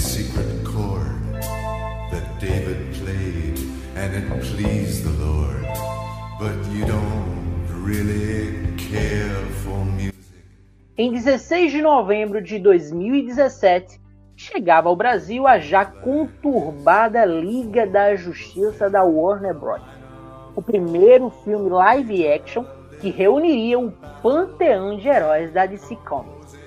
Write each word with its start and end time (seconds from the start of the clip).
secret 0.00 0.64
chord 0.64 1.20
that 2.10 2.40
David 2.40 2.94
played 2.94 3.58
and 3.96 4.16
it 4.16 4.26
pleased 4.42 5.04
the 5.04 5.24
Lord. 5.24 5.62
But 6.38 6.56
you 6.72 6.86
don't 6.86 7.66
really 7.68 8.74
care 8.76 9.44
for 9.62 9.84
music. 9.84 10.14
Em 10.96 11.12
16 11.12 11.72
de 11.72 11.82
novembro 11.82 12.40
de 12.40 12.58
2017, 12.58 14.00
chegava 14.36 14.88
ao 14.88 14.96
Brasil 14.96 15.46
a 15.46 15.58
já 15.58 15.84
conturbada 15.84 17.24
Liga 17.26 17.86
da 17.86 18.16
Justiça 18.16 18.88
da 18.88 19.02
Warner 19.04 19.54
Bros. 19.54 19.82
O 20.56 20.62
primeiro 20.62 21.28
filme 21.44 21.68
live 21.68 22.26
action 22.26 22.64
que 23.00 23.10
reuniria 23.10 23.78
o 23.78 23.92
panteão 24.22 24.96
de 24.96 25.08
heróis 25.08 25.52
da 25.52 25.66
DC 25.66 25.94
Comics. 25.96 26.58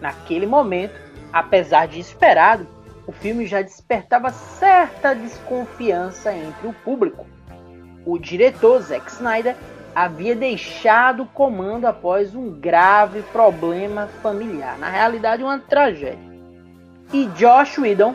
Naquele 0.00 0.46
momento, 0.46 0.94
apesar 1.32 1.88
de 1.88 1.98
esperado, 1.98 2.73
o 3.06 3.12
filme 3.12 3.46
já 3.46 3.60
despertava 3.60 4.30
certa 4.30 5.14
desconfiança 5.14 6.32
entre 6.32 6.68
o 6.68 6.72
público. 6.72 7.26
O 8.06 8.18
diretor 8.18 8.80
Zack 8.80 9.10
Snyder 9.10 9.56
havia 9.94 10.34
deixado 10.34 11.22
o 11.22 11.26
comando 11.26 11.86
após 11.86 12.34
um 12.34 12.50
grave 12.50 13.22
problema 13.32 14.08
familiar, 14.22 14.78
na 14.78 14.88
realidade 14.88 15.42
uma 15.42 15.58
tragédia. 15.58 16.34
E 17.12 17.26
Josh 17.28 17.78
Whedon, 17.78 18.14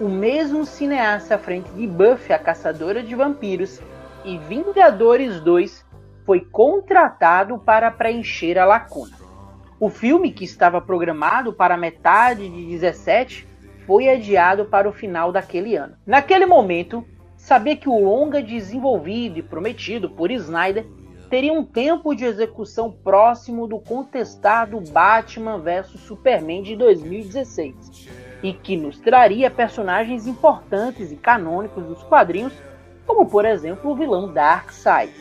o 0.00 0.08
mesmo 0.08 0.64
cineasta 0.64 1.36
à 1.36 1.38
frente 1.38 1.70
de 1.72 1.86
Buffy 1.86 2.32
a 2.32 2.38
Caçadora 2.38 3.02
de 3.02 3.14
Vampiros 3.14 3.80
e 4.24 4.38
Vingadores 4.38 5.40
2, 5.40 5.84
foi 6.24 6.40
contratado 6.40 7.58
para 7.58 7.90
preencher 7.90 8.58
a 8.58 8.64
lacuna. 8.64 9.16
O 9.78 9.88
filme, 9.88 10.32
que 10.32 10.44
estava 10.44 10.80
programado 10.80 11.52
para 11.52 11.76
metade 11.76 12.48
de 12.48 12.66
17, 12.66 13.49
foi 13.86 14.08
adiado 14.08 14.64
para 14.66 14.88
o 14.88 14.92
final 14.92 15.32
daquele 15.32 15.76
ano. 15.76 15.96
Naquele 16.06 16.46
momento, 16.46 17.04
sabia 17.36 17.76
que 17.76 17.88
o 17.88 17.98
longa 17.98 18.42
desenvolvido 18.42 19.38
e 19.38 19.42
prometido 19.42 20.10
por 20.10 20.30
Snyder 20.30 20.86
teria 21.30 21.52
um 21.52 21.64
tempo 21.64 22.14
de 22.14 22.24
execução 22.24 22.90
próximo 22.90 23.66
do 23.66 23.78
contestado 23.78 24.80
Batman 24.90 25.58
vs 25.58 26.00
Superman 26.00 26.62
de 26.62 26.74
2016 26.76 28.08
e 28.42 28.52
que 28.52 28.76
nos 28.76 28.98
traria 28.98 29.50
personagens 29.50 30.26
importantes 30.26 31.12
e 31.12 31.16
canônicos 31.16 31.84
dos 31.84 32.02
quadrinhos, 32.02 32.52
como 33.06 33.26
por 33.26 33.44
exemplo 33.44 33.92
o 33.92 33.94
vilão 33.94 34.32
Darkseid. 34.32 35.12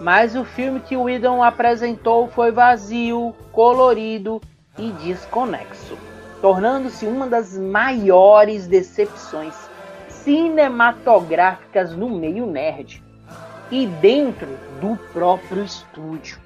Mas 0.00 0.36
o 0.36 0.44
filme 0.44 0.80
que 0.80 0.96
Whedon 0.96 1.42
apresentou 1.42 2.28
foi 2.28 2.52
vazio, 2.52 3.34
colorido 3.52 4.40
e 4.78 4.92
desconexo, 4.92 5.98
tornando-se 6.40 7.06
uma 7.06 7.26
das 7.26 7.56
maiores 7.56 8.66
decepções 8.66 9.54
cinematográficas 10.08 11.94
no 11.96 12.08
meio 12.08 12.46
nerd 12.46 13.02
e 13.70 13.86
dentro 13.86 14.48
do 14.80 14.96
próprio 15.12 15.64
estúdio. 15.64 16.38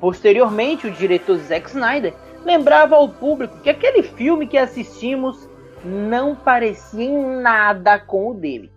Posteriormente, 0.00 0.86
o 0.86 0.90
diretor 0.90 1.36
Zack 1.38 1.68
Snyder 1.70 2.14
lembrava 2.44 2.96
ao 2.96 3.08
público 3.08 3.58
que 3.60 3.70
aquele 3.70 4.02
filme 4.02 4.46
que 4.46 4.56
assistimos 4.56 5.48
não 5.84 6.34
parecia 6.34 7.04
em 7.04 7.40
nada 7.40 7.98
com 7.98 8.30
o 8.30 8.34
dele. 8.34 8.72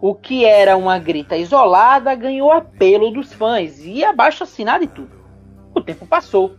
O 0.00 0.14
que 0.14 0.44
era 0.44 0.76
uma 0.76 0.98
grita 0.98 1.36
isolada 1.36 2.14
ganhou 2.14 2.50
apelo 2.50 3.10
dos 3.10 3.32
fãs 3.32 3.84
e 3.84 4.04
abaixo 4.04 4.44
assinado 4.44 4.84
e 4.84 4.88
tudo. 4.88 5.10
O 5.74 5.80
tempo 5.80 6.06
passou. 6.06 6.56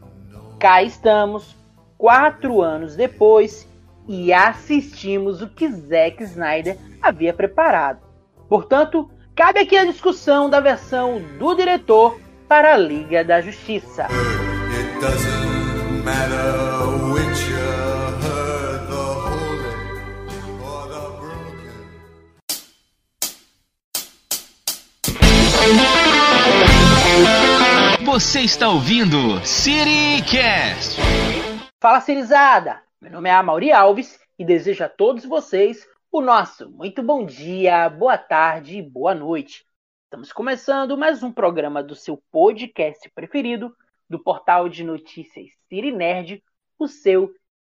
Cá 0.59 0.81
estamos, 0.81 1.54
quatro 1.97 2.61
anos 2.61 2.95
depois, 2.95 3.67
e 4.07 4.31
assistimos 4.31 5.41
o 5.41 5.47
que 5.47 5.67
Zack 5.69 6.23
Snyder 6.23 6.77
havia 7.01 7.33
preparado. 7.33 7.99
Portanto, 8.47 9.09
cabe 9.35 9.59
aqui 9.59 9.75
a 9.75 9.85
discussão 9.85 10.49
da 10.49 10.59
versão 10.59 11.21
do 11.39 11.55
diretor 11.55 12.19
para 12.47 12.73
a 12.73 12.77
Liga 12.77 13.23
da 13.23 13.41
Justiça. 13.41 14.07
Você 28.05 28.41
está 28.41 28.69
ouvindo 28.69 29.45
CityCast. 29.45 30.97
Fala 31.85 32.01
Cirizada! 32.01 32.81
Meu 32.99 33.11
nome 33.11 33.29
é 33.29 33.31
Amaury 33.31 33.71
Alves 33.71 34.19
e 34.39 34.43
desejo 34.43 34.83
a 34.83 34.89
todos 34.89 35.23
vocês 35.23 35.87
o 36.11 36.19
nosso 36.19 36.67
muito 36.71 37.03
bom 37.03 37.23
dia, 37.23 37.87
boa 37.89 38.17
tarde 38.17 38.79
e 38.79 38.81
boa 38.81 39.13
noite. 39.13 39.63
Estamos 40.05 40.33
começando 40.33 40.97
mais 40.97 41.21
um 41.21 41.31
programa 41.31 41.83
do 41.83 41.93
seu 41.93 42.17
podcast 42.31 43.07
preferido, 43.11 43.71
do 44.09 44.17
portal 44.17 44.67
de 44.67 44.83
notícias 44.83 45.51
City 45.69 45.91
Nerd, 45.91 46.43
o 46.79 46.87
seu 46.87 47.31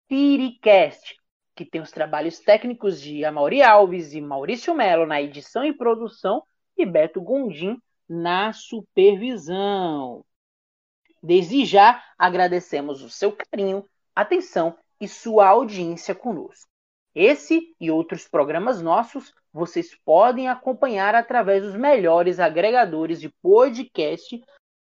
CityCast, 0.08 1.16
que 1.56 1.66
tem 1.66 1.82
os 1.82 1.90
trabalhos 1.90 2.38
técnicos 2.38 3.02
de 3.02 3.26
Amaury 3.26 3.64
Alves 3.64 4.14
e 4.14 4.22
Maurício 4.22 4.76
Melo 4.76 5.08
na 5.08 5.20
edição 5.20 5.66
e 5.66 5.74
produção 5.74 6.44
e 6.78 6.86
Beto 6.86 7.20
Gondim 7.20 7.82
na 8.08 8.54
supervisão. 8.54 10.24
Desde 11.24 11.66
já 11.66 12.04
agradecemos 12.20 13.02
o 13.02 13.10
seu 13.10 13.32
carinho, 13.32 13.84
atenção 14.16 14.78
e 15.00 15.08
sua 15.08 15.48
audiência 15.48 16.16
conosco. 16.16 16.70
Esse 17.14 17.76
e 17.80 17.92
outros 17.92 18.28
programas 18.28 18.81
nossos 18.81 19.34
vocês 19.53 19.96
podem 20.03 20.50
acompanhar 20.50 21.16
através 21.16 21.64
dos 21.64 21.76
melhores 21.76 22.40
agregadores 22.40 23.22
de 23.22 23.30
podcast 23.42 24.44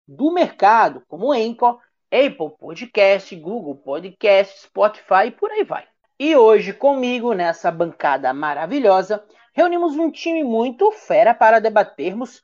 do 0.07 0.31
mercado, 0.31 1.03
como 1.07 1.31
Anchor, 1.31 1.79
Apple 2.11 2.57
Podcast, 2.57 3.35
Google 3.35 3.75
Podcast, 3.75 4.61
Spotify 4.61 5.27
e 5.27 5.31
por 5.31 5.51
aí 5.51 5.63
vai. 5.63 5.87
E 6.19 6.35
hoje 6.35 6.73
comigo 6.73 7.33
nessa 7.33 7.71
bancada 7.71 8.33
maravilhosa, 8.33 9.23
reunimos 9.53 9.95
um 9.97 10.09
time 10.09 10.43
muito 10.43 10.91
fera 10.91 11.33
para 11.33 11.59
debatermos 11.59 12.43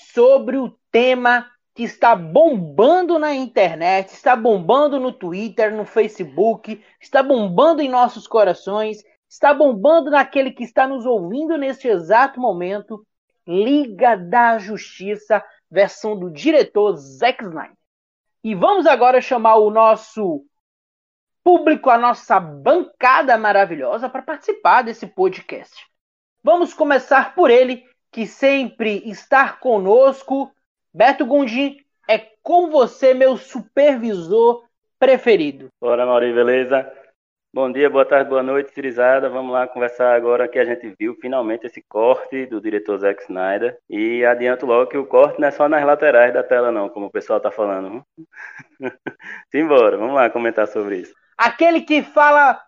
sobre 0.00 0.56
o 0.56 0.76
tema 0.90 1.50
que 1.74 1.84
está 1.84 2.16
bombando 2.16 3.18
na 3.18 3.34
internet, 3.34 4.12
está 4.12 4.34
bombando 4.34 4.98
no 4.98 5.12
Twitter, 5.12 5.74
no 5.74 5.84
Facebook, 5.84 6.84
está 7.00 7.22
bombando 7.22 7.80
em 7.80 7.88
nossos 7.88 8.26
corações, 8.26 9.02
está 9.28 9.54
bombando 9.54 10.10
naquele 10.10 10.50
que 10.50 10.64
está 10.64 10.86
nos 10.86 11.06
ouvindo 11.06 11.56
neste 11.56 11.88
exato 11.88 12.40
momento, 12.40 13.06
Liga 13.46 14.16
da 14.16 14.58
Justiça, 14.58 15.42
versão 15.70 16.18
do 16.18 16.30
diretor 16.30 16.96
Zack 16.96 17.44
Snyder. 17.44 17.76
E 18.42 18.54
vamos 18.54 18.86
agora 18.86 19.20
chamar 19.20 19.56
o 19.56 19.70
nosso 19.70 20.44
público, 21.42 21.90
a 21.90 21.98
nossa 21.98 22.38
bancada 22.40 23.36
maravilhosa 23.36 24.08
para 24.08 24.22
participar 24.22 24.82
desse 24.82 25.06
podcast. 25.06 25.86
Vamos 26.42 26.72
começar 26.72 27.34
por 27.34 27.50
ele, 27.50 27.84
que 28.10 28.26
sempre 28.26 29.02
está 29.08 29.52
conosco. 29.52 30.50
Beto 30.92 31.24
Gondim, 31.24 31.78
é 32.08 32.18
com 32.42 32.68
você, 32.68 33.14
meu 33.14 33.36
supervisor 33.36 34.64
preferido. 34.98 35.68
Bora, 35.80 36.04
Maurício, 36.04 36.34
beleza? 36.34 36.92
Bom 37.52 37.70
dia, 37.70 37.88
boa 37.88 38.04
tarde, 38.04 38.28
boa 38.28 38.42
noite, 38.42 38.72
Cirizada. 38.72 39.28
Vamos 39.28 39.52
lá 39.52 39.66
conversar 39.68 40.14
agora 40.14 40.48
que 40.48 40.58
a 40.58 40.64
gente 40.64 40.94
viu 40.98 41.16
finalmente 41.16 41.66
esse 41.66 41.80
corte 41.82 42.46
do 42.46 42.60
diretor 42.60 42.98
Zack 42.98 43.22
Snyder. 43.22 43.78
E 43.88 44.24
adianto 44.24 44.66
logo 44.66 44.90
que 44.90 44.96
o 44.96 45.06
corte 45.06 45.40
não 45.40 45.48
é 45.48 45.50
só 45.50 45.68
nas 45.68 45.84
laterais 45.84 46.34
da 46.34 46.42
tela, 46.42 46.72
não, 46.72 46.88
como 46.88 47.06
o 47.06 47.10
pessoal 47.10 47.40
tá 47.40 47.50
falando. 47.50 48.04
Simbora, 49.50 49.96
vamos 49.96 50.14
lá 50.14 50.28
comentar 50.28 50.66
sobre 50.66 50.98
isso. 50.98 51.14
Aquele 51.36 51.82
que 51.82 52.02
fala 52.02 52.60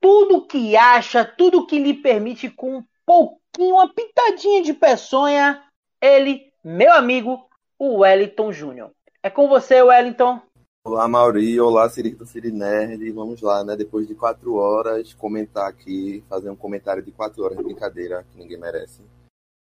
tudo 0.00 0.46
que 0.46 0.76
acha, 0.76 1.24
tudo 1.24 1.66
que 1.66 1.78
lhe 1.78 1.94
permite 1.94 2.50
com 2.50 2.78
um 2.78 2.84
pouquinho, 3.04 3.74
uma 3.76 3.92
pitadinha 3.92 4.62
de 4.62 4.74
peçonha, 4.74 5.62
ele, 6.00 6.45
meu 6.68 6.92
amigo, 6.92 7.48
o 7.78 7.98
Wellington 7.98 8.50
Júnior. 8.50 8.90
É 9.22 9.30
com 9.30 9.48
você, 9.48 9.80
Wellington. 9.80 10.42
Olá, 10.84 11.06
Mauri. 11.06 11.60
Olá, 11.60 11.88
Sirico 11.88 12.18
do 12.18 12.26
Siri 12.26 12.50
Nerd. 12.50 13.08
Vamos 13.12 13.40
lá, 13.40 13.62
né? 13.62 13.76
Depois 13.76 14.08
de 14.08 14.16
quatro 14.16 14.56
horas, 14.56 15.14
comentar 15.14 15.68
aqui, 15.68 16.24
fazer 16.28 16.50
um 16.50 16.56
comentário 16.56 17.04
de 17.04 17.12
quatro 17.12 17.44
horas 17.44 17.56
de 17.56 17.62
brincadeira 17.62 18.26
que 18.32 18.36
ninguém 18.36 18.58
merece. 18.58 19.00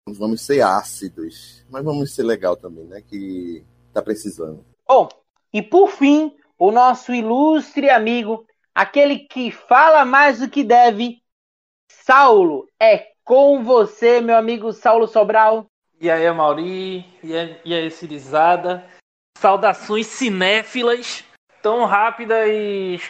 Vamos 0.09 0.45
ser 0.45 0.61
ácidos, 0.61 1.65
mas 1.71 1.85
vamos 1.85 2.13
ser 2.13 2.25
legal 2.25 2.57
também, 2.57 2.85
né? 2.87 3.01
Que 3.01 3.65
tá 3.93 4.03
precisando. 4.03 4.65
Bom, 4.85 5.09
e 5.53 5.63
por 5.63 5.91
fim, 5.91 6.37
o 6.59 6.73
nosso 6.73 7.15
ilustre 7.15 7.91
amigo, 7.91 8.45
aquele 8.75 9.21
que 9.21 9.53
fala 9.53 10.05
mais 10.05 10.41
do 10.41 10.51
que 10.51 10.65
deve, 10.65 11.23
Saulo. 11.89 12.69
É 12.83 13.13
com 13.23 13.63
você, 13.63 14.21
meu 14.21 14.37
amigo 14.37 14.73
Saulo 14.73 15.07
Sobral. 15.07 15.71
E 16.01 16.09
aí, 16.09 16.31
Mauri, 16.31 17.05
e 17.25 17.37
aí, 17.37 17.61
e 17.65 17.91
Cirizada. 17.91 18.85
Saudações 19.37 20.07
cinéfilas, 20.07 21.25
tão 21.61 21.85
rápidas 21.85 22.49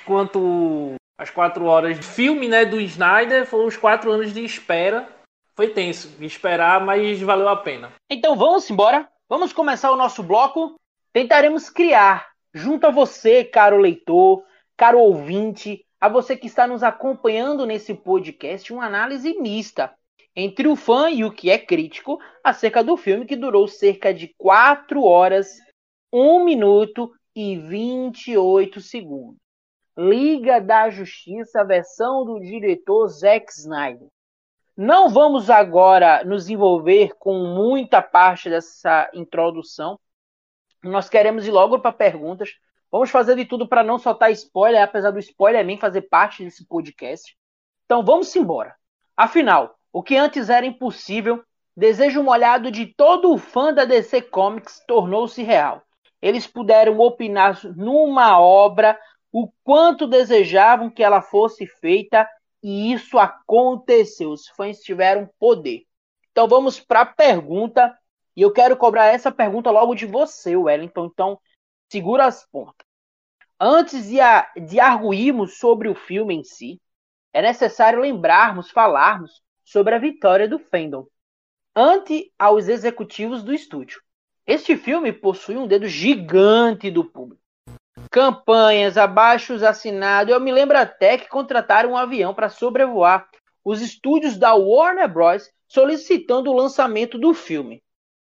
quanto 0.07 0.95
as 1.19 1.29
quatro 1.29 1.67
horas 1.67 1.99
de 1.99 2.07
filme 2.07 2.49
né, 2.49 2.65
do 2.65 2.81
Snyder 2.81 3.45
foram 3.45 3.67
os 3.67 3.77
quatro 3.77 4.11
anos 4.11 4.33
de 4.33 4.43
espera. 4.43 5.07
Foi 5.55 5.69
tenso 5.69 6.15
esperar, 6.21 6.81
mas 6.81 7.21
valeu 7.21 7.49
a 7.49 7.57
pena. 7.57 7.93
Então 8.11 8.37
vamos 8.37 8.71
embora. 8.71 9.07
Vamos 9.29 9.53
começar 9.53 9.91
o 9.91 9.97
nosso 9.97 10.23
bloco. 10.23 10.77
Tentaremos 11.13 11.69
criar, 11.69 12.31
junto 12.55 12.87
a 12.87 12.91
você, 12.91 13.45
caro 13.45 13.77
leitor, 13.77 14.45
caro 14.77 14.99
ouvinte, 14.99 15.85
a 16.01 16.09
você 16.09 16.37
que 16.37 16.47
está 16.47 16.67
nos 16.67 16.83
acompanhando 16.83 17.67
nesse 17.67 17.93
podcast, 17.93 18.73
uma 18.73 18.87
análise 18.87 19.35
mista 19.39 19.93
entre 20.41 20.69
o 20.69 20.77
fã 20.77 21.11
e 21.11 21.25
o 21.25 21.33
que 21.33 21.51
é 21.51 21.59
crítico 21.59 22.21
acerca 22.45 22.85
do 22.85 22.97
filme 22.97 23.27
que 23.27 23.35
durou 23.35 23.67
cerca 23.67 24.15
de 24.15 24.33
4 24.39 25.03
horas, 25.03 25.49
1 26.13 26.45
minuto 26.45 27.13
e 27.35 27.59
28 27.59 28.81
segundos. 28.81 29.37
Liga 29.97 30.61
da 30.61 30.91
Justiça, 30.91 31.65
versão 31.65 32.25
do 32.25 32.39
diretor 32.39 33.09
Zack 33.09 33.51
Snyder. 33.51 34.07
Não 34.77 35.09
vamos 35.09 35.51
agora 35.51 36.23
nos 36.25 36.49
envolver 36.49 37.17
com 37.19 37.35
muita 37.35 38.01
parte 38.01 38.49
dessa 38.49 39.11
introdução. 39.13 39.99
Nós 40.85 41.09
queremos 41.09 41.49
ir 41.49 41.51
logo 41.51 41.81
para 41.81 41.91
perguntas. 41.91 42.51
Vamos 42.93 43.11
fazer 43.11 43.35
de 43.35 43.45
tudo 43.45 43.67
para 43.67 43.83
não 43.83 43.99
soltar 43.99 44.31
spoiler, 44.31 44.85
apesar 44.85 45.11
do 45.11 45.19
spoiler 45.19 45.67
nem 45.67 45.77
fazer 45.77 46.03
parte 46.03 46.45
desse 46.45 46.65
podcast. 46.65 47.37
Então 47.87 48.05
vamos 48.05 48.35
embora. 48.37 48.77
Afinal, 49.17 49.78
o 49.99 50.03
que 50.03 50.17
antes 50.17 50.49
era 50.49 50.65
impossível, 50.65 51.43
desejo 51.77 52.23
molhado 52.23 52.71
de 52.71 52.87
todo 52.87 53.33
o 53.33 53.37
fã 53.37 53.75
da 53.75 53.85
DC 53.85 54.23
Comics 54.23 54.81
tornou-se 54.87 55.43
real. 55.43 55.83
Eles 56.23 56.47
puderam 56.47 57.01
opinar 57.01 57.61
numa 57.75 58.41
obra 58.41 58.97
o 59.33 59.51
quanto 59.65 60.07
desejavam 60.07 60.89
que 60.89 61.03
ela 61.03 61.21
fosse 61.21 61.67
feita 61.67 62.31
e 62.63 62.93
isso 62.93 63.19
aconteceu. 63.19 64.31
Os 64.31 64.47
fãs 64.51 64.79
tiveram 64.79 65.29
poder. 65.37 65.83
Então 66.31 66.47
vamos 66.47 66.79
para 66.79 67.01
a 67.01 67.07
pergunta 67.07 67.93
e 68.37 68.43
eu 68.43 68.53
quero 68.53 68.77
cobrar 68.77 69.07
essa 69.07 69.33
pergunta 69.33 69.69
logo 69.69 69.97
de 69.97 70.07
você, 70.07 70.55
Wellington. 70.55 71.07
Então 71.07 71.41
segura 71.91 72.27
as 72.27 72.47
pontas. 72.47 72.87
Antes 73.59 74.07
de, 74.07 74.19
de 74.65 74.79
arguirmos 74.79 75.59
sobre 75.59 75.89
o 75.89 75.95
filme 75.97 76.37
em 76.37 76.45
si, 76.45 76.81
é 77.33 77.43
necessário 77.43 77.99
lembrarmos, 77.99 78.71
falarmos 78.71 79.43
sobre 79.69 79.95
a 79.95 79.99
vitória 79.99 80.49
do 80.49 80.59
Fandom 80.59 81.07
ante 81.77 82.33
aos 82.39 82.69
executivos 82.69 83.43
do 83.43 83.53
estúdio. 83.53 84.01
Este 84.47 84.79
filme 84.79 85.13
possui 85.13 85.59
um 85.59 85.67
dedo 85.67 85.87
gigante 85.87 86.91
do 86.91 87.05
público. 87.05 87.43
Campanhas, 88.11 88.97
abaixo 88.97 89.55
assinado. 89.63 90.31
Eu 90.31 90.41
me 90.41 90.51
lembro 90.51 90.79
até 90.79 91.19
que 91.19 91.29
contrataram 91.29 91.91
um 91.91 91.97
avião 91.99 92.33
para 92.33 92.49
sobrevoar 92.49 93.29
os 93.63 93.83
estúdios 93.83 94.39
da 94.39 94.55
Warner 94.55 95.13
Bros. 95.13 95.51
solicitando 95.67 96.51
o 96.51 96.57
lançamento 96.57 97.19
do 97.19 97.35
filme. 97.35 97.83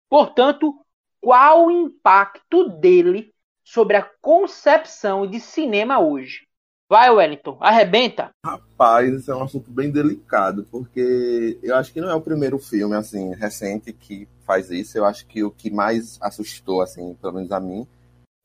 Portanto, 0.09 0.73
qual 1.21 1.67
o 1.67 1.71
impacto 1.73 2.69
dele 2.69 3.35
sobre 3.65 3.97
a 3.97 4.09
concepção 4.21 5.27
de 5.27 5.41
cinema 5.41 5.99
hoje? 5.99 6.47
Vai, 6.93 7.09
Wellington, 7.09 7.57
arrebenta. 7.59 8.33
Rapaz, 8.45 9.11
esse 9.15 9.31
é 9.31 9.35
um 9.35 9.45
assunto 9.45 9.71
bem 9.71 9.91
delicado, 9.91 10.67
porque 10.71 11.59
eu 11.63 11.75
acho 11.75 11.91
que 11.91 12.03
não 12.03 12.11
é 12.11 12.15
o 12.15 12.21
primeiro 12.21 12.59
filme, 12.59 12.95
assim, 12.95 13.33
recente 13.33 13.95
que 13.95 14.29
faz 14.45 14.71
isso. 14.71 14.99
Eu 14.99 15.07
acho 15.07 15.25
que 15.27 15.43
o 15.43 15.51
que 15.51 15.71
mais 15.71 16.19
assustou, 16.21 16.83
assim, 16.83 17.15
pelo 17.15 17.33
menos 17.33 17.51
a 17.51 17.59
mim, 17.59 17.87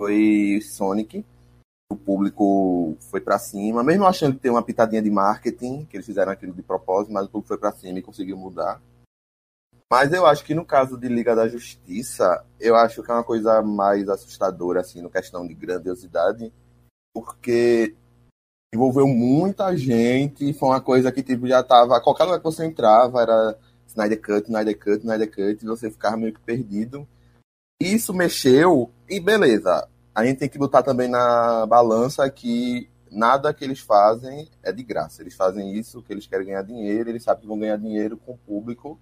foi 0.02 0.62
Sonic. 0.62 1.26
O 1.92 1.98
público 1.98 2.96
foi 3.12 3.20
para 3.20 3.38
cima, 3.38 3.84
mesmo 3.84 4.06
achando 4.06 4.36
que 4.36 4.40
tem 4.40 4.52
uma 4.52 4.64
pitadinha 4.64 5.02
de 5.02 5.12
marketing, 5.12 5.84
que 5.84 5.98
eles 5.98 6.06
fizeram 6.06 6.32
aquilo 6.32 6.54
de 6.54 6.64
propósito, 6.64 7.12
mas 7.12 7.26
o 7.26 7.30
público 7.30 7.50
foi 7.50 7.58
para 7.58 7.74
cima 7.74 8.00
e 8.00 8.02
conseguiu 8.02 8.38
mudar. 8.38 8.82
Mas 9.92 10.14
eu 10.14 10.26
acho 10.26 10.46
que 10.46 10.56
no 10.56 10.64
caso 10.64 10.98
de 10.98 11.10
Liga 11.10 11.36
da 11.36 11.50
Justiça, 11.50 12.46
eu 12.62 12.78
acho 12.78 13.04
que 13.04 13.12
é 13.12 13.14
uma 13.14 13.26
coisa 13.26 13.62
mais 13.62 14.08
assustadora, 14.08 14.80
assim, 14.80 15.02
no 15.02 15.10
questão 15.10 15.46
de 15.46 15.54
grandiosidade, 15.54 16.54
porque 17.14 17.94
envolveu 18.74 19.08
muita 19.08 19.76
gente, 19.76 20.54
foi 20.54 20.70
uma 20.70 20.82
coisa 20.82 21.12
que 21.12 21.24
tipo, 21.24 21.48
já 21.48 21.64
tava. 21.64 22.02
Qualquer 22.02 22.26
lugar 22.26 22.40
que 22.40 22.46
você 22.46 22.66
entrava 22.66 23.22
era 23.22 23.58
Snyder 23.88 24.22
Cut, 24.22 24.44
Snyder 24.48 24.78
Cut, 24.78 24.98
Snyder 25.00 25.30
Cut, 25.30 25.64
e 25.64 25.68
você 25.68 25.90
ficava 25.90 26.18
meio 26.18 26.34
que 26.34 26.42
perdido. 26.42 27.08
Isso 27.82 28.14
mexeu, 28.14 28.92
e 29.10 29.20
beleza. 29.20 29.88
A 30.14 30.26
gente 30.26 30.40
tem 30.40 30.50
que 30.50 30.58
botar 30.58 30.82
também 30.82 31.08
na 31.08 31.66
balança 31.68 32.28
que 32.30 32.90
nada 33.12 33.54
que 33.54 33.64
eles 33.64 33.80
fazem 33.80 34.50
é 34.64 34.72
de 34.72 34.84
graça. 34.84 35.22
Eles 35.22 35.36
fazem 35.36 35.74
isso 35.74 36.02
que 36.02 36.12
eles 36.12 36.28
querem 36.28 36.48
ganhar 36.48 36.64
dinheiro, 36.64 37.10
eles 37.10 37.24
sabem 37.24 37.42
que 37.42 37.48
vão 37.48 37.60
ganhar 37.60 37.78
dinheiro 37.78 38.18
com 38.18 38.34
o 38.34 38.38
público 38.38 39.00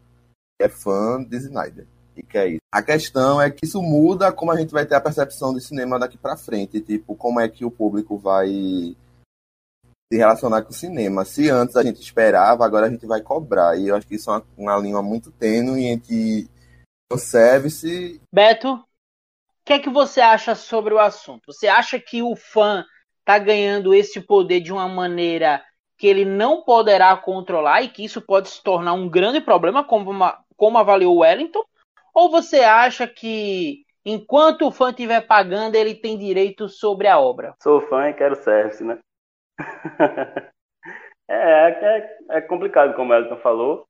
que 0.60 0.66
é 0.66 0.70
fã 0.70 1.24
de 1.24 1.38
Snyder. 1.38 1.88
E 2.16 2.24
que 2.24 2.38
é 2.38 2.48
isso. 2.50 2.62
A 2.72 2.82
questão 2.82 3.42
é 3.42 3.50
que 3.50 3.66
isso 3.66 3.82
muda 3.82 4.32
como 4.32 4.52
a 4.52 4.58
gente 4.58 4.72
vai 4.72 4.86
ter 4.86 4.96
a 4.96 5.02
percepção 5.02 5.54
de 5.54 5.62
cinema 5.62 6.00
daqui 6.00 6.18
para 6.18 6.38
frente. 6.38 6.80
Tipo, 6.80 7.16
como 7.16 7.40
é 7.40 7.48
que 7.50 7.66
o 7.66 7.72
público 7.72 8.18
vai 8.18 8.96
se 10.12 10.18
relacionar 10.18 10.62
com 10.62 10.70
o 10.70 10.74
cinema. 10.74 11.26
Se 11.26 11.50
antes 11.50 11.76
a 11.76 11.84
gente 11.84 12.02
esperava, 12.02 12.64
agora 12.66 12.88
a 12.88 12.90
gente 12.90 13.06
vai 13.06 13.22
cobrar. 13.22 13.78
E 13.78 13.88
eu 13.88 13.96
acho 13.96 14.08
que 14.08 14.16
isso 14.16 14.30
é 14.30 14.34
uma, 14.34 14.46
uma 14.58 14.78
linha 14.78 15.02
muito 15.02 15.32
tênue 15.32 15.86
entre 15.86 16.48
o 17.12 17.18
service. 17.18 18.22
Beto, 18.32 18.74
o 18.74 18.84
que 19.66 19.74
é 19.74 19.80
que 19.80 19.90
você 19.90 20.22
acha 20.22 20.56
sobre 20.56 20.94
o 20.94 21.00
assunto? 21.00 21.52
Você 21.52 21.68
acha 21.68 22.00
que 22.00 22.22
o 22.22 22.36
fã 22.36 22.86
está 23.20 23.40
ganhando 23.40 23.94
esse 23.94 24.22
poder 24.22 24.60
de 24.60 24.72
uma 24.72 24.88
maneira 24.88 25.64
que 25.98 26.08
ele 26.08 26.26
não 26.26 26.62
poderá 26.62 27.16
controlar 27.18 27.82
e 27.82 27.90
que 27.90 28.04
isso 28.04 28.22
pode 28.22 28.50
se 28.50 28.62
tornar 28.62 28.94
um 28.94 29.10
grande 29.10 29.42
problema, 29.42 29.84
como, 29.84 30.12
uma, 30.12 30.38
como 30.56 30.78
avaliou 30.78 31.16
o 31.16 31.20
Wellington? 31.20 31.64
Ou 32.14 32.30
você 32.30 32.60
acha 32.60 33.08
que 33.08 33.84
enquanto 34.06 34.68
o 34.68 34.72
fã 34.72 34.90
estiver 34.90 35.22
pagando, 35.22 35.76
ele 35.76 35.96
tem 35.96 36.18
direito 36.18 36.70
sobre 36.70 37.08
a 37.08 37.20
obra? 37.20 37.56
Sou 37.62 37.82
fã 37.82 38.10
e 38.10 38.14
quero 38.14 38.36
service, 38.36 38.84
né? 38.84 39.00
É, 41.28 41.34
é, 41.34 42.18
é, 42.38 42.42
complicado, 42.42 42.96
como 42.96 43.12
o 43.12 43.16
Elton 43.16 43.38
falou. 43.38 43.88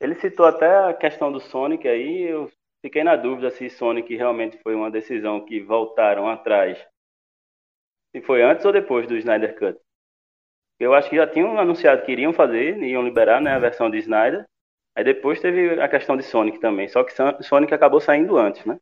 Ele 0.00 0.14
citou 0.16 0.46
até 0.46 0.66
a 0.88 0.94
questão 0.94 1.30
do 1.30 1.40
Sonic 1.40 1.86
aí, 1.86 2.22
eu 2.22 2.50
fiquei 2.80 3.04
na 3.04 3.16
dúvida 3.16 3.50
se 3.50 3.68
Sonic 3.70 4.14
realmente 4.16 4.58
foi 4.62 4.74
uma 4.74 4.90
decisão 4.90 5.44
que 5.44 5.60
voltaram 5.60 6.28
atrás. 6.28 6.78
Se 8.14 8.22
foi 8.22 8.42
antes 8.42 8.64
ou 8.64 8.72
depois 8.72 9.06
do 9.06 9.16
Snyder 9.16 9.58
Cut. 9.58 9.78
Eu 10.78 10.94
acho 10.94 11.08
que 11.08 11.16
já 11.16 11.26
tinham 11.26 11.58
anunciado 11.58 12.02
que 12.02 12.12
iriam 12.12 12.32
fazer, 12.32 12.76
iam 12.82 13.02
liberar 13.02 13.40
né, 13.40 13.52
a 13.52 13.58
versão 13.58 13.88
de 13.88 13.98
Snyder. 13.98 14.44
Aí 14.96 15.04
depois 15.04 15.40
teve 15.40 15.80
a 15.80 15.88
questão 15.88 16.16
de 16.16 16.22
Sonic 16.22 16.58
também. 16.58 16.88
Só 16.88 17.04
que 17.04 17.12
Sonic 17.42 17.72
acabou 17.72 18.00
saindo 18.00 18.36
antes, 18.36 18.64
né? 18.64 18.78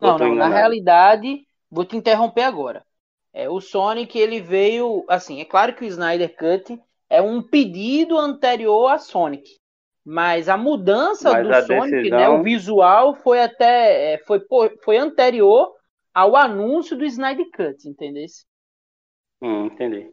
Não, 0.00 0.18
não 0.18 0.34
na 0.34 0.48
realidade, 0.48 1.46
vou 1.70 1.84
te 1.84 1.96
interromper 1.96 2.42
agora. 2.42 2.84
É, 3.32 3.48
o 3.48 3.60
Sonic 3.60 4.18
ele 4.18 4.40
veio, 4.40 5.04
assim, 5.08 5.40
é 5.40 5.44
claro 5.44 5.74
que 5.74 5.84
o 5.84 5.86
Snyder 5.86 6.34
Cut 6.36 6.80
é 7.08 7.22
um 7.22 7.42
pedido 7.42 8.18
anterior 8.18 8.88
a 8.88 8.98
Sonic, 8.98 9.56
mas 10.04 10.48
a 10.48 10.56
mudança 10.56 11.32
mas 11.32 11.46
do 11.46 11.54
a 11.54 11.62
Sonic, 11.62 11.90
decisão... 11.90 12.18
né, 12.18 12.28
o 12.28 12.42
visual 12.42 13.14
foi 13.14 13.40
até 13.40 14.14
é, 14.14 14.18
foi 14.18 14.40
foi 14.82 14.96
anterior 14.96 15.74
ao 16.12 16.36
anúncio 16.36 16.96
do 16.96 17.04
Snyder 17.04 17.46
Cut, 17.52 17.88
entendeu? 17.88 18.26
Hum, 19.40 19.66
entendi. 19.66 20.10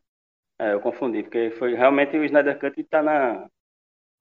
É, 0.60 0.74
eu 0.74 0.80
confundi, 0.80 1.24
porque 1.24 1.52
foi 1.52 1.76
realmente 1.76 2.18
o 2.18 2.24
Snyder 2.24 2.60
Cut 2.60 2.80
está 2.80 3.02
na 3.02 3.48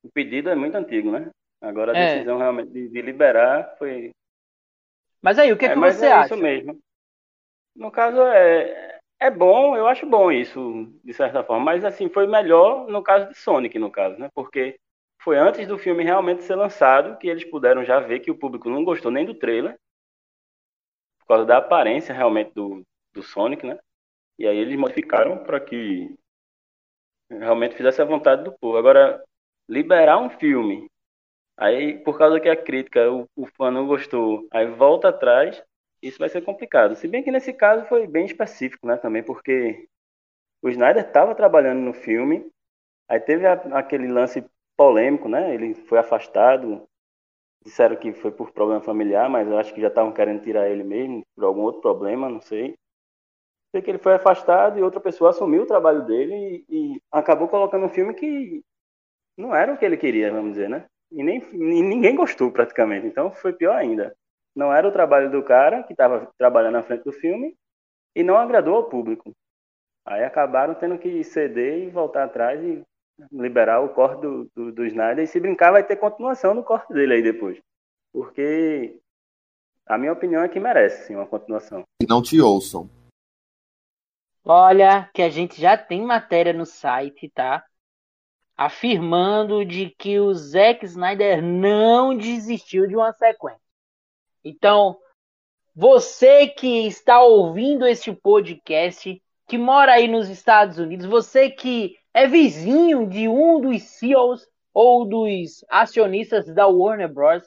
o 0.06 0.12
pedido 0.12 0.48
é 0.50 0.54
muito 0.54 0.76
antigo, 0.76 1.10
né? 1.10 1.30
Agora 1.60 1.92
a 1.92 1.96
é. 1.96 2.14
decisão 2.14 2.38
realmente 2.38 2.70
de, 2.70 2.88
de, 2.88 3.02
liberar 3.02 3.74
foi. 3.76 4.12
Mas 5.20 5.38
aí, 5.38 5.52
o 5.52 5.56
que, 5.56 5.66
é, 5.66 5.72
que 5.72 5.78
você 5.78 6.06
é 6.06 6.12
acha? 6.12 6.34
Isso 6.34 6.42
mesmo. 6.42 6.78
No 7.74 7.90
caso, 7.90 8.20
é, 8.22 8.85
é 9.20 9.30
bom, 9.30 9.76
eu 9.76 9.86
acho 9.86 10.06
bom 10.06 10.30
isso, 10.30 10.92
de 11.02 11.12
certa 11.14 11.42
forma, 11.42 11.64
mas 11.64 11.84
assim, 11.84 12.08
foi 12.08 12.26
melhor 12.26 12.86
no 12.88 13.02
caso 13.02 13.28
de 13.28 13.34
Sonic, 13.36 13.78
no 13.78 13.90
caso, 13.90 14.18
né? 14.18 14.28
Porque 14.34 14.78
foi 15.22 15.38
antes 15.38 15.66
do 15.66 15.78
filme 15.78 16.04
realmente 16.04 16.42
ser 16.42 16.54
lançado 16.54 17.18
que 17.18 17.28
eles 17.28 17.44
puderam 17.44 17.84
já 17.84 17.98
ver 18.00 18.20
que 18.20 18.30
o 18.30 18.38
público 18.38 18.68
não 18.68 18.84
gostou 18.84 19.10
nem 19.10 19.24
do 19.24 19.34
trailer, 19.34 19.76
por 21.20 21.26
causa 21.26 21.44
da 21.44 21.58
aparência 21.58 22.14
realmente 22.14 22.52
do, 22.54 22.82
do 23.12 23.22
Sonic, 23.22 23.66
né? 23.66 23.78
E 24.38 24.46
aí 24.46 24.56
eles 24.56 24.78
modificaram 24.78 25.38
para 25.42 25.58
que 25.58 26.14
realmente 27.30 27.74
fizesse 27.74 28.00
a 28.00 28.04
vontade 28.04 28.44
do 28.44 28.52
povo. 28.52 28.76
Agora, 28.76 29.22
liberar 29.68 30.18
um 30.18 30.30
filme, 30.30 30.88
aí 31.56 31.98
por 32.04 32.18
causa 32.18 32.38
que 32.38 32.48
a 32.48 32.56
crítica, 32.56 33.10
o, 33.10 33.26
o 33.34 33.46
fã 33.46 33.70
não 33.70 33.86
gostou, 33.86 34.46
aí 34.52 34.66
volta 34.66 35.08
atrás, 35.08 35.62
isso 36.06 36.18
vai 36.18 36.28
ser 36.28 36.42
complicado. 36.42 36.94
Se 36.94 37.08
bem 37.08 37.22
que 37.22 37.30
nesse 37.30 37.52
caso 37.52 37.84
foi 37.86 38.06
bem 38.06 38.26
específico, 38.26 38.86
né, 38.86 38.96
também, 38.96 39.22
porque 39.22 39.88
o 40.62 40.68
Snyder 40.68 41.04
estava 41.04 41.34
trabalhando 41.34 41.80
no 41.80 41.92
filme, 41.92 42.50
aí 43.08 43.20
teve 43.20 43.46
a, 43.46 43.54
aquele 43.78 44.08
lance 44.08 44.44
polêmico, 44.76 45.28
né, 45.28 45.54
ele 45.54 45.74
foi 45.74 45.98
afastado, 45.98 46.86
disseram 47.64 47.96
que 47.96 48.12
foi 48.12 48.30
por 48.30 48.52
problema 48.52 48.80
familiar, 48.80 49.28
mas 49.28 49.48
eu 49.48 49.58
acho 49.58 49.74
que 49.74 49.80
já 49.80 49.88
estavam 49.88 50.12
querendo 50.12 50.42
tirar 50.42 50.68
ele 50.68 50.84
mesmo, 50.84 51.22
por 51.34 51.44
algum 51.44 51.62
outro 51.62 51.80
problema, 51.80 52.28
não 52.28 52.40
sei. 52.40 52.74
Sei 53.72 53.82
que 53.82 53.90
ele 53.90 53.98
foi 53.98 54.14
afastado 54.14 54.78
e 54.78 54.82
outra 54.82 55.00
pessoa 55.00 55.30
assumiu 55.30 55.62
o 55.62 55.66
trabalho 55.66 56.04
dele 56.06 56.64
e, 56.68 56.94
e 56.94 57.00
acabou 57.10 57.48
colocando 57.48 57.84
um 57.84 57.90
filme 57.90 58.14
que 58.14 58.62
não 59.36 59.54
era 59.54 59.72
o 59.72 59.76
que 59.76 59.84
ele 59.84 59.96
queria, 59.96 60.32
vamos 60.32 60.52
dizer, 60.52 60.68
né? 60.68 60.86
E 61.10 61.22
nem 61.22 61.38
e 61.52 61.82
ninguém 61.82 62.14
gostou 62.14 62.50
praticamente, 62.50 63.06
então 63.06 63.30
foi 63.30 63.52
pior 63.52 63.76
ainda. 63.76 64.14
Não 64.56 64.72
era 64.72 64.88
o 64.88 64.92
trabalho 64.92 65.30
do 65.30 65.42
cara 65.42 65.82
que 65.82 65.92
estava 65.92 66.32
trabalhando 66.38 66.72
na 66.72 66.82
frente 66.82 67.04
do 67.04 67.12
filme 67.12 67.54
e 68.14 68.22
não 68.22 68.38
agradou 68.38 68.74
ao 68.74 68.88
público. 68.88 69.30
Aí 70.02 70.24
acabaram 70.24 70.74
tendo 70.74 70.98
que 70.98 71.22
ceder 71.22 71.82
e 71.82 71.90
voltar 71.90 72.24
atrás 72.24 72.58
e 72.62 72.82
liberar 73.30 73.80
o 73.80 73.90
corte 73.90 74.22
do, 74.22 74.50
do, 74.54 74.72
do 74.72 74.86
Snyder. 74.86 75.24
E 75.24 75.26
se 75.26 75.38
brincar, 75.38 75.72
vai 75.72 75.84
ter 75.84 75.96
continuação 75.96 76.54
no 76.54 76.64
corte 76.64 76.90
dele 76.94 77.14
aí 77.14 77.22
depois. 77.22 77.58
Porque 78.12 78.98
a 79.84 79.98
minha 79.98 80.12
opinião 80.12 80.42
é 80.42 80.48
que 80.48 80.58
merece 80.58 81.06
sim 81.06 81.16
uma 81.16 81.26
continuação. 81.26 81.82
E 82.02 82.06
não 82.06 82.22
te 82.22 82.40
ouçam. 82.40 82.88
Olha, 84.42 85.10
que 85.12 85.20
a 85.20 85.28
gente 85.28 85.60
já 85.60 85.76
tem 85.76 86.00
matéria 86.00 86.52
no 86.54 86.64
site, 86.64 87.28
tá? 87.28 87.62
Afirmando 88.56 89.66
de 89.66 89.90
que 89.90 90.18
o 90.18 90.32
Zack 90.32 90.86
Snyder 90.86 91.42
não 91.42 92.16
desistiu 92.16 92.86
de 92.86 92.96
uma 92.96 93.12
sequência. 93.12 93.65
Então, 94.46 94.96
você 95.74 96.46
que 96.46 96.86
está 96.86 97.20
ouvindo 97.20 97.84
este 97.84 98.12
podcast, 98.12 99.20
que 99.48 99.58
mora 99.58 99.94
aí 99.94 100.06
nos 100.06 100.28
Estados 100.28 100.78
Unidos, 100.78 101.04
você 101.04 101.50
que 101.50 101.96
é 102.14 102.28
vizinho 102.28 103.08
de 103.08 103.26
um 103.26 103.60
dos 103.60 103.82
CEOs 103.82 104.46
ou 104.72 105.04
dos 105.04 105.64
acionistas 105.68 106.46
da 106.54 106.68
Warner 106.68 107.12
Bros., 107.12 107.42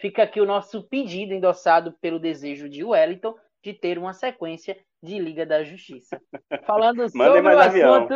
fica 0.00 0.22
aqui 0.22 0.40
o 0.40 0.46
nosso 0.46 0.84
pedido 0.84 1.34
endossado 1.34 1.92
pelo 2.00 2.20
desejo 2.20 2.68
de 2.68 2.84
Wellington 2.84 3.34
de 3.60 3.74
ter 3.74 3.98
uma 3.98 4.12
sequência 4.12 4.78
de 5.02 5.18
Liga 5.18 5.44
da 5.44 5.64
Justiça. 5.64 6.20
Falando 6.66 7.08
sobre 7.10 7.40
o 7.40 7.58
assunto. 7.58 8.14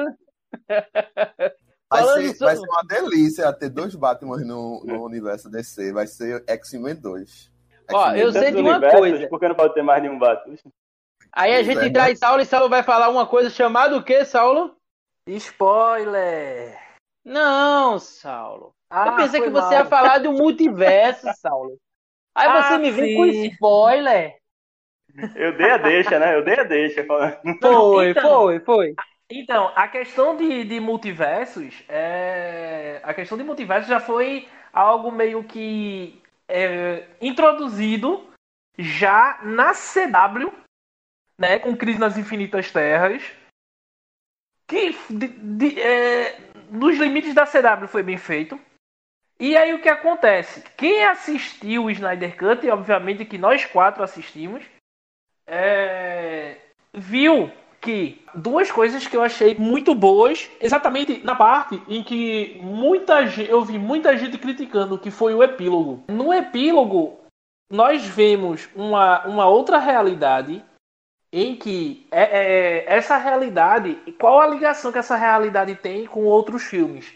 Vai 1.90 2.04
ser, 2.04 2.34
sobre... 2.34 2.38
vai 2.38 2.56
ser, 2.56 2.68
uma 2.68 2.82
delícia 2.84 3.52
ter 3.52 3.70
dois 3.70 3.96
Batman 3.96 4.36
no, 4.44 4.84
no 4.84 5.02
universo 5.04 5.50
DC. 5.50 5.92
Vai 5.92 6.06
ser 6.06 6.44
X-Men 6.46 6.94
2. 6.94 7.57
Ó, 7.92 8.12
eu 8.12 8.32
sei 8.32 8.52
de 8.52 8.60
uma 8.60 8.80
coisa. 8.80 9.28
Por 9.28 9.40
que 9.40 9.48
não 9.48 9.54
pode 9.54 9.74
ter 9.74 9.82
mais 9.82 10.02
nenhum 10.02 10.18
Batman? 10.18 10.56
Aí 11.32 11.54
a 11.54 11.62
gente 11.62 11.86
é, 11.86 11.90
traz 11.90 12.18
Saulo 12.18 12.40
e 12.40 12.44
Saulo 12.44 12.68
vai 12.68 12.82
falar 12.82 13.08
uma 13.08 13.26
coisa 13.26 13.50
chamada 13.50 13.96
o 13.96 14.02
quê, 14.02 14.24
Saulo? 14.24 14.76
Spoiler! 15.26 16.78
Não, 17.24 17.98
Saulo. 17.98 18.72
Ah, 18.90 19.08
eu 19.08 19.16
pensei 19.16 19.42
que 19.42 19.50
você 19.50 19.74
mal. 19.74 19.84
ia 19.84 19.84
falar 19.84 20.18
do 20.18 20.32
multiverso, 20.32 21.26
Saulo. 21.36 21.76
Aí 22.34 22.48
ah, 22.48 22.62
você 22.62 22.78
me 22.78 22.90
vem 22.90 23.16
com 23.16 23.26
spoiler. 23.26 24.36
Eu 25.34 25.56
dei 25.56 25.70
a 25.70 25.76
deixa, 25.76 26.18
né? 26.18 26.34
Eu 26.34 26.44
dei 26.44 26.58
a 26.58 26.64
deixa. 26.64 27.04
Foi, 27.04 27.38
então, 27.44 27.92
foi, 28.14 28.60
foi. 28.60 28.94
Então, 29.30 29.70
a 29.74 29.88
questão 29.88 30.36
de, 30.36 30.64
de 30.64 30.80
multiversos, 30.80 31.82
é... 31.88 33.00
a 33.02 33.12
questão 33.12 33.36
de 33.36 33.44
multiversos 33.44 33.88
já 33.88 34.00
foi 34.00 34.48
algo 34.72 35.10
meio 35.10 35.44
que 35.44 36.22
é, 36.48 37.06
introduzido 37.20 38.26
já 38.78 39.40
na 39.42 39.72
CW, 39.72 40.52
né, 41.38 41.58
com 41.58 41.76
Crise 41.76 41.98
nas 41.98 42.16
Infinitas 42.16 42.70
Terras, 42.70 43.22
que 44.66 44.96
de, 45.10 45.28
de, 45.28 45.80
é, 45.80 46.38
nos 46.70 46.96
limites 46.96 47.34
da 47.34 47.46
CW 47.46 47.86
foi 47.88 48.02
bem 48.02 48.16
feito. 48.16 48.58
E 49.40 49.56
aí 49.56 49.72
o 49.72 49.80
que 49.80 49.88
acontece? 49.88 50.62
Quem 50.76 51.04
assistiu 51.04 51.84
o 51.84 51.90
Snyder 51.90 52.36
Cut, 52.36 52.66
e 52.66 52.70
obviamente 52.70 53.24
que 53.24 53.38
nós 53.38 53.64
quatro 53.64 54.02
assistimos, 54.02 54.64
é, 55.46 56.56
viu 56.92 57.50
que 57.80 58.24
duas 58.34 58.70
coisas 58.70 59.06
que 59.06 59.16
eu 59.16 59.22
achei 59.22 59.54
muito 59.54 59.94
boas, 59.94 60.50
exatamente 60.60 61.24
na 61.24 61.34
parte 61.34 61.80
em 61.88 62.02
que 62.02 62.58
muita 62.60 63.22
eu 63.48 63.64
vi 63.64 63.78
muita 63.78 64.16
gente 64.16 64.36
criticando 64.38 64.98
que 64.98 65.10
foi 65.10 65.34
o 65.34 65.42
epílogo. 65.42 66.02
No 66.08 66.32
epílogo 66.32 67.18
nós 67.70 68.04
vemos 68.04 68.68
uma, 68.74 69.26
uma 69.26 69.46
outra 69.46 69.78
realidade 69.78 70.64
em 71.32 71.54
que 71.54 72.06
é, 72.10 72.22
é, 72.22 72.84
essa 72.86 73.16
realidade, 73.16 73.94
qual 74.18 74.40
a 74.40 74.46
ligação 74.46 74.90
que 74.90 74.98
essa 74.98 75.16
realidade 75.16 75.74
tem 75.74 76.06
com 76.06 76.24
outros 76.24 76.62
filmes? 76.62 77.14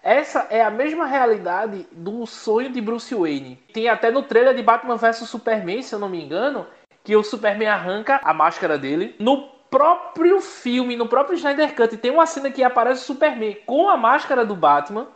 Essa 0.00 0.46
é 0.48 0.62
a 0.62 0.70
mesma 0.70 1.06
realidade 1.06 1.86
do 1.90 2.24
sonho 2.24 2.70
de 2.70 2.80
Bruce 2.80 3.12
Wayne. 3.12 3.56
Tem 3.72 3.88
até 3.88 4.10
no 4.10 4.22
trailer 4.22 4.54
de 4.54 4.62
Batman 4.62 4.96
vs 4.96 5.28
Superman, 5.28 5.82
se 5.82 5.92
eu 5.92 5.98
não 5.98 6.08
me 6.08 6.22
engano, 6.22 6.66
que 7.02 7.16
o 7.16 7.24
Superman 7.24 7.68
arranca 7.68 8.20
a 8.22 8.32
máscara 8.32 8.78
dele. 8.78 9.16
No 9.18 9.57
próprio 9.70 10.40
filme, 10.40 10.96
no 10.96 11.08
próprio 11.08 11.36
Snyder 11.36 11.74
Cut, 11.74 11.96
tem 11.96 12.10
uma 12.10 12.26
cena 12.26 12.50
que 12.50 12.62
aparece 12.62 13.02
o 13.02 13.06
Superman 13.06 13.56
com 13.66 13.88
a 13.88 13.96
máscara 13.96 14.44
do 14.44 14.56
Batman. 14.56 15.08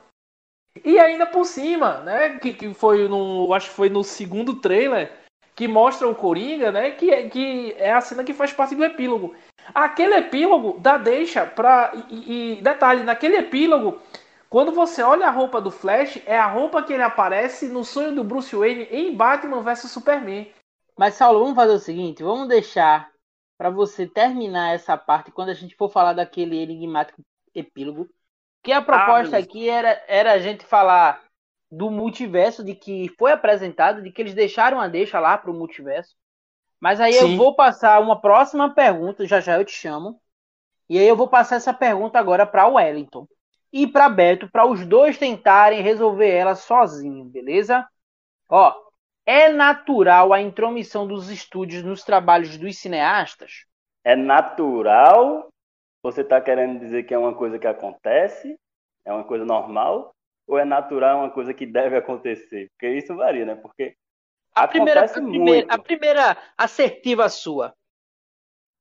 E 0.85 0.99
ainda 0.99 1.27
por 1.27 1.45
cima, 1.45 1.99
né? 1.99 2.39
Que, 2.39 2.55
que 2.55 2.73
foi 2.73 3.07
no. 3.07 3.53
Acho 3.53 3.69
que 3.69 3.77
foi 3.77 3.91
no 3.91 4.03
segundo 4.03 4.55
trailer 4.57 5.13
que 5.55 5.69
mostra 5.69 6.09
o 6.09 6.15
Coringa, 6.15 6.73
né? 6.73 6.93
Que, 6.93 7.11
é, 7.11 7.29
que 7.29 7.75
é 7.79 7.93
a 7.93 8.01
cena 8.01 8.25
que 8.25 8.33
faz 8.33 8.53
parte 8.53 8.75
do 8.75 8.85
epílogo. 8.85 9.35
Aquele 9.75 10.15
epílogo 10.15 10.79
dá 10.81 10.97
deixa 10.97 11.45
pra. 11.45 11.93
E, 12.09 12.57
e, 12.59 12.63
detalhe, 12.63 13.03
naquele 13.03 13.37
epílogo, 13.37 14.01
quando 14.49 14.73
você 14.73 15.03
olha 15.03 15.27
a 15.27 15.31
roupa 15.31 15.61
do 15.61 15.71
Flash, 15.71 16.23
é 16.27 16.39
a 16.39 16.47
roupa 16.47 16.83
que 16.83 16.93
ele 16.93 17.03
aparece 17.03 17.69
no 17.69 17.85
sonho 17.85 18.15
do 18.15 18.25
Bruce 18.25 18.57
Wayne 18.57 18.89
em 18.91 19.15
Batman 19.15 19.61
vs 19.61 19.91
Superman. 19.91 20.51
Mas, 20.97 21.15
Saulo, 21.15 21.41
vamos 21.41 21.55
fazer 21.55 21.75
o 21.75 21.79
seguinte: 21.79 22.23
vamos 22.23 22.49
deixar 22.49 23.12
para 23.63 23.71
você 23.71 24.09
terminar 24.09 24.75
essa 24.75 24.97
parte 24.97 25.31
quando 25.31 25.51
a 25.51 25.55
gente 25.55 25.77
for 25.77 25.89
falar 25.89 26.15
daquele 26.15 26.61
enigmático 26.61 27.23
epílogo. 27.55 28.09
Que 28.61 28.73
a 28.73 28.79
ah, 28.79 28.83
proposta 28.83 29.37
ah, 29.37 29.39
aqui 29.39 29.69
era, 29.69 30.03
era 30.09 30.33
a 30.33 30.39
gente 30.41 30.67
falar 30.67 31.23
do 31.71 31.89
multiverso, 31.89 32.65
de 32.65 32.75
que 32.75 33.09
foi 33.17 33.31
apresentado, 33.31 34.03
de 34.03 34.11
que 34.11 34.21
eles 34.21 34.35
deixaram 34.35 34.81
a 34.81 34.89
deixa 34.89 35.21
lá 35.21 35.39
para 35.39 35.53
o 35.53 35.55
multiverso. 35.55 36.17
Mas 36.81 37.01
aí 37.01 37.13
Sim. 37.13 37.35
eu 37.35 37.37
vou 37.37 37.55
passar 37.55 38.01
uma 38.01 38.21
próxima 38.21 38.75
pergunta, 38.75 39.29
já 39.29 39.39
já 39.39 39.57
eu 39.57 39.65
te 39.65 39.71
chamo. 39.71 40.21
E 40.89 40.99
aí 40.99 41.07
eu 41.07 41.15
vou 41.15 41.29
passar 41.29 41.55
essa 41.55 41.73
pergunta 41.73 42.19
agora 42.19 42.45
para 42.45 42.67
o 42.67 42.75
Wellington 42.75 43.29
e 43.73 43.87
para 43.87 44.09
Beto, 44.09 44.51
para 44.51 44.67
os 44.67 44.85
dois 44.85 45.17
tentarem 45.17 45.83
resolver 45.83 46.29
ela 46.29 46.57
sozinho, 46.57 47.27
beleza? 47.27 47.87
Ó, 48.49 48.75
é 49.27 49.49
natural 49.49 50.33
a 50.33 50.41
intromissão 50.41 51.07
dos 51.07 51.31
estúdios 51.31 51.83
nos 51.83 52.03
trabalhos 52.03 52.57
dos 52.57 52.79
cineastas? 52.79 53.67
É 54.05 54.17
natural? 54.17 55.49
Você 56.03 56.23
está 56.23 56.41
querendo 56.41 56.81
dizer 56.81 57.05
que 57.05 57.15
é 57.15 57.19
uma 57.19 57.35
coisa 57.35 57.59
que 57.59 57.67
acontece? 57.67 58.59
É 59.05 59.13
uma 59.13 59.25
coisa 59.25 59.45
normal? 59.45 60.13
ou 60.47 60.59
é 60.59 60.65
natural, 60.65 61.19
é 61.19 61.21
uma 61.23 61.31
coisa 61.31 61.55
que 61.55 61.67
deve 61.67 61.97
acontecer? 61.97 62.71
Porque 62.73 62.89
isso 62.89 63.15
varia, 63.17 63.47
né? 63.47 63.55
Porque 63.55 63.97
a 64.55 64.69
primeira, 64.69 65.05
a 65.05 65.09
primeira, 65.09 65.75
a 65.75 65.79
primeira 65.79 66.37
assertiva 66.59 67.29
sua. 67.29 67.75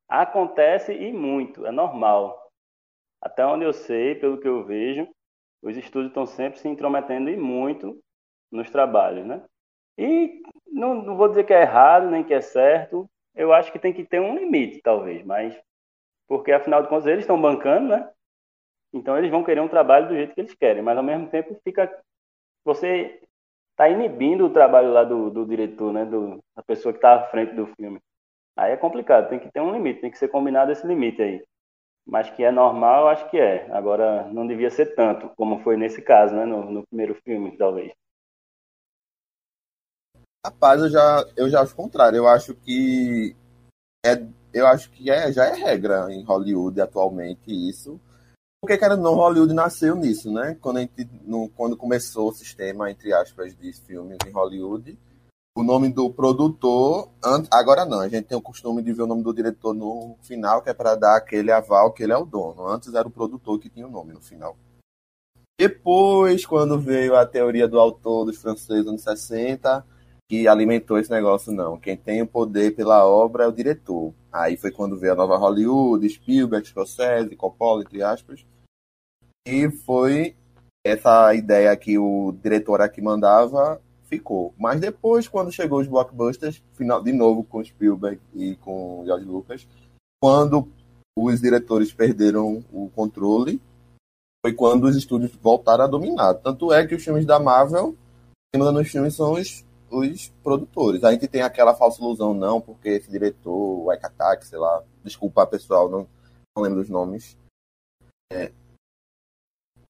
Acontece 0.08 0.94
e 0.94 1.14
muito, 1.14 1.66
é 1.66 1.72
normal. 1.72 2.52
Até 3.22 3.46
onde 3.46 3.64
eu 3.64 3.72
sei, 3.72 4.16
pelo 4.16 4.40
que 4.40 4.48
eu 4.48 4.66
vejo, 4.66 5.08
os 5.62 5.78
estúdios 5.78 6.10
estão 6.10 6.26
sempre 6.26 6.60
se 6.60 6.68
intrometendo 6.68 7.30
e 7.30 7.38
muito 7.38 7.98
nos 8.52 8.70
trabalhos, 8.70 9.26
né? 9.26 9.42
E 9.98 10.42
não, 10.68 10.96
não 10.96 11.18
vou 11.18 11.28
dizer 11.30 11.44
que 11.46 11.54
é 11.54 11.62
errado, 11.62 12.10
nem 12.10 12.24
que 12.24 12.34
é 12.34 12.42
certo. 12.42 13.10
Eu 13.36 13.54
acho 13.54 13.72
que 13.72 13.80
tem 13.80 13.94
que 13.94 14.04
ter 14.04 14.20
um 14.20 14.36
limite, 14.36 14.82
talvez, 14.82 15.24
mas 15.26 15.58
porque 16.28 16.52
afinal 16.52 16.82
de 16.82 16.90
contas 16.90 17.08
eles 17.08 17.24
estão 17.24 17.40
bancando, 17.42 17.90
né? 17.90 18.10
Então 18.94 19.18
eles 19.18 19.32
vão 19.32 19.44
querer 19.44 19.62
um 19.62 19.68
trabalho 19.68 20.08
do 20.08 20.16
jeito 20.16 20.34
que 20.34 20.42
eles 20.42 20.54
querem, 20.54 20.82
mas 20.82 20.98
ao 20.98 21.04
mesmo 21.04 21.28
tempo 21.30 21.56
fica 21.64 21.90
você 22.64 23.22
está 23.72 23.90
inibindo 23.90 24.46
o 24.46 24.50
trabalho 24.54 24.92
lá 24.92 25.04
do, 25.04 25.30
do 25.30 25.46
diretor, 25.46 25.92
né, 25.92 26.06
do, 26.06 26.40
da 26.56 26.62
pessoa 26.64 26.94
que 26.94 27.00
está 27.00 27.16
à 27.16 27.24
frente 27.30 27.56
do 27.56 27.66
filme. 27.76 28.00
Aí 28.56 28.74
é 28.74 28.78
complicado, 28.78 29.30
tem 29.30 29.40
que 29.40 29.52
ter 29.52 29.62
um 29.62 29.72
limite, 29.72 30.02
tem 30.02 30.12
que 30.12 30.18
ser 30.20 30.28
combinado 30.28 30.72
esse 30.72 30.86
limite 30.86 31.22
aí. 31.22 31.44
Mas 32.06 32.30
que 32.30 32.44
é 32.44 32.52
normal, 32.52 33.08
acho 33.08 33.30
que 33.30 33.40
é. 33.40 33.72
Agora, 33.72 34.28
não 34.30 34.46
devia 34.46 34.70
ser 34.70 34.96
tanto, 34.96 35.30
como 35.36 35.60
foi 35.60 35.78
nesse 35.78 36.02
caso, 36.02 36.36
né, 36.36 36.46
no, 36.46 36.70
no 36.70 36.88
primeiro 36.88 37.16
filme, 37.24 37.58
talvez. 37.58 37.92
Rapaz, 40.46 40.82
eu 40.82 40.90
já, 40.90 41.26
eu 41.36 41.50
já 41.50 41.62
acho 41.62 41.74
o 41.74 41.76
contrário. 41.76 42.18
Eu 42.18 42.28
acho 42.28 42.54
que 42.56 43.36
é, 44.06 44.24
eu 44.54 44.68
acho 44.68 44.90
que 44.92 45.10
é, 45.10 45.32
já 45.32 45.46
é 45.46 45.54
regra 45.54 46.12
em 46.14 46.24
Hollywood 46.24 46.80
atualmente 46.82 47.52
isso 47.52 48.00
porque, 48.62 48.78
cara, 48.78 48.96
não, 48.96 49.16
Hollywood 49.16 49.54
nasceu 49.56 49.96
nisso, 49.96 50.32
né? 50.32 50.56
Quando, 50.62 50.78
a 50.78 50.82
gente, 50.82 51.10
no, 51.24 51.50
quando 51.50 51.76
começou 51.76 52.30
o 52.30 52.34
sistema, 52.34 52.92
entre 52.92 53.12
aspas, 53.12 53.58
de 53.58 53.74
filmes 53.74 54.20
em 54.26 54.30
Hollywood, 54.30 55.00
o 55.58 55.64
nome 55.64 55.90
do 55.92 56.12
produtor, 56.12 57.10
agora 57.50 57.86
não, 57.86 58.02
a 58.02 58.08
gente 58.08 58.26
tem 58.26 58.38
o 58.38 58.42
costume 58.42 58.84
de 58.84 58.94
ver 58.94 59.02
o 59.02 59.08
nome 59.08 59.24
do 59.24 59.34
diretor 59.34 59.74
no 59.74 60.16
final, 60.22 60.62
que 60.62 60.70
é 60.70 60.76
para 60.76 60.94
dar 60.94 61.18
aquele 61.18 61.52
aval 61.52 61.92
que 61.92 62.04
ele 62.04 62.14
é 62.14 62.18
o 62.18 62.24
dono. 62.24 62.68
Antes 62.68 62.94
era 62.94 63.08
o 63.08 63.12
produtor 63.12 63.60
que 63.60 63.68
tinha 63.68 63.88
o 63.88 63.92
nome 63.92 64.14
no 64.14 64.22
final. 64.22 64.56
Depois, 65.60 66.46
quando 66.46 66.80
veio 66.80 67.16
a 67.16 67.26
teoria 67.26 67.68
do 67.68 67.80
autor 67.80 68.26
dos 68.26 68.38
franceses 68.38 68.86
anos 68.86 69.02
60, 69.02 69.84
que 70.32 70.48
alimentou 70.48 70.98
esse 70.98 71.12
negócio, 71.12 71.52
não. 71.52 71.78
Quem 71.78 71.98
tem 71.98 72.22
o 72.22 72.26
poder 72.26 72.74
pela 72.74 73.06
obra 73.06 73.44
é 73.44 73.48
o 73.48 73.52
diretor. 73.52 74.14
Aí 74.32 74.56
foi 74.56 74.72
quando 74.72 74.98
veio 74.98 75.12
a 75.12 75.16
nova 75.18 75.36
Hollywood, 75.36 76.08
Spielberg, 76.08 76.66
Scorsese, 76.66 77.36
Coppola, 77.36 77.82
entre 77.82 78.02
aspas. 78.02 78.46
E 79.46 79.70
foi 79.70 80.34
essa 80.86 81.36
ideia 81.36 81.76
que 81.76 81.98
o 81.98 82.34
diretor 82.42 82.80
aqui 82.80 83.02
mandava, 83.02 83.82
ficou. 84.06 84.54
Mas 84.58 84.80
depois, 84.80 85.28
quando 85.28 85.52
chegou 85.52 85.82
os 85.82 85.88
blockbusters, 85.88 86.64
final, 86.76 87.04
de 87.04 87.12
novo 87.12 87.44
com 87.44 87.62
Spielberg 87.62 88.22
e 88.34 88.56
com 88.56 89.04
George 89.06 89.26
Lucas, 89.26 89.68
quando 90.24 90.72
os 91.14 91.42
diretores 91.42 91.92
perderam 91.92 92.64
o 92.72 92.90
controle, 92.96 93.62
foi 94.42 94.54
quando 94.54 94.86
os 94.86 94.96
estúdios 94.96 95.36
voltaram 95.42 95.84
a 95.84 95.88
dominar. 95.88 96.36
Tanto 96.36 96.72
é 96.72 96.88
que 96.88 96.96
os 96.96 97.04
filmes 97.04 97.26
da 97.26 97.38
Marvel, 97.38 97.98
nos 98.56 98.88
filmes 98.88 99.14
são 99.14 99.34
os, 99.34 99.66
os 99.92 100.30
produtores. 100.44 101.04
A 101.04 101.12
gente 101.12 101.28
tem 101.28 101.42
aquela 101.42 101.76
falsa 101.76 102.02
ilusão, 102.02 102.34
não, 102.34 102.62
porque 102.62 102.90
esse 102.90 103.12
diretor, 103.12 103.52
o 103.52 103.92
Attack, 103.92 104.48
sei 104.48 104.58
lá, 104.58 104.84
desculpa 105.04 105.46
pessoal, 105.46 105.90
não, 105.90 106.08
não 106.56 106.64
lembro 106.64 106.80
dos 106.80 106.90
nomes. 106.90 107.38
É, 108.32 108.52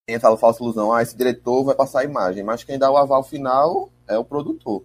tem 0.05 0.15
essa 0.15 0.35
falsa 0.35 0.61
ilusão, 0.61 0.91
ah, 0.91 1.01
esse 1.01 1.15
diretor 1.15 1.63
vai 1.63 1.75
passar 1.75 2.01
a 2.01 2.03
imagem, 2.03 2.43
mas 2.43 2.63
quem 2.63 2.77
dá 2.77 2.91
o 2.91 2.97
aval 2.97 3.23
final 3.23 3.89
é 4.07 4.17
o 4.17 4.25
produtor. 4.25 4.83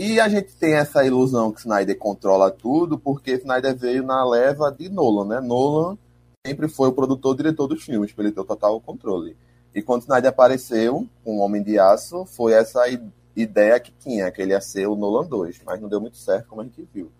E 0.00 0.18
a 0.18 0.28
gente 0.28 0.54
tem 0.56 0.74
essa 0.74 1.04
ilusão 1.04 1.52
que 1.52 1.60
Snyder 1.60 1.98
controla 1.98 2.50
tudo, 2.50 2.98
porque 2.98 3.32
Snyder 3.32 3.76
veio 3.76 4.02
na 4.02 4.24
leva 4.24 4.70
de 4.72 4.88
Nolan, 4.88 5.26
né? 5.26 5.40
Nolan 5.40 5.98
sempre 6.46 6.68
foi 6.68 6.88
o 6.88 6.92
produtor 6.92 7.36
diretor 7.36 7.66
dos 7.66 7.84
filmes, 7.84 8.12
para 8.12 8.24
ele 8.24 8.32
ter 8.32 8.40
o 8.40 8.44
total 8.44 8.80
controle. 8.80 9.36
E 9.74 9.82
quando 9.82 10.02
Snyder 10.02 10.30
apareceu 10.30 11.06
com 11.24 11.38
o 11.38 11.40
Homem 11.40 11.62
de 11.62 11.78
Aço, 11.78 12.24
foi 12.24 12.52
essa 12.52 12.88
ideia 13.34 13.80
que 13.80 13.92
tinha, 13.92 14.30
que 14.30 14.40
ele 14.42 14.52
ia 14.52 14.60
ser 14.60 14.86
o 14.86 14.96
Nolan 14.96 15.26
2, 15.26 15.62
mas 15.64 15.80
não 15.80 15.88
deu 15.88 16.00
muito 16.00 16.16
certo, 16.16 16.48
como 16.48 16.60
a 16.60 16.64
gente 16.64 16.82
viu. 16.82 17.10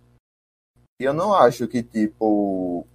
E 1.01 1.05
eu 1.05 1.13
não 1.13 1.35
acho 1.35 1.67
que, 1.67 1.83
tipo, 1.83 2.87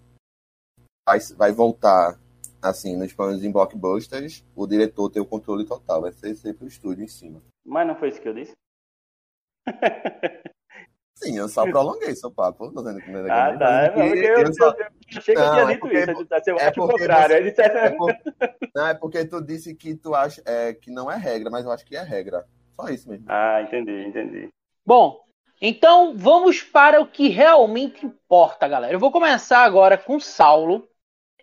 vai, 1.08 1.20
vai 1.36 1.52
voltar, 1.52 2.20
assim, 2.62 2.96
nos 2.96 3.14
planos 3.14 3.44
em 3.44 3.52
blockbusters, 3.52 4.46
o 4.56 4.68
diretor 4.68 5.10
ter 5.10 5.20
o 5.20 5.26
controle 5.26 5.66
total, 5.66 6.02
vai 6.02 6.12
ser 6.12 6.36
sempre 6.36 6.66
o 6.66 6.68
estúdio 6.68 7.04
em 7.04 7.08
cima. 7.08 7.42
Mas 7.66 7.88
não 7.88 7.96
foi 7.96 8.10
isso 8.10 8.22
que 8.22 8.30
eu 8.30 8.34
disse? 8.34 8.54
Sim, 11.18 11.36
eu 11.36 11.50
só 11.50 11.64
prolonguei 11.64 12.16
seu 12.16 12.30
papo. 12.30 12.72
Tô 12.72 12.84
dizendo 12.84 13.02
que 13.02 13.10
não 13.10 13.26
é 13.26 13.32
ah, 13.32 13.58
tá. 13.58 13.82
É, 13.82 13.90
porque 13.90 14.20
eu, 14.20 14.38
eu, 14.38 14.54
só... 14.54 14.70
eu, 14.70 14.86
achei 15.18 15.36
que 15.36 15.42
eu 15.42 15.50
tinha 15.50 15.64
é 15.64 15.66
dito 15.66 15.80
porque, 15.80 15.98
isso. 15.98 16.50
Eu 16.50 16.58
é 16.60 16.68
acho 16.68 16.84
o 16.84 16.88
contrário. 16.88 17.56
Você, 17.56 17.62
é, 17.62 17.90
porque, 17.90 18.34
não, 18.76 18.88
é 18.88 18.94
porque 18.94 19.26
tu 19.26 19.42
disse 19.42 19.74
que 19.74 19.96
tu 19.96 20.14
acha 20.14 20.44
é, 20.46 20.74
que 20.76 20.92
não 20.92 21.12
é 21.12 21.18
regra, 21.18 21.50
mas 21.50 21.66
eu 21.66 21.72
acho 21.72 21.84
que 21.84 21.96
é 21.96 22.04
regra. 22.04 22.46
Só 22.80 22.90
isso 22.90 23.10
mesmo. 23.10 23.26
Ah, 23.28 23.62
entendi, 23.64 24.06
entendi. 24.06 24.50
Bom, 24.86 25.20
então 25.60 26.16
vamos 26.16 26.62
para 26.62 27.02
o 27.02 27.08
que 27.08 27.28
realmente 27.30 28.06
importa, 28.06 28.68
galera. 28.68 28.94
Eu 28.94 29.00
vou 29.00 29.12
começar 29.12 29.64
agora 29.64 29.98
com 29.98 30.20
Saulo. 30.20 30.88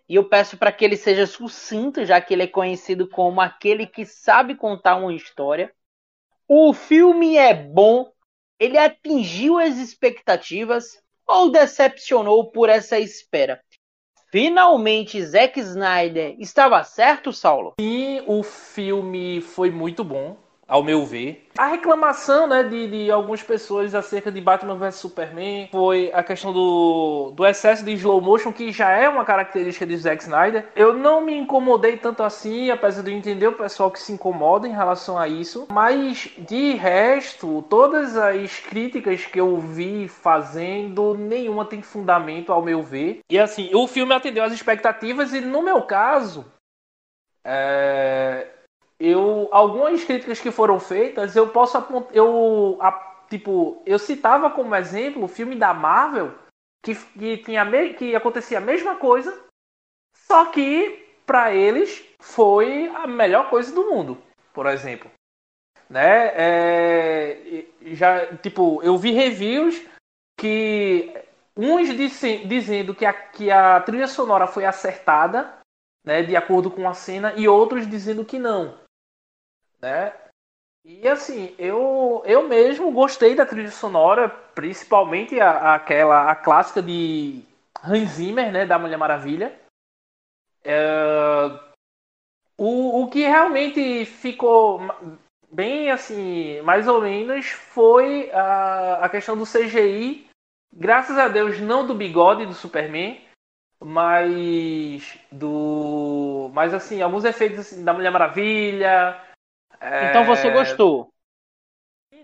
E 0.07 0.15
eu 0.15 0.29
peço 0.29 0.55
para 0.55 0.71
que 0.71 0.85
ele 0.85 0.95
seja 0.95 1.25
sucinto, 1.25 2.05
já 2.05 2.21
que 2.21 2.33
ele 2.33 2.43
é 2.43 2.47
conhecido 2.47 3.09
como 3.09 3.41
aquele 3.41 3.87
que 3.87 4.05
sabe 4.05 4.55
contar 4.55 4.95
uma 4.95 5.13
história. 5.13 5.73
O 6.47 6.73
filme 6.73 7.37
é 7.37 7.53
bom, 7.53 8.11
ele 8.59 8.77
atingiu 8.77 9.57
as 9.57 9.77
expectativas 9.77 11.01
ou 11.27 11.51
decepcionou 11.51 12.51
por 12.51 12.69
essa 12.69 12.99
espera? 12.99 13.59
Finalmente, 14.31 15.19
Zack 15.23 15.59
Snyder 15.59 16.35
estava 16.37 16.83
certo, 16.83 17.33
Saulo? 17.33 17.73
Sim, 17.79 18.21
o 18.27 18.43
filme 18.43 19.41
foi 19.41 19.71
muito 19.71 20.03
bom 20.03 20.37
ao 20.67 20.83
meu 20.83 21.05
ver. 21.05 21.47
A 21.57 21.67
reclamação 21.67 22.47
né, 22.47 22.63
de, 22.63 22.87
de 22.87 23.11
algumas 23.11 23.41
pessoas 23.41 23.93
acerca 23.95 24.31
de 24.31 24.41
Batman 24.41 24.75
vs 24.75 24.95
Superman 24.95 25.69
foi 25.71 26.11
a 26.13 26.23
questão 26.23 26.51
do, 26.51 27.31
do 27.35 27.45
excesso 27.45 27.85
de 27.85 27.93
slow 27.93 28.19
motion, 28.19 28.51
que 28.51 28.71
já 28.71 28.89
é 28.89 29.07
uma 29.07 29.23
característica 29.23 29.85
de 29.85 29.95
Zack 29.95 30.23
Snyder. 30.23 30.67
Eu 30.75 30.93
não 30.93 31.21
me 31.21 31.35
incomodei 31.35 31.97
tanto 31.97 32.23
assim, 32.23 32.71
apesar 32.71 33.03
de 33.03 33.11
eu 33.11 33.17
entender 33.17 33.47
o 33.47 33.53
pessoal 33.53 33.91
que 33.91 33.99
se 33.99 34.11
incomoda 34.11 34.67
em 34.67 34.71
relação 34.71 35.17
a 35.17 35.27
isso. 35.27 35.67
Mas 35.71 36.29
de 36.37 36.73
resto, 36.73 37.63
todas 37.69 38.17
as 38.17 38.59
críticas 38.59 39.25
que 39.25 39.39
eu 39.39 39.57
vi 39.57 40.07
fazendo, 40.07 41.15
nenhuma 41.15 41.65
tem 41.65 41.81
fundamento 41.81 42.51
ao 42.51 42.61
meu 42.61 42.81
ver. 42.81 43.19
E 43.29 43.39
assim, 43.39 43.69
o 43.73 43.87
filme 43.87 44.13
atendeu 44.13 44.43
às 44.43 44.53
expectativas 44.53 45.33
e 45.33 45.39
no 45.39 45.61
meu 45.61 45.83
caso. 45.83 46.45
É, 47.47 48.47
eu 48.99 49.49
algumas 49.51 50.03
críticas 50.03 50.39
que 50.39 50.51
foram 50.51 50.79
feitas, 50.79 51.35
eu 51.35 51.49
posso 51.49 51.77
eu 52.11 52.77
a, 52.81 52.91
tipo, 53.29 53.81
eu 53.85 53.99
citava 53.99 54.49
como 54.49 54.75
exemplo 54.75 55.23
o 55.25 55.27
filme 55.27 55.55
da 55.55 55.73
Marvel 55.73 56.33
que, 56.83 56.95
que 56.95 57.37
tinha 57.37 57.65
que 57.93 58.15
acontecia 58.15 58.57
a 58.59 58.61
mesma 58.61 58.95
coisa, 58.95 59.37
só 60.15 60.45
que 60.45 61.03
para 61.25 61.53
eles 61.53 62.05
foi 62.19 62.87
a 62.87 63.07
melhor 63.07 63.49
coisa 63.49 63.73
do 63.73 63.89
mundo, 63.89 64.17
por 64.53 64.65
exemplo, 64.67 65.11
né? 65.89 66.31
É, 66.35 67.65
já 67.93 68.37
tipo, 68.37 68.81
eu 68.81 68.97
vi 68.97 69.11
reviews 69.11 69.81
que 70.39 71.11
uns 71.57 71.89
disse, 71.95 72.45
dizendo 72.45 72.93
que 72.93 73.05
a, 73.05 73.13
que 73.13 73.51
a 73.51 73.81
trilha 73.81 74.07
sonora 74.07 74.47
foi 74.47 74.65
acertada, 74.65 75.57
né, 76.05 76.21
de 76.21 76.35
acordo 76.35 76.69
com 76.69 76.87
a 76.87 76.93
cena, 76.93 77.33
e 77.35 77.47
outros 77.47 77.87
dizendo 77.89 78.23
que 78.23 78.37
não 78.37 78.84
né? 79.81 80.13
E 80.83 81.07
assim, 81.07 81.55
eu, 81.57 82.21
eu 82.25 82.47
mesmo 82.47 82.91
gostei 82.91 83.33
da 83.33 83.45
trilha 83.45 83.71
sonora, 83.71 84.29
principalmente 84.29 85.39
a, 85.39 85.73
aquela 85.73 86.29
a 86.29 86.35
clássica 86.35 86.81
de 86.81 87.43
Hans 87.83 88.11
Zimmer, 88.11 88.51
né, 88.51 88.65
da 88.65 88.77
Mulher 88.77 88.97
Maravilha. 88.97 89.59
É, 90.63 90.85
o, 92.57 93.01
o 93.01 93.09
que 93.09 93.21
realmente 93.21 94.05
ficou 94.05 94.79
bem 95.51 95.89
assim, 95.89 96.61
mais 96.61 96.87
ou 96.87 97.01
menos, 97.01 97.47
foi 97.47 98.29
a, 98.31 99.05
a 99.05 99.09
questão 99.09 99.37
do 99.37 99.45
CGI. 99.45 100.27
Graças 100.71 101.17
a 101.17 101.27
Deus, 101.27 101.59
não 101.59 101.87
do 101.87 101.95
bigode 101.95 102.45
do 102.45 102.53
Superman, 102.53 103.21
mas 103.79 105.17
do. 105.31 106.51
Mas 106.53 106.73
assim, 106.73 107.01
alguns 107.01 107.23
efeitos 107.23 107.59
assim, 107.59 107.83
da 107.83 107.93
Mulher 107.93 108.11
Maravilha, 108.11 109.19
então 110.09 110.25
você 110.25 110.47
é, 110.47 110.51
gostou? 110.51 111.13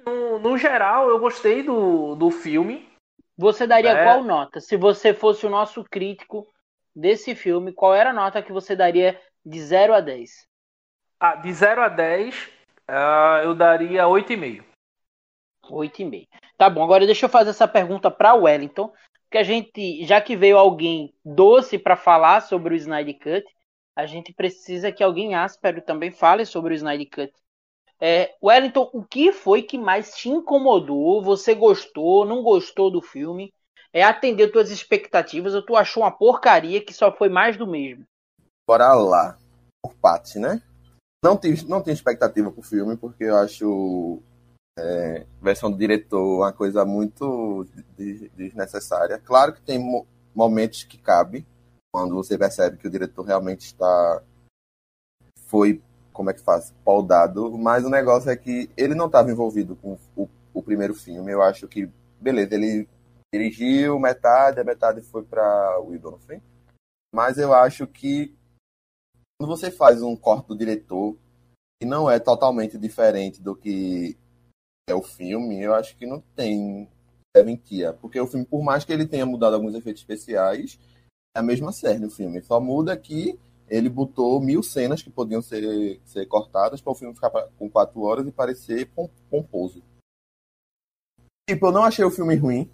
No, 0.05 0.39
no, 0.39 0.57
geral, 0.57 1.09
eu 1.09 1.19
gostei 1.19 1.63
do, 1.63 2.15
do 2.15 2.31
filme. 2.31 2.89
Você 3.37 3.67
daria 3.67 3.91
é... 3.91 4.03
qual 4.03 4.23
nota? 4.23 4.59
Se 4.59 4.77
você 4.77 5.13
fosse 5.13 5.45
o 5.45 5.49
nosso 5.49 5.83
crítico 5.83 6.47
desse 6.95 7.35
filme, 7.35 7.71
qual 7.71 7.93
era 7.93 8.09
a 8.09 8.13
nota 8.13 8.41
que 8.41 8.51
você 8.51 8.75
daria 8.75 9.19
de 9.45 9.59
0 9.59 9.93
a 9.93 10.01
10? 10.01 10.47
Ah, 11.19 11.35
de 11.35 11.53
0 11.53 11.81
a 11.81 11.89
10, 11.89 12.35
uh, 12.35 12.49
ah, 12.87 13.41
eu 13.43 13.53
daria 13.53 14.05
8,5. 14.05 14.63
8,5. 15.69 16.27
Tá 16.57 16.69
bom, 16.69 16.83
agora 16.83 17.05
deixa 17.05 17.25
eu 17.25 17.29
fazer 17.29 17.51
essa 17.51 17.67
pergunta 17.67 18.11
para 18.11 18.33
o 18.33 18.43
Wellington, 18.43 18.91
que 19.29 19.37
a 19.37 19.43
gente, 19.43 20.03
já 20.05 20.19
que 20.19 20.35
veio 20.35 20.57
alguém 20.57 21.13
doce 21.23 21.77
para 21.77 21.95
falar 21.95 22.41
sobre 22.41 22.73
o 22.73 22.77
Snyder 22.77 23.17
Cut, 23.17 23.45
a 23.95 24.05
gente 24.05 24.33
precisa 24.33 24.91
que 24.91 25.03
alguém 25.03 25.35
áspero 25.35 25.81
também 25.81 26.11
fale 26.11 26.45
sobre 26.45 26.73
o 26.73 26.75
Snyder 26.75 27.09
Cut. 27.09 27.33
É, 28.01 28.35
Wellington, 28.43 28.89
o 28.91 29.03
que 29.03 29.31
foi 29.31 29.61
que 29.61 29.77
mais 29.77 30.15
te 30.15 30.27
incomodou? 30.27 31.23
Você 31.23 31.53
gostou, 31.53 32.25
não 32.25 32.41
gostou 32.41 32.89
do 32.89 33.01
filme? 33.01 33.53
É 33.93 34.03
atender 34.03 34.51
tuas 34.51 34.71
expectativas 34.71 35.53
ou 35.53 35.61
tu 35.61 35.75
achou 35.75 36.01
uma 36.01 36.11
porcaria 36.11 36.83
que 36.83 36.93
só 36.93 37.11
foi 37.11 37.29
mais 37.29 37.57
do 37.57 37.67
mesmo? 37.67 38.03
Bora 38.67 38.93
lá. 38.93 39.37
Por 39.83 39.93
parte, 39.95 40.39
né? 40.39 40.61
Não 41.23 41.37
tenho, 41.37 41.55
não 41.67 41.81
tenho 41.81 41.93
expectativa 41.93 42.51
pro 42.51 42.63
filme, 42.63 42.97
porque 42.97 43.25
eu 43.25 43.35
acho 43.35 44.19
é, 44.79 45.25
versão 45.39 45.69
do 45.69 45.77
diretor 45.77 46.39
uma 46.39 46.51
coisa 46.51 46.83
muito 46.83 47.67
desnecessária. 48.35 49.19
Claro 49.19 49.53
que 49.53 49.61
tem 49.61 50.05
momentos 50.33 50.83
que 50.83 50.97
cabe, 50.97 51.45
quando 51.93 52.15
você 52.15 52.37
percebe 52.37 52.77
que 52.77 52.87
o 52.87 52.91
diretor 52.91 53.23
realmente 53.23 53.65
está 53.65 54.23
foi 55.47 55.81
como 56.11 56.29
é 56.29 56.33
que 56.33 56.41
faz? 56.41 56.73
Poldado 56.83 57.57
mas 57.57 57.85
o 57.85 57.89
negócio 57.89 58.29
é 58.29 58.35
que 58.35 58.69
ele 58.77 58.95
não 58.95 59.07
estava 59.07 59.31
envolvido 59.31 59.75
com 59.75 59.97
o, 60.15 60.29
o, 60.53 60.63
primeiro 60.63 60.93
filme. 60.93 61.31
Eu 61.31 61.41
acho 61.41 61.67
que 61.67 61.89
beleza 62.19 62.55
ele 62.55 62.87
dirigiu 63.33 63.99
metade 63.99 64.59
a 64.59 64.63
metade 64.63 65.01
foi 65.01 65.23
para 65.23 65.79
o 65.79 66.19
fim 66.19 66.41
mas 67.13 67.37
eu 67.37 67.53
acho 67.53 67.87
que 67.87 68.35
quando 69.39 69.49
você 69.49 69.71
faz 69.71 70.01
um 70.01 70.17
corte 70.17 70.49
do 70.49 70.57
diretor 70.57 71.17
que 71.81 71.87
não 71.87 72.11
é 72.11 72.19
totalmente 72.19 72.77
diferente 72.77 73.41
do 73.41 73.55
que 73.55 74.17
é 74.89 74.93
o 74.93 75.01
filme 75.01 75.61
eu 75.61 75.73
acho 75.73 75.95
que 75.95 76.05
não 76.05 76.19
tem 76.35 76.89
serventia 77.35 77.93
porque 77.93 78.19
o 78.19 78.27
filme 78.27 78.45
por 78.45 78.61
mais 78.61 78.83
que 78.83 78.91
ele 78.91 79.07
tenha 79.07 79.25
mudado 79.25 79.55
alguns 79.55 79.73
efeitos 79.73 80.01
especiais 80.01 80.77
é 81.35 81.39
a 81.39 81.43
mesma 81.43 81.71
série 81.71 82.05
o 82.05 82.09
filme. 82.09 82.41
Só 82.41 82.59
muda 82.59 82.95
que 82.97 83.39
ele 83.71 83.87
botou 83.87 84.41
mil 84.41 84.61
cenas 84.61 85.01
que 85.01 85.09
podiam 85.09 85.41
ser, 85.41 86.01
ser 86.03 86.25
cortadas 86.25 86.81
para 86.81 86.91
o 86.91 86.95
filme 86.95 87.15
ficar 87.15 87.29
com 87.57 87.69
quatro 87.69 88.01
horas 88.01 88.27
e 88.27 88.31
parecer 88.31 88.91
pomposo. 89.29 89.81
Tipo, 91.49 91.67
eu 91.67 91.71
não 91.71 91.83
achei 91.83 92.03
o 92.03 92.11
filme 92.11 92.35
ruim. 92.35 92.69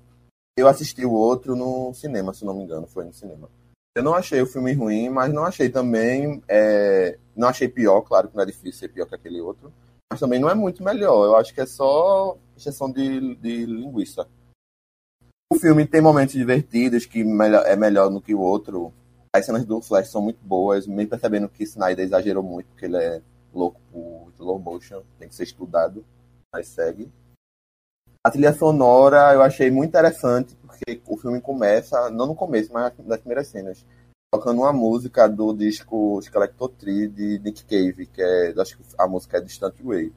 Eu 0.57 0.67
assisti 0.67 1.05
o 1.05 1.13
outro 1.13 1.55
no 1.55 1.93
cinema, 1.93 2.33
se 2.33 2.43
não 2.43 2.55
me 2.55 2.63
engano, 2.63 2.87
foi 2.87 3.05
no 3.05 3.13
cinema. 3.13 3.47
Eu 3.95 4.01
não 4.03 4.15
achei 4.15 4.41
o 4.41 4.47
filme 4.47 4.73
ruim, 4.73 5.07
mas 5.07 5.31
não 5.31 5.45
achei 5.45 5.69
também. 5.69 6.41
É... 6.47 7.19
Não 7.35 7.47
achei 7.47 7.67
pior, 7.67 8.01
claro 8.01 8.27
que 8.29 8.35
não 8.35 8.41
é 8.41 8.47
difícil 8.47 8.79
ser 8.79 8.89
pior 8.89 9.05
que 9.05 9.13
aquele 9.13 9.39
outro. 9.39 9.71
Mas 10.11 10.19
também 10.19 10.39
não 10.39 10.49
é 10.49 10.55
muito 10.55 10.83
melhor. 10.83 11.25
Eu 11.25 11.35
acho 11.35 11.53
que 11.53 11.61
é 11.61 11.65
só 11.67 12.35
exceção 12.55 12.91
de, 12.91 13.35
de 13.35 13.65
linguiça. 13.67 14.27
O 15.53 15.59
filme 15.59 15.85
tem 15.85 16.01
momentos 16.01 16.33
divertidos 16.33 17.05
que 17.05 17.21
é 17.21 17.75
melhor 17.75 18.09
do 18.09 18.19
que 18.19 18.33
o 18.33 18.39
outro. 18.39 18.91
As 19.37 19.45
cenas 19.45 19.65
do 19.65 19.81
Flash 19.81 20.09
são 20.09 20.21
muito 20.21 20.39
boas, 20.43 20.87
mesmo 20.87 21.09
percebendo 21.09 21.47
que 21.47 21.63
Snyder 21.63 22.05
exagerou 22.05 22.41
muito, 22.41 22.67
porque 22.67 22.85
ele 22.85 22.97
é 22.97 23.21
louco 23.53 23.79
por 23.91 24.31
slow 24.35 24.59
motion, 24.59 25.01
tem 25.19 25.29
que 25.29 25.35
ser 25.35 25.43
estudado, 25.43 26.03
mas 26.53 26.67
segue. 26.67 27.11
A 28.23 28.31
trilha 28.31 28.53
sonora 28.53 29.33
eu 29.33 29.41
achei 29.41 29.69
muito 29.71 29.89
interessante, 29.89 30.55
porque 30.55 31.01
o 31.07 31.17
filme 31.17 31.39
começa, 31.39 32.09
não 32.09 32.25
no 32.25 32.35
começo, 32.35 32.73
mas 32.73 32.91
nas 33.05 33.19
primeiras 33.19 33.47
cenas, 33.47 33.85
tocando 34.33 34.61
uma 34.61 34.73
música 34.73 35.27
do 35.27 35.53
disco 35.53 36.19
Skeletor 36.21 36.69
Tree 36.69 37.07
de 37.07 37.39
Nick 37.39 37.63
Cave, 37.63 38.07
que 38.07 38.21
é, 38.21 38.53
acho 38.59 38.77
que 38.77 38.83
a 38.97 39.07
música 39.07 39.37
é 39.37 39.41
Distant 39.41 39.75
Way. 39.81 40.11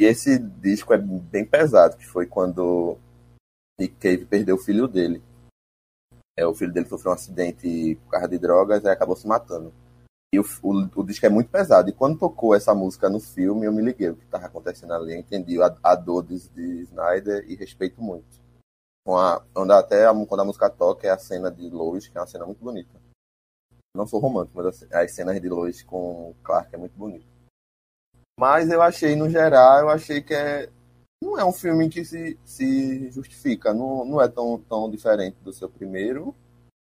E 0.00 0.04
esse 0.04 0.38
disco 0.38 0.92
é 0.92 0.98
bem 0.98 1.44
pesado, 1.44 1.96
que 1.96 2.06
foi 2.06 2.26
quando 2.26 2.98
Nick 3.78 3.94
Cave 3.96 4.24
perdeu 4.24 4.56
o 4.56 4.62
filho 4.62 4.88
dele. 4.88 5.22
É, 6.36 6.46
o 6.46 6.54
filho 6.54 6.72
dele 6.72 6.88
sofreu 6.88 7.12
um 7.12 7.14
acidente 7.14 7.96
por 8.04 8.10
causa 8.10 8.28
de 8.28 8.38
drogas 8.38 8.82
e 8.82 8.88
acabou 8.88 9.16
se 9.16 9.26
matando. 9.26 9.72
E 10.34 10.38
o, 10.38 10.44
o, 10.62 11.00
o, 11.00 11.04
disco 11.04 11.24
é 11.26 11.28
muito 11.28 11.48
pesado. 11.48 11.88
E 11.88 11.92
quando 11.92 12.18
tocou 12.18 12.56
essa 12.56 12.74
música 12.74 13.08
no 13.08 13.20
filme, 13.20 13.66
eu 13.66 13.72
me 13.72 13.82
liguei 13.82 14.10
o 14.10 14.16
que 14.16 14.24
estava 14.24 14.46
acontecendo 14.46 14.92
ali. 14.92 15.14
Entendi 15.14 15.62
a, 15.62 15.72
a 15.80 15.94
dor 15.94 16.24
de, 16.24 16.48
de, 16.48 16.82
Snyder 16.82 17.44
e 17.48 17.54
respeito 17.54 18.02
muito. 18.02 18.42
Com 19.06 19.16
a, 19.16 19.44
até 19.78 20.06
a, 20.06 20.26
quando 20.26 20.40
a 20.40 20.44
música 20.44 20.68
toca 20.68 21.06
é 21.06 21.10
a 21.10 21.18
cena 21.18 21.52
de 21.52 21.70
Lois, 21.70 22.08
que 22.08 22.18
é 22.18 22.20
uma 22.20 22.26
cena 22.26 22.46
muito 22.46 22.58
bonita. 22.64 23.00
Não 23.96 24.08
sou 24.08 24.18
romântico, 24.18 24.56
mas 24.56 24.82
as, 24.82 24.92
as 24.92 25.12
cenas 25.12 25.40
de 25.40 25.48
Lois 25.48 25.84
com 25.84 26.34
Clark 26.42 26.74
é 26.74 26.78
muito 26.78 26.98
bonito. 26.98 27.26
Mas 28.38 28.68
eu 28.68 28.82
achei, 28.82 29.14
no 29.14 29.30
geral, 29.30 29.80
eu 29.80 29.88
achei 29.88 30.20
que 30.20 30.34
é, 30.34 30.68
não 31.24 31.38
é 31.38 31.44
um 31.44 31.52
filme 31.52 31.88
que 31.88 32.04
se, 32.04 32.38
se 32.44 33.10
justifica. 33.10 33.72
Não, 33.72 34.04
não 34.04 34.20
é 34.20 34.28
tão, 34.28 34.60
tão 34.60 34.90
diferente 34.90 35.36
do 35.42 35.52
seu 35.52 35.68
primeiro. 35.68 36.34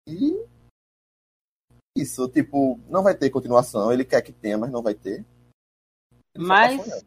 E 0.08 0.44
isso, 1.98 2.28
tipo, 2.30 2.80
não 2.88 3.04
vai 3.04 3.16
ter 3.16 3.30
continuação. 3.30 3.92
Ele 3.92 4.06
quer 4.06 4.22
que 4.22 4.32
tenha, 4.32 4.58
mas 4.58 4.72
não 4.72 4.82
vai 4.82 4.96
ter. 4.96 5.26
Ele 6.34 6.46
mas 6.46 7.06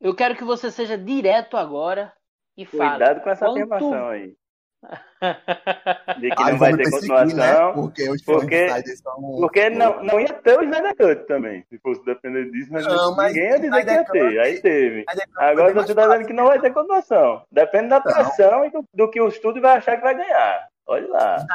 eu 0.00 0.14
quero 0.14 0.36
que 0.36 0.44
você 0.44 0.70
seja 0.70 0.96
direto 0.96 1.56
agora 1.56 2.14
e 2.56 2.64
fale. 2.64 3.04
Cuidado 3.04 3.22
com 3.22 3.30
essa 3.30 3.46
quanto... 3.46 3.56
afirmação 3.56 4.08
aí. 4.08 4.36
De 6.18 6.30
que 6.30 6.44
não 6.44 6.58
vai 6.58 6.74
ter 6.74 6.90
continuação. 6.90 7.36
Né? 7.36 7.72
Porque 7.74 8.08
os 8.08 8.22
porque, 8.22 8.68
são... 8.96 9.20
porque 9.38 9.70
não, 9.70 10.02
não 10.02 10.18
ia 10.18 10.32
ter 10.32 10.58
o 10.58 10.62
Snyder 10.62 10.96
Cut 10.96 11.26
também. 11.26 11.64
Se 11.68 11.78
fosse 11.78 12.02
depender 12.04 12.50
disso, 12.50 12.72
mas, 12.72 12.86
não, 12.86 13.14
mas 13.14 13.34
ninguém 13.34 13.50
ia 13.50 13.60
dizer 13.60 13.84
que 13.84 13.90
ia 13.90 14.04
ter. 14.04 14.40
Aí 14.40 14.60
teve. 14.60 15.04
Agora 15.36 15.74
você 15.74 15.92
está 15.92 16.06
dizendo 16.06 16.26
que 16.26 16.32
não 16.32 16.46
vai 16.46 16.58
ter 16.60 16.72
continuação. 16.72 17.42
Depende 17.52 17.88
da 17.88 18.00
pressão 18.00 18.64
e 18.64 18.70
do, 18.70 18.84
do 18.94 19.10
que 19.10 19.20
o 19.20 19.28
estúdio 19.28 19.60
vai 19.60 19.76
achar 19.76 19.96
que 19.96 20.02
vai 20.02 20.16
ganhar. 20.16 20.68
Olha 20.86 21.08
lá. 21.08 21.46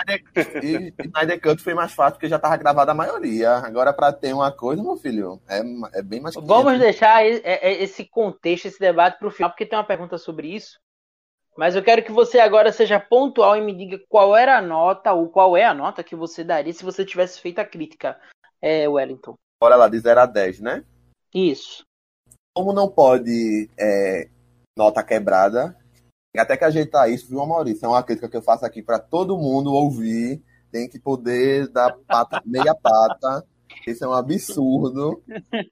E 0.63 0.93
Snyder 0.97 1.41
Cut 1.41 1.61
foi 1.61 1.73
mais 1.73 1.93
fácil 1.93 2.13
porque 2.13 2.29
já 2.29 2.37
estava 2.37 2.55
gravada 2.55 2.91
a 2.91 2.95
maioria. 2.95 3.51
Agora, 3.57 3.91
para 3.91 4.13
ter 4.13 4.33
uma 4.33 4.49
coisa, 4.49 4.81
meu 4.81 4.95
filho, 4.95 5.41
é, 5.49 5.59
é 5.99 6.01
bem 6.01 6.21
mais. 6.21 6.35
Vamos 6.35 6.79
deixar 6.79 7.25
é, 7.25 7.41
é, 7.43 7.83
esse 7.83 8.05
contexto, 8.05 8.67
esse 8.67 8.79
debate 8.79 9.19
para 9.19 9.27
o 9.27 9.31
final, 9.31 9.49
porque 9.49 9.65
tem 9.65 9.77
uma 9.77 9.83
pergunta 9.83 10.17
sobre 10.17 10.55
isso. 10.55 10.79
Mas 11.57 11.75
eu 11.75 11.83
quero 11.83 12.03
que 12.03 12.11
você 12.11 12.39
agora 12.39 12.71
seja 12.71 12.99
pontual 12.99 13.55
e 13.55 13.61
me 13.61 13.73
diga 13.73 13.99
qual 14.09 14.35
era 14.35 14.57
a 14.57 14.61
nota, 14.61 15.13
ou 15.13 15.29
qual 15.29 15.55
é 15.55 15.63
a 15.63 15.73
nota 15.73 16.03
que 16.03 16.15
você 16.15 16.43
daria 16.43 16.73
se 16.73 16.83
você 16.83 17.05
tivesse 17.05 17.39
feito 17.39 17.59
a 17.59 17.65
crítica, 17.65 18.19
é, 18.61 18.87
Wellington. 18.87 19.35
Bora 19.61 19.75
lá, 19.75 19.87
de 19.87 19.97
0 19.99 20.19
a 20.19 20.25
10, 20.25 20.59
né? 20.59 20.83
Isso. 21.33 21.83
Como 22.53 22.73
não 22.73 22.89
pode 22.89 23.69
é, 23.79 24.29
nota 24.77 25.03
quebrada, 25.03 25.77
até 26.37 26.57
que 26.57 26.65
ajeitar 26.65 27.09
isso, 27.09 27.29
viu, 27.29 27.45
Maurício? 27.45 27.85
É 27.85 27.89
uma 27.89 28.03
crítica 28.03 28.29
que 28.29 28.37
eu 28.37 28.41
faço 28.41 28.65
aqui 28.65 28.83
para 28.83 28.99
todo 28.99 29.37
mundo 29.37 29.73
ouvir. 29.73 30.41
Tem 30.71 30.89
que 30.89 30.99
poder 30.99 31.69
dar 31.69 31.95
pata, 32.07 32.41
meia 32.45 32.75
pata. 32.75 33.45
Isso 33.87 34.03
é 34.03 34.07
um 34.07 34.13
absurdo. 34.13 35.23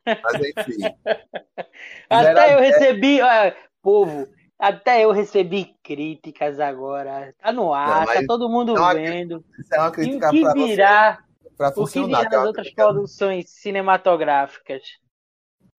Mas 0.05 0.35
enfim. 0.35 0.77
Até 2.09 2.55
eu 2.55 2.59
recebi, 2.59 3.21
olha, 3.21 3.55
povo, 3.81 4.27
até 4.59 5.03
eu 5.03 5.11
recebi 5.11 5.75
críticas 5.83 6.59
agora. 6.59 7.33
Tá 7.37 7.51
no 7.51 7.73
ar, 7.73 8.05
não, 8.05 8.13
tá 8.13 8.23
todo 8.27 8.49
mundo 8.49 8.73
não, 8.73 8.93
vendo. 8.93 9.43
Isso 9.59 9.73
é 9.73 9.79
uma 9.79 9.91
crítica 9.91 10.29
que 10.29 10.53
virá, 10.53 11.23
para 11.57 11.71
funcionar. 11.71 12.19
O 12.19 12.21
que 12.21 12.29
virá 12.29 12.37
nas 12.37 12.47
outras 12.47 12.73
produções 12.73 13.49
cinematográficas. 13.49 14.81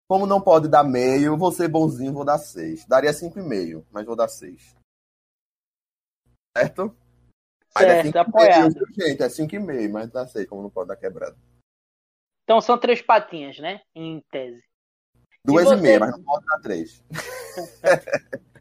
Como 0.08 0.26
não 0.26 0.42
pode 0.42 0.68
dar 0.68 0.84
meio, 0.84 1.38
vou 1.38 1.52
ser 1.52 1.68
bonzinho, 1.68 2.14
vou 2.14 2.26
dar 2.26 2.38
6. 2.38 2.86
Daria 2.86 3.12
5,5, 3.12 3.86
mas 3.92 4.06
vou 4.06 4.16
dar 4.16 4.28
6. 4.28 4.76
Certo? 6.56 6.96
Certo, 7.76 8.16
é 8.16 8.20
apoiado. 8.20 8.74
Meio, 8.76 9.10
gente, 9.10 9.24
é 9.24 9.28
5,5, 9.28 9.92
mas 9.92 10.12
dá 10.12 10.28
6, 10.28 10.48
como 10.48 10.62
não 10.62 10.70
pode 10.70 10.90
dar 10.90 10.98
quebrado. 10.98 11.36
Então 12.44 12.60
são 12.62 12.78
três 12.78 13.02
patinhas, 13.02 13.58
né? 13.58 13.82
Em 13.96 14.22
tese. 14.30 14.62
Duas 15.46 15.72
e, 15.72 15.74
e 15.74 15.78
meia, 15.78 16.00
mas 16.00 16.12
não 16.12 16.24
pode 16.24 16.46
dar 16.46 16.60
três. 16.60 17.04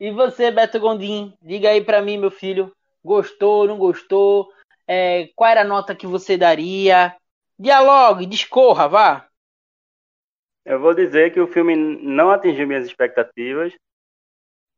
e 0.00 0.10
você, 0.10 0.50
Beto 0.50 0.78
Gondim, 0.80 1.36
diga 1.42 1.70
aí 1.70 1.82
para 1.82 2.02
mim, 2.02 2.18
meu 2.18 2.30
filho, 2.30 2.74
gostou, 3.04 3.66
não 3.66 3.78
gostou? 3.78 4.52
É, 4.86 5.28
qual 5.34 5.50
era 5.50 5.62
a 5.62 5.64
nota 5.64 5.94
que 5.94 6.06
você 6.06 6.36
daria? 6.36 7.14
Dialogue, 7.58 8.26
discorra, 8.26 8.88
vá. 8.88 9.28
Eu 10.64 10.80
vou 10.80 10.94
dizer 10.94 11.32
que 11.32 11.40
o 11.40 11.46
filme 11.46 11.74
não 11.74 12.30
atingiu 12.30 12.66
minhas 12.66 12.86
expectativas, 12.86 13.74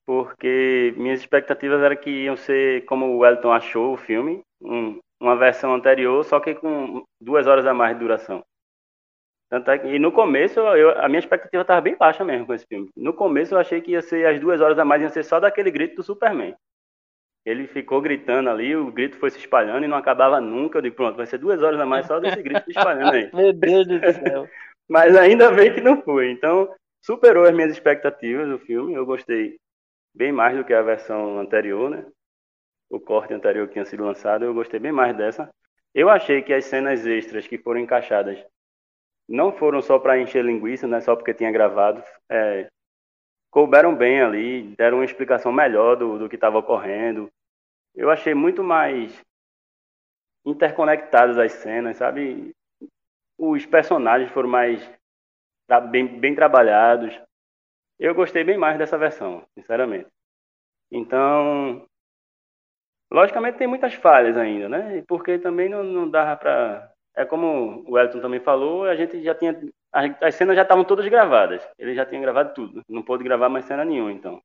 porque 0.07 0.95
minhas 0.97 1.21
expectativas 1.21 1.83
eram 1.83 1.97
que 1.97 2.11
iam 2.11 2.37
ser 2.37 2.85
como 2.87 3.07
o 3.07 3.19
Wellington 3.19 3.53
achou 3.53 3.93
o 3.95 3.97
filme, 3.97 4.43
um, 4.61 4.99
uma 5.21 5.37
versão 5.37 5.75
anterior, 5.75 6.25
só 6.25 6.41
que 6.41 6.55
com 6.55 7.05
duas 7.21 7.47
horas 7.47 7.67
a 7.67 7.75
mais 7.75 7.95
de 7.95 8.01
duração. 8.01 8.45
Tanto 9.51 9.71
é 9.71 9.79
que, 9.79 9.87
e 9.89 9.99
no 9.99 10.11
começo, 10.11 10.59
eu, 10.59 10.99
a 10.99 11.09
minha 11.09 11.19
expectativa 11.19 11.63
estava 11.63 11.81
bem 11.81 11.97
baixa 11.97 12.25
mesmo 12.25 12.47
com 12.47 12.55
esse 12.55 12.67
filme. 12.67 12.91
No 12.97 13.13
começo 13.13 13.55
eu 13.55 13.59
achei 13.59 13.81
que 13.81 13.93
ia 13.93 14.03
ser 14.03 14.27
as 14.27 14.41
duas 14.41 14.61
horas 14.61 14.79
a 14.79 14.85
mais, 14.85 15.03
ia 15.03 15.09
ser 15.11 15.25
só 15.25 15.39
daquele 15.39 15.71
grito 15.71 15.97
do 15.97 16.03
Superman. 16.03 16.55
Ele 17.45 17.67
ficou 17.67 18.01
gritando 18.01 18.49
ali, 18.49 18.75
o 18.75 18.91
grito 18.91 19.19
foi 19.19 19.31
se 19.31 19.39
espalhando 19.39 19.85
e 19.85 19.89
não 19.89 19.99
acabava 19.99 20.41
nunca. 20.41 20.79
Eu 20.79 20.83
digo, 20.83 20.97
pronto, 20.97 21.17
vai 21.17 21.27
ser 21.27 21.39
duas 21.39 21.63
horas 21.63 21.79
a 21.79 21.85
mais 21.85 22.07
só 22.07 22.19
desse 22.19 22.43
grito 22.43 22.65
se 22.65 22.71
espalhando 22.71 23.13
aí. 23.13 23.31
Meu 23.35 23.53
Deus 23.53 23.87
do 23.87 24.01
céu. 24.01 24.49
Mas 24.89 25.15
ainda 25.15 25.51
bem 25.51 25.73
que 25.75 25.81
não 25.81 26.01
foi. 26.03 26.31
Então, 26.31 26.75
superou 27.03 27.45
as 27.45 27.55
minhas 27.55 27.71
expectativas 27.71 28.49
o 28.49 28.59
filme. 28.59 28.95
Eu 28.95 29.05
gostei 29.05 29.59
bem 30.15 30.33
mais 30.33 30.57
do 30.57 30.65
que 30.65 30.73
a 30.73 30.81
versão 30.81 31.39
anterior, 31.39 31.91
né? 31.91 32.07
O 32.91 32.99
corte 32.99 33.35
anterior 33.35 33.67
que 33.67 33.75
tinha 33.75 33.85
sido 33.85 34.05
lançado, 34.05 34.45
eu 34.45 34.55
gostei 34.55 34.81
bem 34.81 34.93
mais 34.93 35.15
dessa. 35.15 35.51
Eu 35.95 36.09
achei 36.09 36.43
que 36.43 36.53
as 36.53 36.65
cenas 36.65 37.07
extras 37.07 37.47
que 37.47 37.59
foram 37.59 37.81
encaixadas 37.81 38.39
não 39.29 39.53
foram 39.53 39.81
só 39.81 39.99
para 39.99 40.19
encher 40.19 40.45
linguiça, 40.45 40.87
né? 40.87 41.01
Só 41.01 41.17
porque 41.17 41.35
tinha 41.35 41.51
gravado. 41.51 42.03
É, 42.29 42.69
couberam 43.51 43.95
bem 43.95 44.21
ali, 44.21 44.75
deram 44.77 44.99
uma 44.99 45.05
explicação 45.05 45.53
melhor 45.53 45.97
do, 45.97 46.19
do 46.19 46.29
que 46.29 46.35
estava 46.35 46.59
ocorrendo. 46.59 47.31
Eu 47.95 48.11
achei 48.11 48.35
muito 48.35 48.63
mais 48.63 49.23
interconectadas 50.45 51.39
as 51.39 51.53
cenas, 51.53 51.97
sabe? 51.97 52.55
os 53.39 53.67
personagens 53.67 54.31
foram 54.31 54.49
mais 54.49 54.81
bem, 55.91 56.07
bem 56.21 56.35
trabalhados. 56.35 57.19
Eu 57.99 58.15
gostei 58.15 58.45
bem 58.45 58.59
mais 58.59 58.79
dessa 58.79 58.99
versão, 58.99 59.47
sinceramente. 59.57 60.09
Então, 60.91 61.87
logicamente 63.13 63.59
tem 63.59 63.67
muitas 63.67 63.95
falhas 63.95 64.37
ainda, 64.37 64.69
né? 64.69 65.03
Porque 65.07 65.39
também 65.39 65.69
não, 65.69 65.83
não 65.83 66.09
dava 66.09 66.37
para 66.37 66.94
é 67.17 67.25
como 67.25 67.85
o 67.89 67.99
Elton 67.99 68.21
também 68.21 68.41
falou, 68.41 68.85
a 68.85 68.97
gente 68.97 69.23
já 69.23 69.35
tinha 69.35 69.59
as 70.21 70.35
cenas 70.35 70.57
já 70.57 70.63
estavam 70.63 70.85
todas 70.85 71.07
gravadas. 71.07 71.67
Ele 71.79 71.95
já 71.95 72.05
tinha 72.05 72.21
gravado 72.21 72.53
tudo. 72.53 72.83
Não 72.89 73.03
pôde 73.03 73.23
gravar 73.23 73.49
mais 73.49 73.65
cena 73.65 73.85
nenhuma, 73.85 74.11
então. 74.11 74.43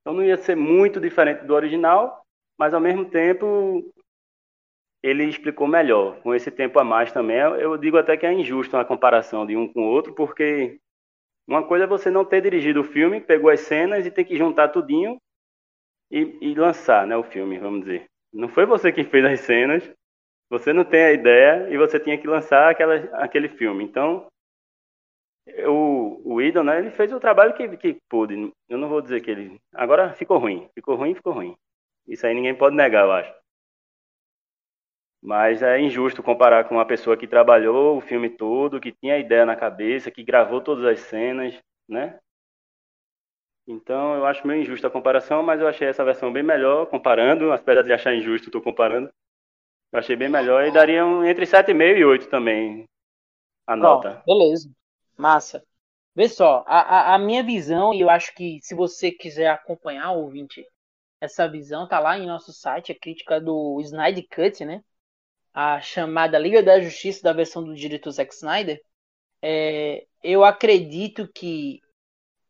Então 0.00 0.14
não 0.14 0.24
ia 0.24 0.36
ser 0.36 0.56
muito 0.56 1.00
diferente 1.00 1.44
do 1.44 1.54
original, 1.54 2.24
mas 2.58 2.74
ao 2.74 2.80
mesmo 2.80 3.04
tempo 3.04 3.84
ele 5.02 5.24
explicou 5.24 5.68
melhor. 5.68 6.20
Com 6.22 6.34
esse 6.34 6.50
tempo 6.50 6.80
a 6.80 6.84
mais 6.84 7.12
também, 7.12 7.38
eu 7.38 7.76
digo 7.76 7.96
até 7.96 8.16
que 8.16 8.26
é 8.26 8.32
injusto 8.32 8.76
a 8.76 8.84
comparação 8.84 9.46
de 9.46 9.56
um 9.56 9.72
com 9.72 9.82
o 9.82 9.90
outro, 9.90 10.12
porque 10.12 10.80
uma 11.46 11.62
coisa 11.62 11.84
é 11.84 11.88
você 11.88 12.10
não 12.10 12.24
ter 12.24 12.42
dirigido 12.42 12.80
o 12.80 12.84
filme, 12.84 13.20
pegou 13.20 13.50
as 13.50 13.60
cenas 13.60 14.04
e 14.04 14.10
tem 14.10 14.24
que 14.24 14.36
juntar 14.36 14.68
tudinho 14.68 15.18
e, 16.10 16.36
e 16.40 16.54
lançar 16.54 17.06
né, 17.06 17.16
o 17.16 17.22
filme, 17.22 17.58
vamos 17.58 17.82
dizer. 17.82 18.06
Não 18.32 18.48
foi 18.48 18.66
você 18.66 18.90
que 18.92 19.04
fez 19.04 19.24
as 19.24 19.40
cenas, 19.40 19.88
você 20.50 20.72
não 20.72 20.84
tem 20.84 21.04
a 21.04 21.12
ideia 21.12 21.68
e 21.70 21.78
você 21.78 22.00
tinha 22.00 22.18
que 22.18 22.26
lançar 22.26 22.70
aquela, 22.70 22.96
aquele 23.22 23.48
filme. 23.48 23.84
Então, 23.84 24.26
o, 25.66 26.20
o 26.24 26.42
Idon, 26.42 26.64
né, 26.64 26.78
ele 26.78 26.90
fez 26.90 27.12
o 27.12 27.20
trabalho 27.20 27.54
que, 27.54 27.76
que 27.76 27.98
pôde. 28.08 28.52
Eu 28.68 28.76
não 28.76 28.88
vou 28.88 29.00
dizer 29.00 29.20
que 29.20 29.30
ele. 29.30 29.60
Agora 29.72 30.12
ficou 30.12 30.38
ruim. 30.38 30.68
Ficou 30.74 30.96
ruim, 30.96 31.14
ficou 31.14 31.32
ruim. 31.32 31.56
Isso 32.06 32.26
aí 32.26 32.34
ninguém 32.34 32.54
pode 32.54 32.74
negar, 32.74 33.04
eu 33.04 33.12
acho. 33.12 33.32
Mas 35.22 35.62
é 35.62 35.78
injusto 35.78 36.22
comparar 36.22 36.64
com 36.64 36.76
uma 36.76 36.86
pessoa 36.86 37.16
que 37.16 37.26
trabalhou 37.26 37.96
o 37.98 38.00
filme 38.00 38.28
todo, 38.28 38.80
que 38.80 38.90
tinha 38.90 39.14
a 39.14 39.18
ideia 39.18 39.46
na 39.46 39.54
cabeça, 39.54 40.10
que 40.10 40.24
gravou 40.24 40.60
todas 40.60 40.84
as 40.84 41.00
cenas, 41.00 41.56
né? 41.88 42.18
Então 43.68 44.16
eu 44.16 44.26
acho 44.26 44.46
meio 44.46 44.62
injusta 44.62 44.88
a 44.88 44.90
comparação, 44.90 45.42
mas 45.42 45.60
eu 45.60 45.68
achei 45.68 45.86
essa 45.86 46.04
versão 46.04 46.32
bem 46.32 46.42
melhor 46.42 46.86
comparando, 46.86 47.52
apesar 47.52 47.82
de 47.82 47.92
achar 47.92 48.14
injusto, 48.14 48.48
estou 48.48 48.62
comparando. 48.62 49.10
Eu 49.92 49.98
achei 49.98 50.16
bem 50.16 50.28
melhor 50.28 50.64
e 50.64 50.70
daria 50.70 51.04
um, 51.04 51.24
entre 51.24 51.44
7,5 51.44 51.98
e 51.98 52.04
8 52.04 52.28
também 52.28 52.84
a 53.66 53.76
nota. 53.76 54.22
beleza. 54.26 54.70
Massa. 55.16 55.64
Vê 56.14 56.28
só, 56.28 56.64
a, 56.66 56.80
a, 56.80 57.14
a, 57.14 57.18
minha 57.18 57.42
visão, 57.42 57.94
e 57.94 58.00
eu 58.00 58.10
acho 58.10 58.34
que 58.34 58.58
se 58.62 58.74
você 58.74 59.12
quiser 59.12 59.48
acompanhar, 59.48 60.10
ouvinte, 60.12 60.66
essa 61.20 61.48
visão 61.48 61.86
tá 61.86 62.00
lá 62.00 62.18
em 62.18 62.26
nosso 62.26 62.52
site, 62.52 62.90
a 62.90 62.98
crítica 62.98 63.40
do 63.40 63.80
Snyder 63.80 64.26
Cut, 64.28 64.64
né? 64.64 64.82
A 65.54 65.80
chamada 65.80 66.38
Liga 66.38 66.62
da 66.62 66.80
Justiça 66.80 67.22
da 67.22 67.32
versão 67.32 67.62
do 67.62 67.74
diretor 67.74 68.10
Zack 68.10 68.34
Snyder. 68.34 68.80
É, 69.42 70.04
eu 70.22 70.44
acredito 70.44 71.28
que 71.32 71.80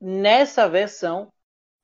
nessa 0.00 0.68
versão 0.68 1.30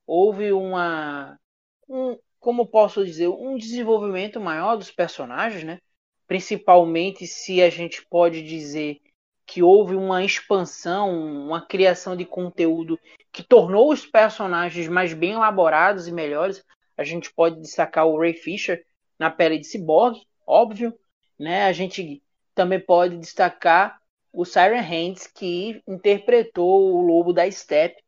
houve 0.05 0.51
uma. 0.51 1.39
Um, 1.87 2.17
como 2.39 2.67
posso 2.67 3.05
dizer, 3.05 3.27
um 3.27 3.57
desenvolvimento 3.57 4.39
maior 4.39 4.75
dos 4.75 4.91
personagens, 4.91 5.63
né? 5.63 5.79
Principalmente 6.27 7.25
se 7.25 7.61
a 7.61 7.69
gente 7.69 8.05
pode 8.09 8.41
dizer 8.43 8.99
que 9.45 9.63
houve 9.63 9.95
uma 9.95 10.23
expansão, 10.23 11.09
uma 11.09 11.65
criação 11.65 12.15
de 12.15 12.25
conteúdo 12.25 12.99
que 13.31 13.41
tornou 13.41 13.91
os 13.91 14.05
personagens 14.05 14.87
mais 14.89 15.13
bem 15.13 15.31
elaborados 15.31 16.07
e 16.07 16.11
melhores. 16.11 16.63
A 16.97 17.03
gente 17.03 17.33
pode 17.33 17.61
destacar 17.61 18.05
o 18.05 18.19
Ray 18.19 18.33
Fisher 18.33 18.83
na 19.17 19.31
pele 19.31 19.57
de 19.57 19.65
Cyborg, 19.65 20.19
óbvio, 20.45 20.93
né? 21.39 21.63
A 21.63 21.71
gente 21.71 22.21
também 22.53 22.79
pode 22.79 23.17
destacar 23.17 23.99
o 24.33 24.43
Siren 24.43 24.81
Hands 24.81 25.27
que 25.27 25.81
interpretou 25.87 26.93
o 26.93 27.01
Lobo 27.01 27.31
da 27.31 27.49
Steppe, 27.49 28.03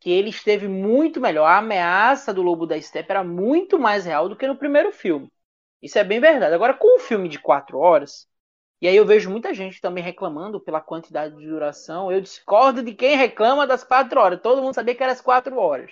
que 0.00 0.10
ele 0.10 0.30
esteve 0.30 0.66
muito 0.66 1.20
melhor. 1.20 1.44
A 1.44 1.58
ameaça 1.58 2.32
do 2.32 2.42
Lobo 2.42 2.66
da 2.66 2.80
Steppe 2.80 3.10
era 3.10 3.22
muito 3.22 3.78
mais 3.78 4.06
real 4.06 4.28
do 4.28 4.34
que 4.34 4.48
no 4.48 4.56
primeiro 4.56 4.90
filme. 4.90 5.30
Isso 5.82 5.98
é 5.98 6.04
bem 6.04 6.18
verdade. 6.18 6.54
Agora, 6.54 6.74
com 6.74 6.96
um 6.96 7.00
filme 7.00 7.28
de 7.28 7.38
quatro 7.38 7.78
horas, 7.78 8.26
e 8.80 8.88
aí 8.88 8.96
eu 8.96 9.04
vejo 9.04 9.30
muita 9.30 9.52
gente 9.52 9.78
também 9.80 10.02
reclamando 10.02 10.58
pela 10.58 10.80
quantidade 10.80 11.36
de 11.36 11.46
duração. 11.46 12.10
Eu 12.10 12.20
discordo 12.20 12.82
de 12.82 12.94
quem 12.94 13.14
reclama 13.14 13.66
das 13.66 13.84
quatro 13.84 14.18
horas. 14.18 14.40
Todo 14.40 14.62
mundo 14.62 14.74
sabia 14.74 14.94
que 14.94 15.02
era 15.02 15.12
as 15.12 15.20
quatro 15.20 15.58
horas. 15.58 15.90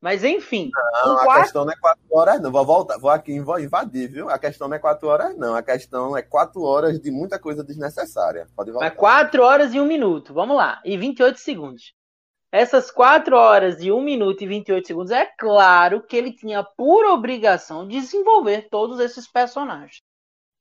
Mas 0.00 0.24
enfim. 0.24 0.70
Não, 1.04 1.18
a 1.18 1.24
quatro... 1.24 1.42
questão 1.42 1.64
não 1.66 1.72
é 1.72 1.76
quatro 1.76 2.04
horas, 2.10 2.40
não. 2.40 2.50
Vou 2.50 2.64
voltar, 2.64 2.98
vou 2.98 3.10
aqui 3.10 3.40
vou 3.40 3.60
invadir, 3.60 4.08
viu? 4.08 4.30
A 4.30 4.38
questão 4.38 4.68
não 4.68 4.76
é 4.76 4.78
quatro 4.78 5.08
horas, 5.08 5.36
não. 5.36 5.54
A 5.54 5.62
questão 5.62 6.16
é 6.16 6.22
quatro 6.22 6.62
horas 6.62 6.98
de 6.98 7.10
muita 7.10 7.38
coisa 7.38 7.62
desnecessária. 7.62 8.46
Pode 8.56 8.70
voltar. 8.70 8.88
Mas 8.88 8.96
quatro 8.96 9.42
horas 9.42 9.74
e 9.74 9.80
um 9.80 9.84
minuto. 9.84 10.32
Vamos 10.32 10.56
lá. 10.56 10.80
E 10.84 10.96
28 10.96 11.38
segundos. 11.38 11.97
Essas 12.50 12.90
quatro 12.90 13.36
horas 13.36 13.82
e 13.82 13.92
um 13.92 14.00
minuto 14.00 14.42
e 14.42 14.46
28 14.46 14.86
segundos, 14.86 15.10
é 15.10 15.26
claro 15.26 16.02
que 16.02 16.16
ele 16.16 16.32
tinha 16.32 16.64
por 16.64 17.04
obrigação 17.04 17.86
desenvolver 17.86 18.68
todos 18.70 19.00
esses 19.00 19.28
personagens. 19.28 20.02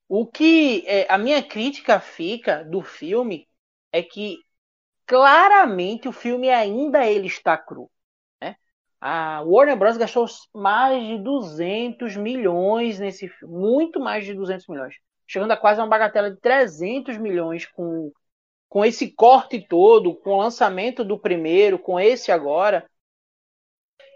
O 0.10 0.26
que 0.26 0.86
é, 0.86 1.06
a 1.10 1.18
minha 1.18 1.42
crítica 1.42 2.00
fica 2.00 2.64
do 2.64 2.82
filme 2.82 3.48
é 3.92 4.04
que 4.04 4.38
claramente 5.06 6.08
o 6.10 6.12
filme 6.12 6.50
ainda 6.50 7.06
ele 7.06 7.28
está 7.28 7.58
cru. 7.58 7.90
Né? 8.42 8.58
A 9.00 9.42
Warner 9.44 9.78
Bros. 9.78 9.98
gastou 9.98 10.26
mais 10.54 11.06
de 11.06 11.18
200 11.20 12.18
milhões 12.18 13.00
nesse 13.00 13.30
filme, 13.30 13.56
muito 13.58 14.00
mais 14.00 14.26
de 14.26 14.34
200 14.34 14.68
milhões, 14.68 14.96
chegando 15.26 15.52
a 15.52 15.58
quase 15.58 15.80
uma 15.80 15.88
bagatela 15.88 16.32
de 16.32 16.40
300 16.42 17.18
milhões 17.18 17.66
com, 17.66 18.12
com 18.70 18.84
esse 18.84 19.12
corte 19.12 19.60
todo, 19.60 20.16
com 20.16 20.32
o 20.32 20.38
lançamento 20.38 21.04
do 21.04 21.18
primeiro, 21.18 21.80
com 21.80 22.00
esse 22.00 22.32
agora. 22.32 22.90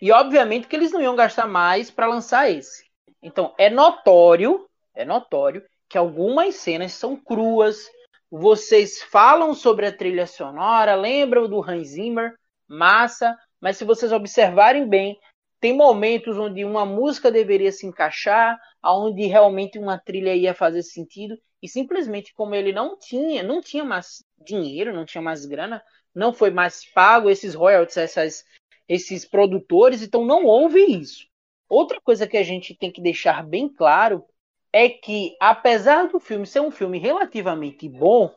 E 0.01 0.11
obviamente 0.11 0.67
que 0.67 0.75
eles 0.75 0.91
não 0.91 1.01
iam 1.01 1.15
gastar 1.15 1.47
mais 1.47 1.89
para 1.91 2.07
lançar 2.07 2.49
esse. 2.49 2.85
Então 3.21 3.53
é 3.57 3.69
notório, 3.69 4.67
é 4.93 5.05
notório 5.05 5.63
que 5.87 5.97
algumas 5.97 6.55
cenas 6.55 6.93
são 6.93 7.15
cruas. 7.15 7.89
Vocês 8.29 9.01
falam 9.03 9.53
sobre 9.53 9.85
a 9.85 9.95
trilha 9.95 10.25
sonora, 10.25 10.95
lembram 10.95 11.47
do 11.47 11.61
Hans 11.61 11.89
Zimmer, 11.89 12.33
massa, 12.67 13.37
mas 13.59 13.77
se 13.77 13.85
vocês 13.85 14.11
observarem 14.11 14.87
bem, 14.87 15.19
tem 15.59 15.73
momentos 15.73 16.37
onde 16.37 16.65
uma 16.65 16.85
música 16.85 17.31
deveria 17.31 17.71
se 17.71 17.85
encaixar, 17.85 18.57
onde 18.83 19.27
realmente 19.27 19.77
uma 19.77 19.99
trilha 19.99 20.33
ia 20.33 20.55
fazer 20.55 20.81
sentido, 20.81 21.37
e 21.61 21.67
simplesmente 21.67 22.33
como 22.33 22.55
ele 22.55 22.71
não 22.71 22.97
tinha, 22.97 23.43
não 23.43 23.61
tinha 23.61 23.83
mais 23.83 24.23
dinheiro, 24.43 24.93
não 24.93 25.05
tinha 25.05 25.21
mais 25.21 25.45
grana, 25.45 25.83
não 26.13 26.33
foi 26.33 26.49
mais 26.49 26.85
pago 26.91 27.29
esses 27.29 27.53
royalties, 27.53 27.97
essas, 27.97 28.45
esses 28.87 29.25
produtores, 29.25 30.01
então 30.01 30.25
não 30.25 30.45
houve 30.45 30.79
isso. 30.79 31.27
Outra 31.69 32.01
coisa 32.01 32.27
que 32.27 32.37
a 32.37 32.43
gente 32.43 32.75
tem 32.75 32.91
que 32.91 33.01
deixar 33.01 33.45
bem 33.45 33.69
claro 33.69 34.25
é 34.73 34.89
que, 34.89 35.35
apesar 35.39 36.07
do 36.07 36.19
filme 36.19 36.45
ser 36.45 36.61
um 36.61 36.71
filme 36.71 36.97
relativamente 36.97 37.87
bom, 37.87 38.33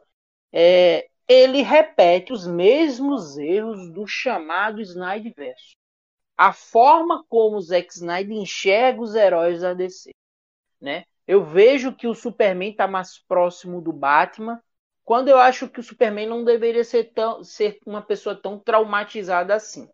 é, 0.53 1.09
ele 1.27 1.63
repete 1.63 2.33
os 2.33 2.47
mesmos 2.47 3.39
erros 3.39 3.91
do 3.91 4.07
chamado 4.07 4.81
Snyderverse. 4.81 5.75
A 6.37 6.53
forma 6.53 7.25
como 7.29 7.57
o 7.57 7.61
Zack 7.61 7.93
Snyder 7.93 8.37
enxerga 8.37 9.01
os 9.01 9.15
heróis 9.15 9.61
da 9.61 9.73
DC. 9.73 10.11
Né? 10.81 11.05
Eu 11.27 11.45
vejo 11.45 11.95
que 11.95 12.07
o 12.07 12.15
Superman 12.15 12.71
está 12.71 12.87
mais 12.87 13.19
próximo 13.19 13.81
do 13.81 13.93
Batman, 13.93 14.63
quando 15.05 15.29
eu 15.29 15.39
acho 15.39 15.69
que 15.69 15.81
o 15.81 15.83
Superman 15.83 16.29
não 16.29 16.45
deveria 16.45 16.85
ser, 16.85 17.13
tão, 17.13 17.43
ser 17.45 17.79
uma 17.87 18.03
pessoa 18.03 18.35
tão 18.35 18.59
traumatizada 18.59 19.55
assim. 19.55 19.89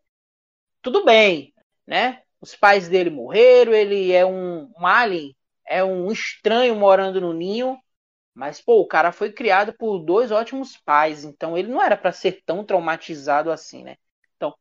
Tudo 0.82 1.04
bem, 1.04 1.52
né? 1.86 2.22
Os 2.40 2.54
pais 2.56 2.88
dele 2.88 3.10
morreram, 3.10 3.72
ele 3.72 4.12
é 4.12 4.24
um, 4.24 4.70
um 4.78 4.86
alien 4.86 5.34
é 5.70 5.84
um 5.84 6.10
estranho 6.10 6.74
morando 6.74 7.20
no 7.20 7.32
ninho, 7.32 7.78
mas 8.34 8.60
pô, 8.60 8.80
o 8.80 8.88
cara 8.88 9.12
foi 9.12 9.32
criado 9.32 9.72
por 9.72 10.00
dois 10.00 10.32
ótimos 10.32 10.76
pais, 10.76 11.24
então 11.24 11.56
ele 11.56 11.68
não 11.68 11.80
era 11.80 11.96
para 11.96 12.10
ser 12.10 12.42
tão 12.44 12.64
traumatizado 12.64 13.52
assim, 13.52 13.84
né? 13.84 13.96
Então, 14.36 14.52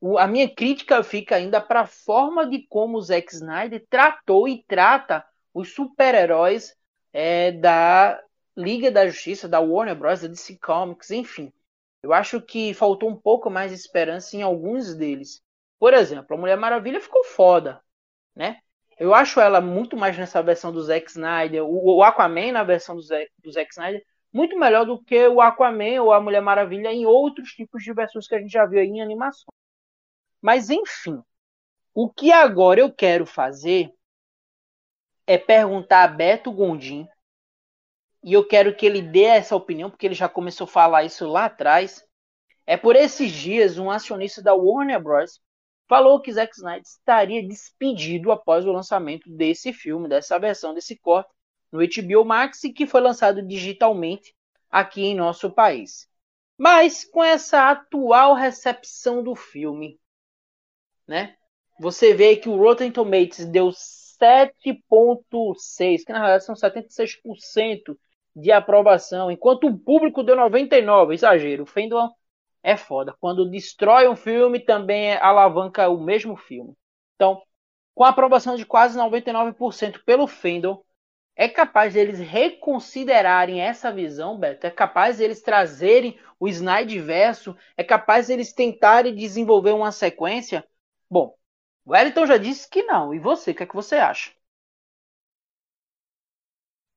o, 0.00 0.16
a 0.16 0.26
minha 0.26 0.48
crítica 0.52 1.02
fica 1.02 1.36
ainda 1.36 1.60
para 1.60 1.82
a 1.82 1.86
forma 1.86 2.46
de 2.48 2.66
como 2.66 2.96
o 2.96 3.02
Zack 3.02 3.30
Snyder 3.34 3.84
tratou 3.90 4.48
e 4.48 4.64
trata 4.66 5.22
os 5.54 5.72
super-heróis 5.72 6.76
é, 7.12 7.52
da 7.52 8.20
Liga 8.56 8.90
da 8.90 9.06
Justiça, 9.06 9.48
da 9.48 9.60
Warner 9.60 9.94
Bros, 9.94 10.20
da 10.20 10.28
DC 10.28 10.58
Comics, 10.58 11.10
enfim. 11.10 11.52
Eu 12.02 12.12
acho 12.12 12.40
que 12.42 12.74
faltou 12.74 13.08
um 13.08 13.16
pouco 13.16 13.48
mais 13.48 13.70
de 13.70 13.78
esperança 13.78 14.36
em 14.36 14.42
alguns 14.42 14.94
deles. 14.94 15.42
Por 15.78 15.94
exemplo, 15.94 16.36
a 16.36 16.38
Mulher 16.38 16.56
Maravilha 16.56 17.00
ficou 17.00 17.24
foda, 17.24 17.80
né? 18.34 18.60
Eu 18.98 19.14
acho 19.14 19.40
ela 19.40 19.60
muito 19.60 19.96
mais 19.96 20.16
nessa 20.16 20.42
versão 20.42 20.72
do 20.72 20.82
Zack 20.82 21.10
Snyder, 21.10 21.64
o, 21.64 22.02
Aquaman 22.02 22.52
na 22.52 22.62
versão 22.62 22.94
do 22.94 23.02
Zack, 23.02 23.30
Snyder, 23.70 24.04
muito 24.32 24.56
melhor 24.58 24.84
do 24.84 25.02
que 25.02 25.26
o 25.26 25.40
Aquaman 25.40 26.00
ou 26.00 26.12
a 26.12 26.20
Mulher 26.20 26.40
Maravilha 26.40 26.92
em 26.92 27.06
outros 27.06 27.50
tipos 27.50 27.82
de 27.82 27.92
versões 27.92 28.28
que 28.28 28.34
a 28.34 28.38
gente 28.38 28.52
já 28.52 28.66
viu 28.66 28.80
em 28.80 29.00
animação. 29.00 29.52
Mas 30.40 30.70
enfim, 30.70 31.20
o 31.92 32.08
que 32.08 32.30
agora 32.30 32.80
eu 32.80 32.92
quero 32.92 33.26
fazer 33.26 33.92
é 35.26 35.38
perguntar 35.38 36.04
a 36.04 36.08
Beto 36.08 36.52
Gondim 36.52 37.06
e 38.24 38.32
eu 38.32 38.46
quero 38.46 38.74
que 38.74 38.86
ele 38.86 39.02
dê 39.02 39.24
essa 39.24 39.54
opinião, 39.54 39.90
porque 39.90 40.06
ele 40.06 40.14
já 40.14 40.30
começou 40.30 40.64
a 40.64 40.68
falar 40.68 41.04
isso 41.04 41.26
lá 41.26 41.44
atrás. 41.44 42.02
É 42.66 42.74
por 42.74 42.96
esses 42.96 43.30
dias 43.30 43.76
um 43.76 43.90
acionista 43.90 44.42
da 44.42 44.54
Warner 44.54 44.98
Bros 44.98 45.42
falou 45.86 46.18
que 46.22 46.32
Zack 46.32 46.56
Snyder 46.56 46.80
estaria 46.80 47.46
despedido 47.46 48.32
após 48.32 48.64
o 48.64 48.72
lançamento 48.72 49.28
desse 49.28 49.74
filme, 49.74 50.08
dessa 50.08 50.38
versão, 50.38 50.72
desse 50.72 50.96
corte 50.96 51.28
no 51.70 51.80
HBO 51.80 52.24
Max 52.24 52.64
e 52.64 52.72
que 52.72 52.86
foi 52.86 53.02
lançado 53.02 53.42
digitalmente 53.42 54.34
aqui 54.70 55.02
em 55.02 55.14
nosso 55.14 55.50
país. 55.50 56.08
Mas 56.56 57.04
com 57.04 57.22
essa 57.22 57.70
atual 57.70 58.34
recepção 58.34 59.22
do 59.22 59.34
filme, 59.34 60.00
né? 61.06 61.36
Você 61.78 62.14
vê 62.14 62.36
que 62.36 62.48
o 62.48 62.56
Rotten 62.56 62.90
Tomatoes 62.90 63.44
deu 63.44 63.70
7.6, 64.24 66.04
que 66.04 66.12
na 66.12 66.20
verdade 66.20 66.44
são 66.44 66.54
76% 66.54 67.96
de 68.34 68.50
aprovação, 68.50 69.30
enquanto 69.30 69.66
o 69.66 69.78
público 69.78 70.22
deu 70.22 70.34
99, 70.34 71.14
exagero. 71.14 71.64
O 71.64 72.14
é 72.62 72.76
foda. 72.76 73.14
Quando 73.20 73.48
destrói 73.48 74.08
um 74.08 74.16
filme, 74.16 74.58
também 74.58 75.14
alavanca 75.16 75.88
o 75.88 76.00
mesmo 76.00 76.34
filme. 76.36 76.72
Então, 77.14 77.42
com 77.94 78.02
a 78.04 78.08
aprovação 78.08 78.56
de 78.56 78.64
quase 78.64 78.98
99% 78.98 80.02
pelo 80.04 80.26
Fendel, 80.26 80.84
é 81.36 81.48
capaz 81.48 81.94
deles 81.94 82.18
reconsiderarem 82.18 83.60
essa 83.60 83.92
visão, 83.92 84.38
Beto? 84.38 84.66
É 84.66 84.70
capaz 84.70 85.18
deles 85.18 85.42
trazerem 85.42 86.18
o 86.40 86.48
Snide 86.48 86.98
verso? 87.00 87.56
É 87.76 87.84
capaz 87.84 88.28
deles 88.28 88.52
tentarem 88.52 89.14
desenvolver 89.14 89.72
uma 89.72 89.92
sequência? 89.92 90.64
Bom, 91.10 91.34
o 91.84 91.92
Wellington 91.92 92.26
já 92.26 92.36
disse 92.36 92.68
que 92.68 92.82
não. 92.82 93.14
E 93.14 93.18
você, 93.18 93.52
o 93.52 93.54
que 93.54 93.62
é 93.62 93.66
que 93.66 93.74
você 93.74 93.96
acha? 93.96 94.30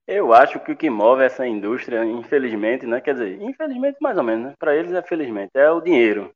Eu 0.07 0.33
acho 0.33 0.59
que 0.61 0.71
o 0.71 0.77
que 0.77 0.89
move 0.89 1.23
essa 1.23 1.45
indústria, 1.45 2.05
infelizmente, 2.05 2.85
né? 2.85 3.01
Quer 3.01 3.13
dizer, 3.13 3.41
infelizmente 3.41 3.97
mais 4.01 4.17
ou 4.17 4.23
menos, 4.23 4.47
né? 4.47 4.55
Para 4.57 4.75
eles 4.75 4.93
é 4.93 5.01
felizmente, 5.01 5.51
é 5.53 5.69
o 5.69 5.81
dinheiro. 5.81 6.33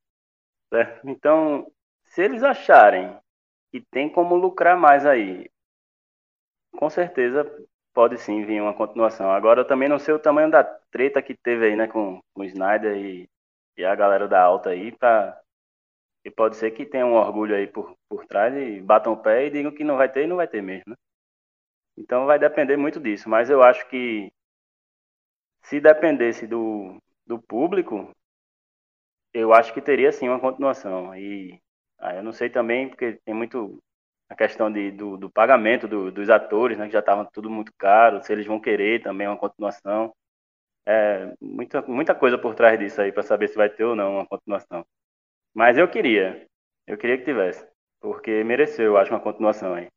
Certo? 0.73 1.09
Então, 1.09 1.67
se 2.05 2.23
eles 2.23 2.43
acharem 2.43 3.17
que 3.71 3.81
tem 3.91 4.09
como 4.09 4.35
lucrar 4.35 4.77
mais 4.77 5.05
aí, 5.05 5.49
com 6.77 6.89
certeza 6.89 7.45
pode 7.93 8.17
sim 8.17 8.45
vir 8.45 8.61
uma 8.61 8.73
continuação. 8.73 9.31
Agora 9.31 9.61
eu 9.61 9.67
também 9.67 9.89
não 9.89 9.99
sei 9.99 10.13
o 10.13 10.19
tamanho 10.19 10.49
da 10.51 10.63
treta 10.63 11.21
que 11.21 11.35
teve 11.35 11.65
aí, 11.67 11.75
né, 11.75 11.87
com, 11.87 12.21
com 12.33 12.41
o 12.41 12.45
Snyder 12.45 12.95
e, 12.97 13.29
e 13.77 13.85
a 13.85 13.95
galera 13.95 14.27
da 14.27 14.41
alta 14.41 14.69
aí, 14.71 14.91
pra, 14.93 15.40
e 16.23 16.31
pode 16.31 16.55
ser 16.55 16.71
que 16.71 16.85
tenha 16.85 17.05
um 17.05 17.13
orgulho 17.13 17.55
aí 17.55 17.67
por, 17.67 17.95
por 18.09 18.25
trás 18.25 18.53
e 18.55 18.81
batam 18.81 19.13
o 19.13 19.17
pé 19.17 19.45
e 19.45 19.49
digam 19.49 19.71
que 19.71 19.83
não 19.83 19.97
vai 19.97 20.11
ter 20.11 20.23
e 20.23 20.27
não 20.27 20.35
vai 20.35 20.47
ter 20.47 20.61
mesmo, 20.61 20.83
né? 20.87 20.95
Então 21.97 22.25
vai 22.25 22.39
depender 22.39 22.77
muito 22.77 22.99
disso, 22.99 23.29
mas 23.29 23.49
eu 23.49 23.61
acho 23.61 23.87
que 23.89 24.31
se 25.63 25.79
dependesse 25.79 26.47
do, 26.47 26.97
do 27.25 27.39
público, 27.39 28.11
eu 29.33 29.53
acho 29.53 29.73
que 29.73 29.81
teria 29.81 30.11
sim 30.11 30.27
uma 30.27 30.39
continuação. 30.39 31.15
E 31.15 31.59
aí 31.99 32.17
eu 32.17 32.23
não 32.23 32.31
sei 32.33 32.49
também, 32.49 32.89
porque 32.89 33.19
tem 33.25 33.33
muito 33.33 33.81
a 34.29 34.35
questão 34.35 34.71
de, 34.71 34.91
do, 34.91 35.17
do 35.17 35.29
pagamento 35.29 35.87
do, 35.87 36.11
dos 36.11 36.29
atores, 36.29 36.77
né, 36.77 36.87
que 36.87 36.93
já 36.93 36.99
estavam 36.99 37.25
tudo 37.31 37.49
muito 37.49 37.71
caro, 37.77 38.23
se 38.23 38.31
eles 38.31 38.45
vão 38.45 38.59
querer 38.61 39.01
também 39.03 39.27
uma 39.27 39.37
continuação. 39.37 40.13
É, 40.85 41.33
muita, 41.41 41.81
muita 41.83 42.15
coisa 42.15 42.37
por 42.37 42.55
trás 42.55 42.79
disso 42.79 43.01
aí 43.01 43.11
para 43.11 43.23
saber 43.23 43.47
se 43.49 43.55
vai 43.55 43.69
ter 43.69 43.83
ou 43.83 43.95
não 43.95 44.15
uma 44.15 44.27
continuação. 44.27 44.85
Mas 45.53 45.77
eu 45.77 45.87
queria, 45.89 46.45
eu 46.87 46.97
queria 46.97 47.17
que 47.17 47.25
tivesse, 47.25 47.67
porque 47.99 48.43
mereceu, 48.43 48.85
eu 48.85 48.97
acho, 48.97 49.11
uma 49.11 49.19
continuação 49.19 49.73
aí. 49.73 49.87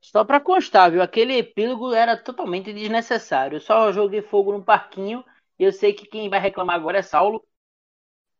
Só 0.00 0.24
para 0.24 0.40
constar, 0.40 0.90
viu? 0.90 1.02
Aquele 1.02 1.36
epílogo 1.36 1.92
era 1.92 2.16
totalmente 2.16 2.72
desnecessário. 2.72 3.56
Eu 3.56 3.60
só 3.60 3.92
joguei 3.92 4.22
fogo 4.22 4.52
no 4.52 4.64
parquinho 4.64 5.22
e 5.58 5.64
eu 5.64 5.72
sei 5.72 5.92
que 5.92 6.06
quem 6.06 6.30
vai 6.30 6.40
reclamar 6.40 6.76
agora 6.76 6.98
é 6.98 7.02
Saulo. 7.02 7.44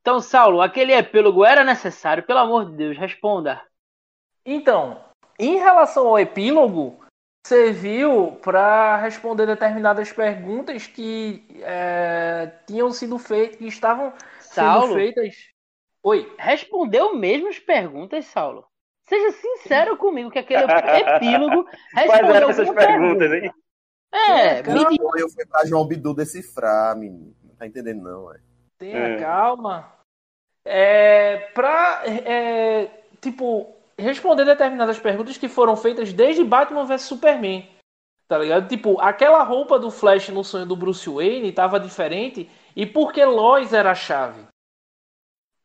Então, 0.01 0.21
Saulo, 0.21 0.63
aquele 0.63 0.95
epílogo 0.95 1.45
era 1.45 1.63
necessário? 1.63 2.23
Pelo 2.23 2.39
amor 2.39 2.71
de 2.71 2.77
Deus, 2.77 2.97
responda. 2.97 3.61
Então, 4.45 5.05
em 5.39 5.59
relação 5.59 6.07
ao 6.07 6.19
epílogo, 6.19 7.05
serviu 7.47 8.39
para 8.43 8.97
responder 8.97 9.47
determinadas 9.47 10.11
perguntas 10.11 10.87
que 10.87 11.47
é, 11.61 12.51
tinham 12.67 12.91
sido 12.91 13.19
feitas, 13.19 13.57
que 13.57 13.67
estavam 13.67 14.15
Saulo, 14.41 14.83
sendo 14.83 14.95
feitas. 14.95 15.35
Oi. 16.03 16.33
Respondeu 16.39 17.15
mesmo 17.15 17.49
as 17.49 17.59
perguntas, 17.59 18.27
Saulo? 18.27 18.67
Seja 19.09 19.33
sincero 19.33 19.97
comigo, 19.97 20.31
que 20.31 20.39
aquele 20.39 20.63
epílogo 20.63 21.67
respondeu 21.95 22.07
Quais 22.07 22.37
eram 22.37 22.51
essas 22.51 22.71
perguntas, 22.71 23.33
hein? 23.33 23.53
É, 24.13 24.63
Cara, 24.63 24.91
me 24.91 24.99
eu 25.19 25.29
fui 25.29 25.47
pra 25.47 25.65
João 25.65 25.87
Bidu 25.87 26.15
decifrar, 26.15 26.97
menino. 26.97 27.35
Não 27.45 27.55
tá 27.55 27.67
entendendo, 27.67 28.03
não, 28.03 28.33
é. 28.33 28.39
Tenha 28.79 28.99
É. 28.99 29.19
calma. 29.19 29.93
É, 30.65 31.37
pra, 31.55 32.03
é, 32.07 32.89
tipo, 33.21 33.75
responder 33.99 34.45
determinadas 34.45 34.99
perguntas 34.99 35.37
que 35.37 35.49
foram 35.49 35.77
feitas 35.77 36.13
desde 36.13 36.45
Batman 36.45 36.85
vs 36.85 37.03
Superman. 37.03 37.69
Tá 38.29 38.39
ligado? 38.39 38.69
Tipo, 38.69 39.01
aquela 39.01 39.43
roupa 39.43 39.79
do 39.79 39.91
Flash 39.91 40.29
no 40.29 40.45
sonho 40.45 40.67
do 40.67 40.77
Bruce 40.77 41.09
Wayne 41.09 41.51
tava 41.53 41.81
diferente 41.81 42.49
e 42.77 42.87
porque 42.87 43.25
Lois 43.25 43.73
era 43.73 43.91
a 43.91 43.95
chave. 43.95 44.47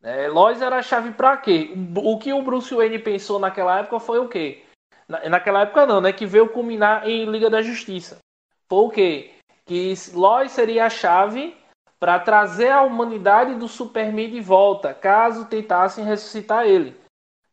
É, 0.06 0.28
Lois 0.28 0.62
era 0.62 0.78
a 0.78 0.84
chave 0.84 1.12
pra 1.14 1.36
quê? 1.36 1.74
O 1.98 2.14
o 2.14 2.20
que 2.20 2.32
o 2.32 2.44
Bruce 2.44 2.74
Wayne 2.74 3.00
pensou 3.00 3.40
naquela 3.40 3.80
época 3.80 4.00
foi 4.00 4.20
o 4.20 4.30
quê? 4.30 4.64
Na- 5.08 5.28
naquela 5.30 5.62
época 5.62 5.84
não, 5.88 6.00
né? 6.00 6.14
Que 6.14 6.28
veio 6.28 6.48
culminar 6.48 7.10
em 7.10 7.26
Liga 7.26 7.50
da 7.50 7.64
Justiça. 7.64 8.20
Foi 8.70 8.80
o 8.80 8.90
quê? 8.90 9.32
Que 9.66 9.94
Lois 10.14 10.52
seria 10.52 10.86
a 10.86 10.90
chave 10.92 11.58
para 12.00 12.20
trazer 12.20 12.70
a 12.70 12.84
humanidade 12.84 13.56
do 13.56 13.68
Superman 13.68 14.30
de 14.30 14.40
volta, 14.42 14.94
caso 14.94 15.46
tentassem 15.46 16.06
ressuscitar 16.06 16.68
ele. 16.68 16.96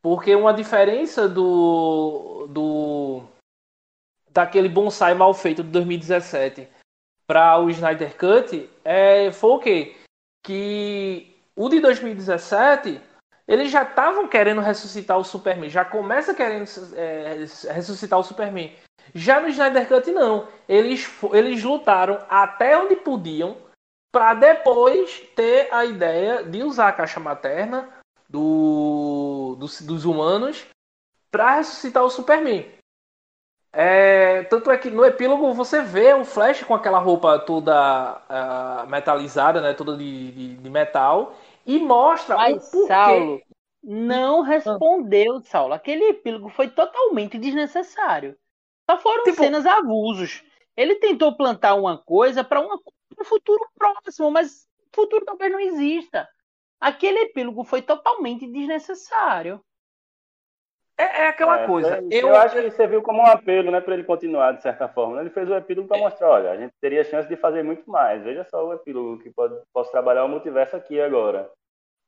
Porque 0.02 0.34
uma 0.34 0.52
diferença 0.52 1.26
do, 1.26 2.46
do 2.50 3.22
daquele 4.30 4.68
bonsai 4.68 5.14
mal 5.14 5.32
feito 5.32 5.62
de 5.62 5.70
2017 5.70 6.68
para 7.26 7.58
o 7.58 7.70
Snyder 7.70 8.14
Cut 8.16 8.68
é, 8.84 9.32
foi 9.32 9.50
o 9.50 9.58
quê? 9.58 9.96
Que 10.44 11.31
o 11.56 11.68
de 11.68 11.80
2017 11.80 13.00
eles 13.46 13.70
já 13.70 13.82
estavam 13.82 14.28
querendo 14.28 14.60
ressuscitar 14.60 15.18
o 15.18 15.24
Superman, 15.24 15.68
já 15.68 15.84
começa 15.84 16.32
querendo 16.32 16.64
é, 16.94 17.44
ressuscitar 17.72 18.18
o 18.18 18.22
Superman. 18.22 18.72
Já 19.14 19.40
no 19.40 19.48
Snyder 19.48 19.88
Cut 19.88 20.10
não, 20.12 20.46
eles, 20.68 21.10
eles 21.32 21.62
lutaram 21.62 22.18
até 22.30 22.78
onde 22.78 22.96
podiam 22.96 23.56
para 24.12 24.34
depois 24.34 25.20
ter 25.34 25.68
a 25.72 25.84
ideia 25.84 26.44
de 26.44 26.62
usar 26.62 26.88
a 26.88 26.92
caixa 26.92 27.18
materna 27.18 27.88
do, 28.28 29.56
dos, 29.58 29.82
dos 29.82 30.04
humanos 30.04 30.64
para 31.30 31.56
ressuscitar 31.56 32.04
o 32.04 32.10
Superman. 32.10 32.70
É, 33.74 34.42
tanto 34.44 34.70
é 34.70 34.76
que 34.76 34.90
no 34.90 35.02
epílogo 35.02 35.52
você 35.54 35.80
vê 35.80 36.12
o 36.12 36.26
Flash 36.26 36.62
com 36.62 36.74
aquela 36.74 36.98
roupa 36.98 37.38
toda 37.38 37.74
ah, 38.28 38.84
metalizada, 38.86 39.62
né, 39.62 39.72
toda 39.72 39.96
de, 39.96 40.30
de, 40.30 40.56
de 40.56 40.70
metal, 40.70 41.34
e 41.66 41.78
mostra 41.78 42.36
Mas, 42.36 42.68
o 42.68 42.70
porquê. 42.70 42.86
Saulo, 42.88 43.42
não 43.82 44.42
respondeu, 44.42 45.40
Saulo. 45.42 45.74
Aquele 45.74 46.04
epílogo 46.10 46.48
foi 46.48 46.68
totalmente 46.68 47.38
desnecessário. 47.38 48.36
Só 48.88 48.98
foram 48.98 49.24
Tipo- 49.24 49.42
cenas 49.42 49.66
abusos. 49.66 50.42
Ele 50.76 50.96
tentou 50.96 51.36
plantar 51.36 51.74
uma 51.74 51.98
coisa 51.98 52.42
para 52.42 52.60
um 52.60 52.78
futuro 53.24 53.66
próximo, 53.76 54.30
mas 54.30 54.66
o 54.92 54.96
futuro 54.96 55.24
talvez 55.24 55.52
não 55.52 55.60
exista. 55.60 56.28
Aquele 56.80 57.20
epílogo 57.20 57.64
foi 57.64 57.82
totalmente 57.82 58.46
desnecessário. 58.50 59.62
É, 60.98 61.22
é 61.24 61.28
aquela 61.28 61.62
É, 61.62 61.66
coisa. 61.66 61.96
foi- 61.96 62.08
Eu, 62.10 62.28
eu 62.28 62.36
acho 62.36 62.54
que 62.54 62.70
serviu 62.72 63.02
como 63.02 63.22
um 63.22 63.26
apelo, 63.26 63.70
né, 63.70 63.80
para 63.80 63.94
ele 63.94 64.04
continuar 64.04 64.52
de 64.52 64.62
certa 64.62 64.88
forma. 64.88 65.20
Ele 65.20 65.30
fez 65.30 65.48
o 65.48 65.54
epílogo 65.56 65.88
para 65.88 65.98
mostrar, 65.98 66.28
olha, 66.30 66.50
a 66.50 66.56
gente 66.56 66.72
teria 66.80 67.02
chance 67.04 67.28
de 67.28 67.36
fazer 67.36 67.62
muito 67.62 67.88
mais. 67.90 68.22
Veja 68.22 68.44
só 68.50 68.66
o 68.66 68.72
epílogo 68.74 69.18
que 69.22 69.30
pode, 69.30 69.54
posso 69.72 69.90
trabalhar 69.90 70.24
o 70.24 70.28
multiverso 70.28 70.76
aqui 70.76 71.00
agora. 71.00 71.50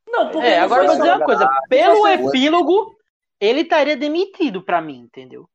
Não, 0.09 0.31
porque 0.31 0.47
É, 0.47 0.61
agora 0.61 0.83
eu 0.85 0.89
vou 0.89 0.97
dizer 0.97 1.11
uma 1.17 1.25
coisa. 1.25 1.49
Pelo 1.69 1.97
Você- 2.03 2.13
epílogo, 2.29 2.95
ele 3.41 3.61
estaria 3.63 3.97
demitido 3.97 4.63
pra 4.63 4.81
mim, 4.83 4.99
entendeu? 5.01 5.49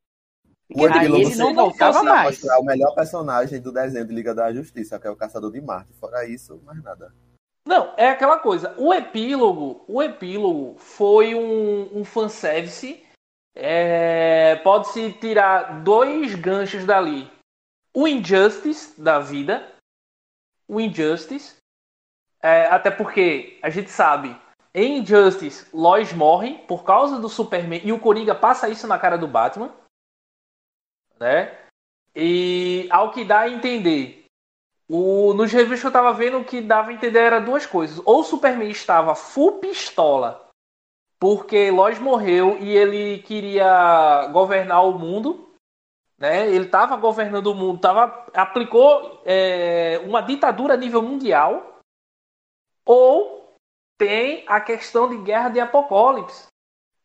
O 0.76 0.86
epílogo 0.86 1.22
ele 1.22 1.36
não 1.36 1.54
voltava 1.54 2.04
mais. 2.04 2.40
mostrar 2.42 2.60
o 2.60 2.64
melhor 2.66 2.94
personagem 2.94 3.60
do 3.62 3.72
desenho 3.72 4.06
de 4.06 4.14
Liga 4.14 4.34
da 4.36 4.52
Justiça, 4.54 5.00
que 5.00 5.08
é 5.08 5.10
o 5.10 5.16
Caçador 5.16 5.52
de 5.52 5.62
Marte. 5.62 5.94
Fora 5.94 6.26
isso, 6.28 6.60
mais 6.66 6.82
nada. 6.84 7.12
Não, 7.66 7.94
é 7.98 8.10
aquela 8.10 8.38
coisa. 8.40 8.74
O 8.78 8.94
epílogo, 8.94 9.84
o 9.88 10.02
epílogo 10.02 10.76
foi 10.80 11.36
um, 11.36 12.00
um 12.00 12.04
fanservice. 12.04 13.04
É, 13.56 14.56
Pode-se 14.58 15.14
tirar 15.14 15.84
dois 15.84 16.36
ganchos 16.36 16.86
dali. 16.86 17.30
O 17.94 18.08
Injustice 18.08 19.00
da 19.00 19.20
vida. 19.20 19.76
O 20.68 20.80
Injustice. 20.80 21.58
É, 22.42 22.68
até 22.68 22.90
porque 22.90 23.60
a 23.62 23.70
gente 23.70 23.90
sabe, 23.90 24.36
em 24.74 25.00
Injustice, 25.00 25.68
Lois 25.74 26.14
morre 26.14 26.60
por 26.68 26.84
causa 26.84 27.20
do 27.20 27.28
Superman. 27.28 27.82
E 27.84 27.92
o 27.92 28.00
Coringa 28.00 28.36
passa 28.36 28.70
isso 28.70 28.88
na 28.88 29.00
cara 29.00 29.18
do 29.18 29.28
Batman. 29.28 29.74
Né? 31.20 31.58
E 32.16 32.88
ao 32.92 33.12
que 33.12 33.26
dá 33.26 33.42
a 33.42 33.50
entender, 33.50 34.26
o, 34.88 35.34
nos 35.34 35.52
reviews 35.52 35.82
que 35.82 35.88
eu 35.88 35.92
tava 35.92 36.14
vendo, 36.14 36.40
o 36.40 36.46
que 36.46 36.62
dava 36.62 36.90
a 36.90 36.94
entender 36.94 37.20
era 37.20 37.40
duas 37.40 37.66
coisas. 37.66 38.02
Ou 38.06 38.22
o 38.22 38.24
Superman 38.24 38.70
estava 38.70 39.16
full 39.16 39.60
pistola, 39.60 40.49
porque 41.20 41.70
Lois 41.70 42.00
morreu 42.00 42.58
e 42.60 42.70
ele 42.76 43.20
queria 43.24 44.28
governar 44.32 44.86
o 44.86 44.98
mundo. 44.98 45.50
Né? 46.18 46.48
Ele 46.48 46.66
estava 46.66 46.96
governando 46.96 47.48
o 47.48 47.56
mundo, 47.56 47.80
tava, 47.80 48.26
aplicou 48.34 49.22
é, 49.26 50.02
uma 50.06 50.22
ditadura 50.22 50.74
a 50.74 50.78
nível 50.78 51.02
mundial. 51.02 51.80
Ou 52.86 53.54
tem 53.98 54.46
a 54.48 54.62
questão 54.62 55.10
de 55.10 55.18
guerra 55.18 55.50
de 55.50 55.60
apocalipse, 55.60 56.48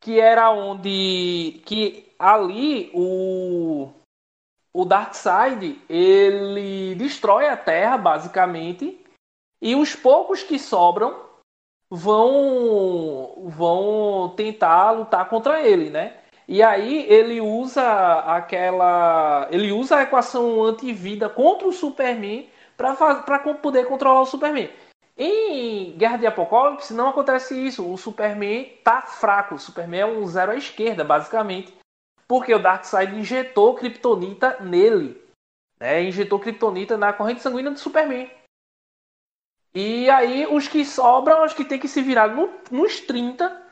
que 0.01 0.21
era 0.21 0.51
onde 0.51 1.61
que 1.67 2.15
ali 2.19 2.91
o 2.95 3.93
o 4.73 4.85
Darkseid 4.85 5.81
ele 5.89 6.97
destrói 6.97 7.47
a 7.47 7.57
Terra 7.57 7.97
basicamente 7.97 9.01
e 9.63 9.77
os 9.77 9.95
poucos 9.95 10.43
que 10.43 10.59
sobram 10.59 11.25
vão 11.95 13.45
vão 13.47 14.35
tentar 14.37 14.91
lutar 14.91 15.29
contra 15.29 15.63
ele, 15.63 15.91
né? 15.91 16.15
E 16.47 16.63
aí 16.63 17.07
ele 17.09 17.41
usa 17.41 18.21
aquela. 18.21 19.49
Ele 19.51 19.73
usa 19.73 19.97
a 19.97 20.03
equação 20.03 20.63
antivida 20.63 21.29
contra 21.29 21.67
o 21.67 21.73
Superman 21.73 22.49
para 22.77 23.39
poder 23.63 23.87
controlar 23.87 24.21
o 24.21 24.27
Superman. 24.27 24.71
Em 25.17 25.93
Guerra 25.97 26.17
de 26.17 26.27
Apocalipse 26.27 26.93
não 26.93 27.09
acontece 27.09 27.55
isso. 27.55 27.91
O 27.91 27.97
Superman 27.97 28.65
tá 28.83 29.01
fraco. 29.03 29.55
O 29.55 29.59
Superman 29.59 30.01
é 30.01 30.07
um 30.07 30.27
zero 30.27 30.53
à 30.53 30.57
esquerda, 30.57 31.05
basicamente. 31.05 31.73
Porque 32.27 32.53
o 32.53 32.59
Darkseid 32.59 33.15
injetou 33.15 33.75
Kryptonita 33.75 34.59
nele. 34.61 35.23
Né? 35.79 36.03
Injetou 36.05 36.39
Kryptonita 36.39 36.97
na 36.97 37.13
corrente 37.13 37.43
sanguínea 37.43 37.71
do 37.71 37.79
Superman. 37.79 38.29
E 39.75 40.09
aí 40.09 40.47
os 40.47 40.69
que 40.69 40.85
sobram, 40.85 41.45
os 41.45 41.53
que 41.53 41.65
tem 41.65 41.79
que 41.79 41.89
se 41.89 42.01
virar 42.01 42.29
no, 42.29 42.49
nos 42.71 43.01
30 43.01 43.63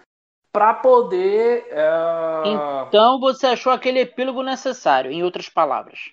para 0.53 0.75
poder. 0.75 1.65
Uh... 1.73 2.89
Então 2.89 3.21
você 3.21 3.47
achou 3.47 3.73
aquele 3.73 4.01
epílogo 4.01 4.43
necessário, 4.43 5.13
em 5.13 5.23
outras 5.23 5.49
palavras? 5.49 6.11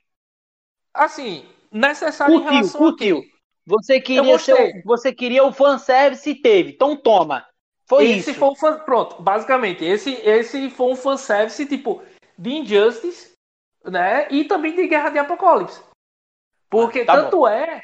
Assim, 0.93 1.45
necessário 1.71 2.35
curtiu, 2.35 2.49
em 2.49 2.53
relação 2.53 2.79
curtiu. 2.79 3.23
Você 3.65 3.99
queria, 3.99 4.39
ser, 4.39 4.81
você 4.83 5.13
queria 5.13 5.43
o 5.43 5.51
fanservice 5.51 6.29
e 6.29 6.35
teve, 6.35 6.71
então 6.71 6.95
toma. 6.95 7.45
Foi 7.85 8.05
esse 8.05 8.31
isso. 8.31 8.39
Foi 8.39 8.49
um 8.49 8.55
fan, 8.55 8.79
pronto, 8.79 9.21
basicamente, 9.21 9.83
esse, 9.83 10.13
esse 10.13 10.69
foi 10.69 10.91
um 10.91 10.95
fanservice 10.95 11.65
tipo 11.65 12.01
de 12.37 12.51
Injustice, 12.51 13.33
né? 13.83 14.27
E 14.31 14.45
também 14.45 14.75
de 14.75 14.87
Guerra 14.87 15.09
de 15.09 15.19
Apocalipse. 15.19 15.81
Porque 16.69 17.01
ah, 17.01 17.05
tá 17.05 17.13
tanto 17.23 17.37
bom. 17.37 17.47
é 17.47 17.83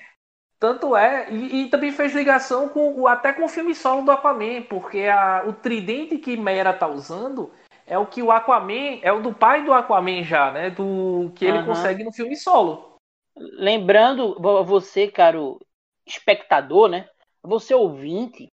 tanto 0.66 0.95
é, 0.95 1.32
e, 1.32 1.61
e, 1.61 1.70
também 1.70 1.91
fez 1.91 2.11
ligação 2.16 2.68
com 2.68 3.05
até 3.05 3.32
com 3.32 3.45
o 3.45 3.47
filme 3.47 3.76
solo 3.76 4.01
do 4.01 4.09
Aquaman, 4.09 4.63
porque 4.63 5.01
a, 5.01 5.43
o 5.45 5.53
tridente 5.53 6.18
que 6.18 6.36
Mera 6.36 6.74
tá 6.74 6.88
usando 6.88 7.51
é 7.86 7.99
o 7.99 8.07
que 8.07 8.24
o 8.24 8.32
Aquaman, 8.32 8.97
é 9.03 9.11
o 9.11 9.22
do 9.22 9.32
pai 9.32 9.63
do 9.63 9.72
Aquaman 9.72 10.24
já, 10.24 10.51
né? 10.51 10.72
Do 10.72 11.32
que 11.36 11.45
ele 11.45 11.59
uhum. 11.59 11.68
consegue 11.68 12.03
no 12.03 12.11
filme 12.11 12.36
solo. 12.36 12.95
Lembrando 13.38 14.41
você, 14.63 15.07
caro 15.07 15.59
espectador, 16.03 16.89
né? 16.89 17.07
Você 17.43 17.76
ouvinte, 17.76 18.47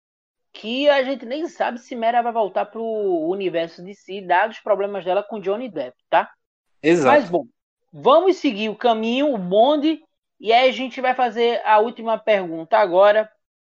que 0.52 0.90
a 0.90 1.02
gente 1.02 1.24
nem 1.24 1.48
sabe 1.48 1.78
se 1.78 1.96
Mera 1.96 2.20
vai 2.20 2.32
voltar 2.32 2.66
pro 2.66 2.84
universo 2.84 3.82
de 3.82 3.94
si, 3.94 4.20
dados 4.20 4.58
os 4.58 4.62
problemas 4.62 5.02
dela 5.02 5.22
com 5.22 5.40
Johnny 5.40 5.70
Depp, 5.70 5.96
tá? 6.10 6.30
Exato. 6.82 7.08
Mas 7.08 7.30
bom, 7.30 7.46
vamos 7.90 8.36
seguir 8.36 8.68
o 8.68 8.76
caminho, 8.76 9.32
o 9.32 9.38
bonde 9.38 10.02
e 10.42 10.52
aí 10.52 10.68
a 10.68 10.72
gente 10.72 11.00
vai 11.00 11.14
fazer 11.14 11.62
a 11.64 11.78
última 11.78 12.18
pergunta 12.18 12.76
agora 12.76 13.30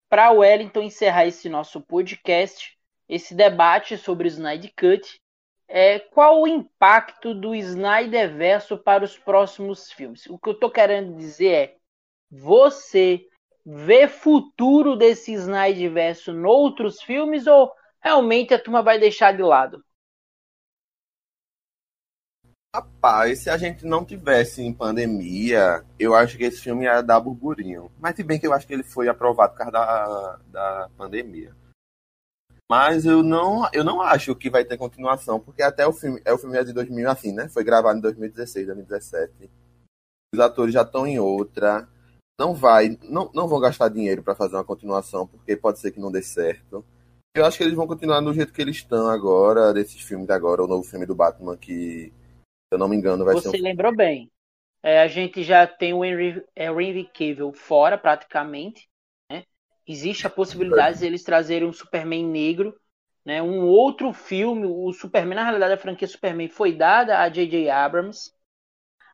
para 0.08 0.32
o 0.32 0.38
Wellington 0.38 0.84
encerrar 0.84 1.26
esse 1.26 1.50
nosso 1.50 1.82
podcast, 1.82 2.80
esse 3.10 3.36
debate 3.36 3.98
sobre 3.98 4.30
o 4.30 4.30
Snyder 4.30 4.72
Cut. 4.74 5.22
É, 5.68 6.00
qual 6.00 6.42
o 6.42 6.48
impacto 6.48 7.34
do 7.34 7.54
Snyder 7.54 8.34
Verso 8.34 8.78
para 8.78 9.04
os 9.04 9.18
próximos 9.18 9.92
filmes? 9.92 10.26
O 10.28 10.40
que 10.40 10.48
eu 10.48 10.54
estou 10.54 10.72
querendo 10.72 11.18
dizer 11.18 11.54
é: 11.54 11.76
você 12.32 13.28
vê 13.66 14.08
futuro 14.08 14.96
desse 14.96 15.34
Snyder 15.34 15.92
Verso 15.92 16.32
em 16.32 16.46
outros 16.46 17.02
filmes 17.02 17.46
ou 17.46 17.74
realmente 18.00 18.54
a 18.54 18.60
turma 18.60 18.82
vai 18.82 18.98
deixar 18.98 19.36
de 19.36 19.44
lado? 19.44 19.84
Rapaz, 22.76 23.40
se 23.40 23.52
a 23.52 23.58
gente 23.58 23.86
não 23.86 24.04
tivesse 24.04 24.64
em 24.64 24.74
pandemia, 24.74 25.86
eu 26.00 26.16
acho 26.16 26.36
que 26.36 26.44
esse 26.44 26.60
filme 26.60 26.86
ia 26.86 27.02
dar 27.02 27.20
burburinho. 27.20 27.92
Mas 28.00 28.16
se 28.16 28.24
bem 28.24 28.40
que 28.40 28.48
eu 28.48 28.54
acho 28.54 28.66
que 28.66 28.74
ele 28.74 28.82
foi 28.82 29.08
aprovado 29.08 29.54
por 29.54 29.60
causa 29.60 29.72
da, 29.72 30.40
da 30.48 30.90
pandemia. 30.98 31.56
Mas 32.68 33.06
eu 33.06 33.22
não, 33.22 33.70
eu 33.72 33.84
não 33.84 34.02
acho 34.02 34.36
que 34.36 34.50
vai 34.50 34.66
ter 34.66 34.78
continuação, 34.78 35.40
porque 35.40 35.62
até 35.62 35.86
o 35.86 35.94
filme, 35.94 36.20
é 36.26 36.34
o 36.34 36.38
filme 36.40 36.58
é 36.58 36.64
de 36.64 36.74
2000 36.74 37.12
assim, 37.12 37.32
né? 37.32 37.48
Foi 37.48 37.64
gravado 37.64 38.00
em 38.00 38.02
2016, 38.02 38.66
2017. 38.66 39.52
Os 40.34 40.40
atores 40.40 40.74
já 40.74 40.82
estão 40.82 41.06
em 41.06 41.20
outra. 41.20 41.88
Não 42.40 42.56
vai, 42.56 42.98
não, 43.04 43.30
não 43.36 43.48
vão 43.48 43.60
gastar 43.60 43.90
dinheiro 43.90 44.24
para 44.24 44.34
fazer 44.34 44.56
uma 44.56 44.64
continuação, 44.64 45.28
porque 45.28 45.56
pode 45.56 45.78
ser 45.78 45.92
que 45.92 46.00
não 46.00 46.12
dê 46.12 46.24
certo. 46.24 46.84
Eu 47.36 47.46
acho 47.46 47.58
que 47.58 47.64
eles 47.64 47.76
vão 47.76 47.86
continuar 47.86 48.20
do 48.22 48.34
jeito 48.34 48.52
que 48.52 48.62
eles 48.62 48.78
estão 48.78 49.08
agora, 49.10 49.72
desses 49.72 50.02
filmes 50.02 50.26
de 50.26 50.34
agora, 50.34 50.64
o 50.64 50.68
novo 50.68 50.84
filme 50.84 51.06
do 51.06 51.14
Batman 51.14 51.56
que 51.56 52.12
eu 52.74 52.80
não 52.80 52.88
me 52.88 52.96
engano, 52.96 53.24
vai 53.24 53.36
Você 53.36 53.44
ser. 53.44 53.58
Você 53.58 53.62
um... 53.62 53.64
lembrou 53.64 53.96
bem. 53.96 54.32
É, 54.84 55.02
a 55.02 55.08
gente 55.08 55.44
já 55.44 55.66
tem 55.66 55.94
o 55.94 56.04
Henry, 56.04 56.44
Henry 56.56 57.06
Cavill 57.06 57.54
fora, 57.54 57.98
praticamente. 57.98 58.90
Né? 59.32 59.46
Existe 59.88 60.28
a 60.28 60.30
possibilidade 60.30 61.00
de 61.00 61.06
eles 61.06 61.24
trazerem 61.24 61.68
um 61.68 61.72
Superman 61.72 62.26
negro. 62.26 62.78
Né? 63.24 63.42
Um 63.42 63.66
outro 63.66 64.12
filme, 64.12 64.66
o 64.66 64.92
Superman, 64.92 65.36
na 65.36 65.44
realidade, 65.44 65.74
a 65.74 65.78
franquia 65.78 66.08
Superman 66.08 66.50
foi 66.50 66.74
dada 66.74 67.20
a 67.20 67.30
J.J. 67.30 67.70
Abrams. 67.70 68.34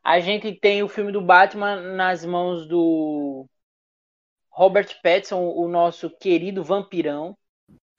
A 0.03 0.19
gente 0.19 0.51
tem 0.53 0.81
o 0.81 0.87
filme 0.87 1.11
do 1.11 1.21
Batman 1.21 1.95
nas 1.95 2.25
mãos 2.25 2.67
do 2.67 3.45
Robert 4.49 4.99
Pattinson, 5.03 5.39
o 5.39 5.67
nosso 5.67 6.09
querido 6.09 6.63
vampirão. 6.63 7.37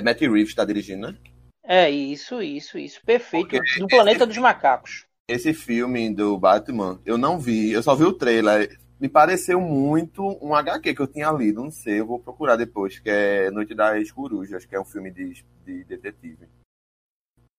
Matt 0.03 0.21
Reeves 0.21 0.49
está 0.49 0.65
dirigindo, 0.65 1.13
né? 1.13 1.19
É, 1.63 1.89
isso, 1.89 2.43
isso, 2.43 2.77
isso. 2.79 3.01
Perfeito. 3.05 3.49
Porque 3.49 3.81
no 3.81 3.87
Planeta 3.87 4.27
dos 4.27 4.39
Macacos 4.39 5.07
esse 5.31 5.55
filme 5.55 6.13
do 6.13 6.37
Batman, 6.37 7.01
eu 7.07 7.17
não 7.17 7.39
vi, 7.39 7.71
eu 7.71 7.83
só 7.83 7.95
vi 7.95 8.05
o 8.05 8.13
trailer. 8.13 8.79
Me 8.99 9.09
pareceu 9.09 9.61
muito 9.61 10.23
um 10.45 10.55
HQ 10.55 10.95
que 10.95 11.01
eu 11.01 11.07
tinha 11.07 11.31
lido, 11.31 11.63
não 11.63 11.71
sei, 11.71 12.01
eu 12.01 12.07
vou 12.07 12.19
procurar 12.19 12.57
depois, 12.57 12.99
que 12.99 13.09
é 13.09 13.51
Noite 13.51 13.75
das 13.75 14.11
Corujas, 14.11 14.67
que 14.67 14.75
é 14.75 14.81
um 14.81 14.85
filme 14.85 15.11
de, 15.11 15.43
de 15.65 15.85
detetive. 15.85 16.49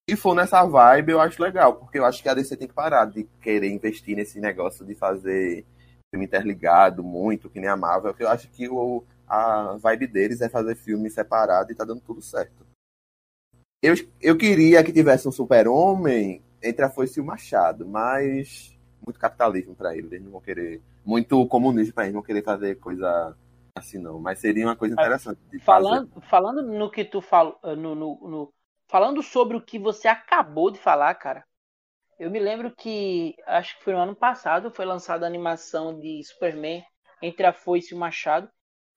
Se 0.07 0.15
for 0.17 0.35
nessa 0.35 0.63
vibe, 0.65 1.13
eu 1.13 1.21
acho 1.21 1.41
legal, 1.41 1.75
porque 1.75 1.97
eu 1.97 2.05
acho 2.05 2.21
que 2.21 2.27
a 2.27 2.33
DC 2.33 2.57
tem 2.57 2.67
que 2.67 2.73
parar 2.73 3.05
de 3.05 3.23
querer 3.41 3.71
investir 3.71 4.15
nesse 4.15 4.39
negócio 4.39 4.85
de 4.85 4.93
fazer 4.93 5.65
filme 6.13 6.25
interligado 6.25 7.01
muito, 7.01 7.49
que 7.49 7.59
nem 7.59 7.69
a 7.69 7.77
Marvel, 7.77 8.13
que 8.13 8.23
eu 8.23 8.27
acho 8.27 8.49
que 8.49 8.67
o, 8.67 9.03
a 9.25 9.77
vibe 9.79 10.07
deles 10.07 10.41
é 10.41 10.49
fazer 10.49 10.75
filme 10.75 11.09
separado 11.09 11.71
e 11.71 11.75
tá 11.75 11.85
dando 11.85 12.01
tudo 12.01 12.21
certo. 12.21 12.65
Eu, 13.81 13.95
eu 14.19 14.37
queria 14.37 14.83
que 14.83 14.91
tivesse 14.91 15.27
um 15.27 15.31
super-homem 15.31 16.43
entre 16.63 16.85
a 16.85 16.89
foice 16.89 17.19
e 17.19 17.21
o 17.21 17.25
machado, 17.25 17.87
mas 17.87 18.77
muito 19.05 19.19
capitalismo 19.19 19.75
para 19.75 19.95
eles, 19.95 20.11
eles 20.11 20.23
não 20.23 20.31
vão 20.31 20.41
querer, 20.41 20.81
muito 21.03 21.45
comunismo 21.47 21.93
para 21.93 22.03
eles, 22.03 22.13
não 22.13 22.21
vão 22.21 22.27
querer 22.27 22.43
fazer 22.43 22.75
coisa 22.79 23.35
assim 23.75 23.97
não, 23.97 24.19
mas 24.19 24.39
seria 24.39 24.65
uma 24.65 24.75
coisa 24.75 24.93
interessante 24.93 25.39
falando, 25.59 26.09
fazer. 26.09 26.27
Falando 26.27 26.61
no 26.61 26.91
que 26.91 27.05
tu 27.05 27.21
falou, 27.21 27.57
no, 27.63 27.95
no, 27.95 28.29
no, 28.29 28.53
falando 28.87 29.23
sobre 29.23 29.55
o 29.55 29.61
que 29.61 29.79
você 29.79 30.07
acabou 30.07 30.69
de 30.69 30.77
falar, 30.77 31.15
cara, 31.15 31.45
eu 32.19 32.29
me 32.29 32.39
lembro 32.39 32.69
que, 32.69 33.35
acho 33.47 33.77
que 33.77 33.83
foi 33.83 33.93
no 33.93 33.99
ano 33.99 34.15
passado, 34.15 34.69
foi 34.69 34.85
lançada 34.85 35.25
a 35.25 35.27
animação 35.27 35.97
de 35.99 36.21
Superman 36.23 36.83
entre 37.21 37.45
a 37.45 37.53
foice 37.53 37.93
e 37.93 37.97
o 37.97 37.99
machado, 37.99 38.47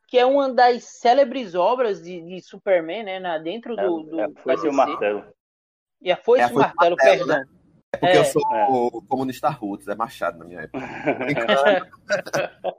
que 0.08 0.18
é 0.18 0.26
uma 0.26 0.52
das 0.52 0.84
célebres 0.84 1.54
obras 1.54 2.02
de, 2.02 2.20
de 2.20 2.40
Superman, 2.42 3.04
né, 3.04 3.18
na, 3.18 3.38
dentro 3.38 3.74
do, 3.76 4.02
do 4.02 4.20
é, 4.20 4.24
é, 4.24 4.30
foice 4.42 4.66
e 4.66 4.68
o 4.68 4.72
martelo. 4.72 5.24
E 6.02 6.12
a 6.12 6.16
foice 6.16 6.44
é, 6.44 6.48
e 6.48 6.52
o 6.52 6.54
martelo, 6.56 6.96
martelo 6.96 6.96
perdão. 6.96 7.38
Né? 7.38 7.53
É 7.94 7.96
porque 7.96 8.16
é. 8.16 8.18
eu 8.18 8.24
sou 8.24 8.42
o 8.42 9.02
comunista 9.02 9.48
roots, 9.48 9.86
é 9.86 9.94
Machado 9.94 10.38
na 10.38 10.44
minha 10.44 10.62
época. 10.62 10.84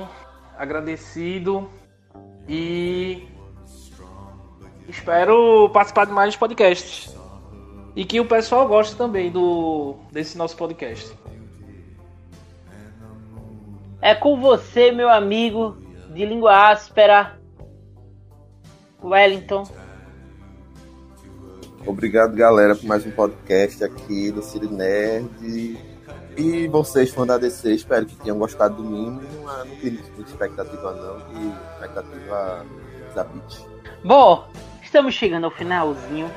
Agradecido. 0.56 1.68
E 2.48 3.26
espero 4.88 5.68
participar 5.70 6.06
de 6.06 6.12
mais 6.12 6.36
podcasts. 6.36 7.14
E 7.96 8.04
que 8.04 8.20
o 8.20 8.24
pessoal 8.24 8.68
goste 8.68 8.94
também 8.94 9.30
do 9.30 9.96
desse 10.12 10.38
nosso 10.38 10.56
podcast. 10.56 11.12
É 14.00 14.14
com 14.14 14.40
você, 14.40 14.92
meu 14.92 15.08
amigo 15.08 15.76
de 16.10 16.24
língua 16.24 16.70
áspera, 16.70 17.38
Wellington. 19.02 19.68
Obrigado, 21.88 22.36
galera, 22.36 22.76
por 22.76 22.84
mais 22.84 23.06
um 23.06 23.10
podcast 23.10 23.82
aqui 23.82 24.30
do 24.30 24.42
Cine 24.42 24.66
Nerd. 24.66 25.78
E 26.36 26.68
vocês, 26.68 27.10
fãs 27.10 27.26
da 27.26 27.38
DC, 27.38 27.72
espero 27.72 28.04
que 28.04 28.14
tenham 28.16 28.38
gostado 28.38 28.74
do 28.74 28.84
mínimo. 28.84 29.22
Não, 29.42 29.64
não 29.64 29.76
tem 29.76 29.92
muita 29.92 30.30
expectativa, 30.30 30.92
não. 30.92 31.18
Que 31.20 31.72
expectativa 31.72 32.66
zapite. 33.14 33.66
Bom, 34.04 34.46
estamos 34.82 35.14
chegando 35.14 35.44
ao 35.44 35.50
finalzinho. 35.50 36.30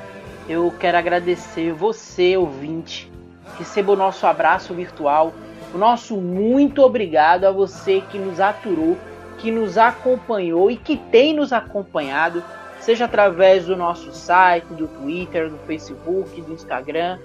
Eu 0.47 0.73
quero 0.79 0.97
agradecer 0.97 1.73
você, 1.73 2.37
ouvinte. 2.37 3.11
Receba 3.59 3.91
o 3.91 3.97
nosso 3.97 4.25
abraço 4.25 4.73
virtual. 4.73 5.33
O 5.73 5.77
nosso 5.77 6.15
muito 6.15 6.81
obrigado 6.81 7.43
a 7.43 7.51
você 7.51 7.99
que 8.09 8.17
nos 8.17 8.39
aturou, 8.39 8.97
que 9.37 9.51
nos 9.51 9.77
acompanhou 9.77 10.71
e 10.71 10.77
que 10.77 10.95
tem 10.95 11.33
nos 11.33 11.51
acompanhado, 11.51 12.41
seja 12.81 13.05
através 13.05 13.65
do 13.65 13.75
nosso 13.75 14.11
site, 14.11 14.65
do 14.73 14.87
Twitter, 14.87 15.49
do 15.49 15.57
Facebook, 15.59 16.41
do 16.41 16.53
Instagram. 16.53 17.19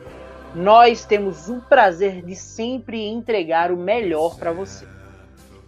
Nós 0.55 1.05
temos 1.05 1.49
o 1.49 1.61
prazer 1.63 2.23
de 2.23 2.37
sempre 2.37 3.07
entregar 3.07 3.73
o 3.73 3.77
melhor 3.77 4.37
para 4.37 4.53
você. 4.53 4.87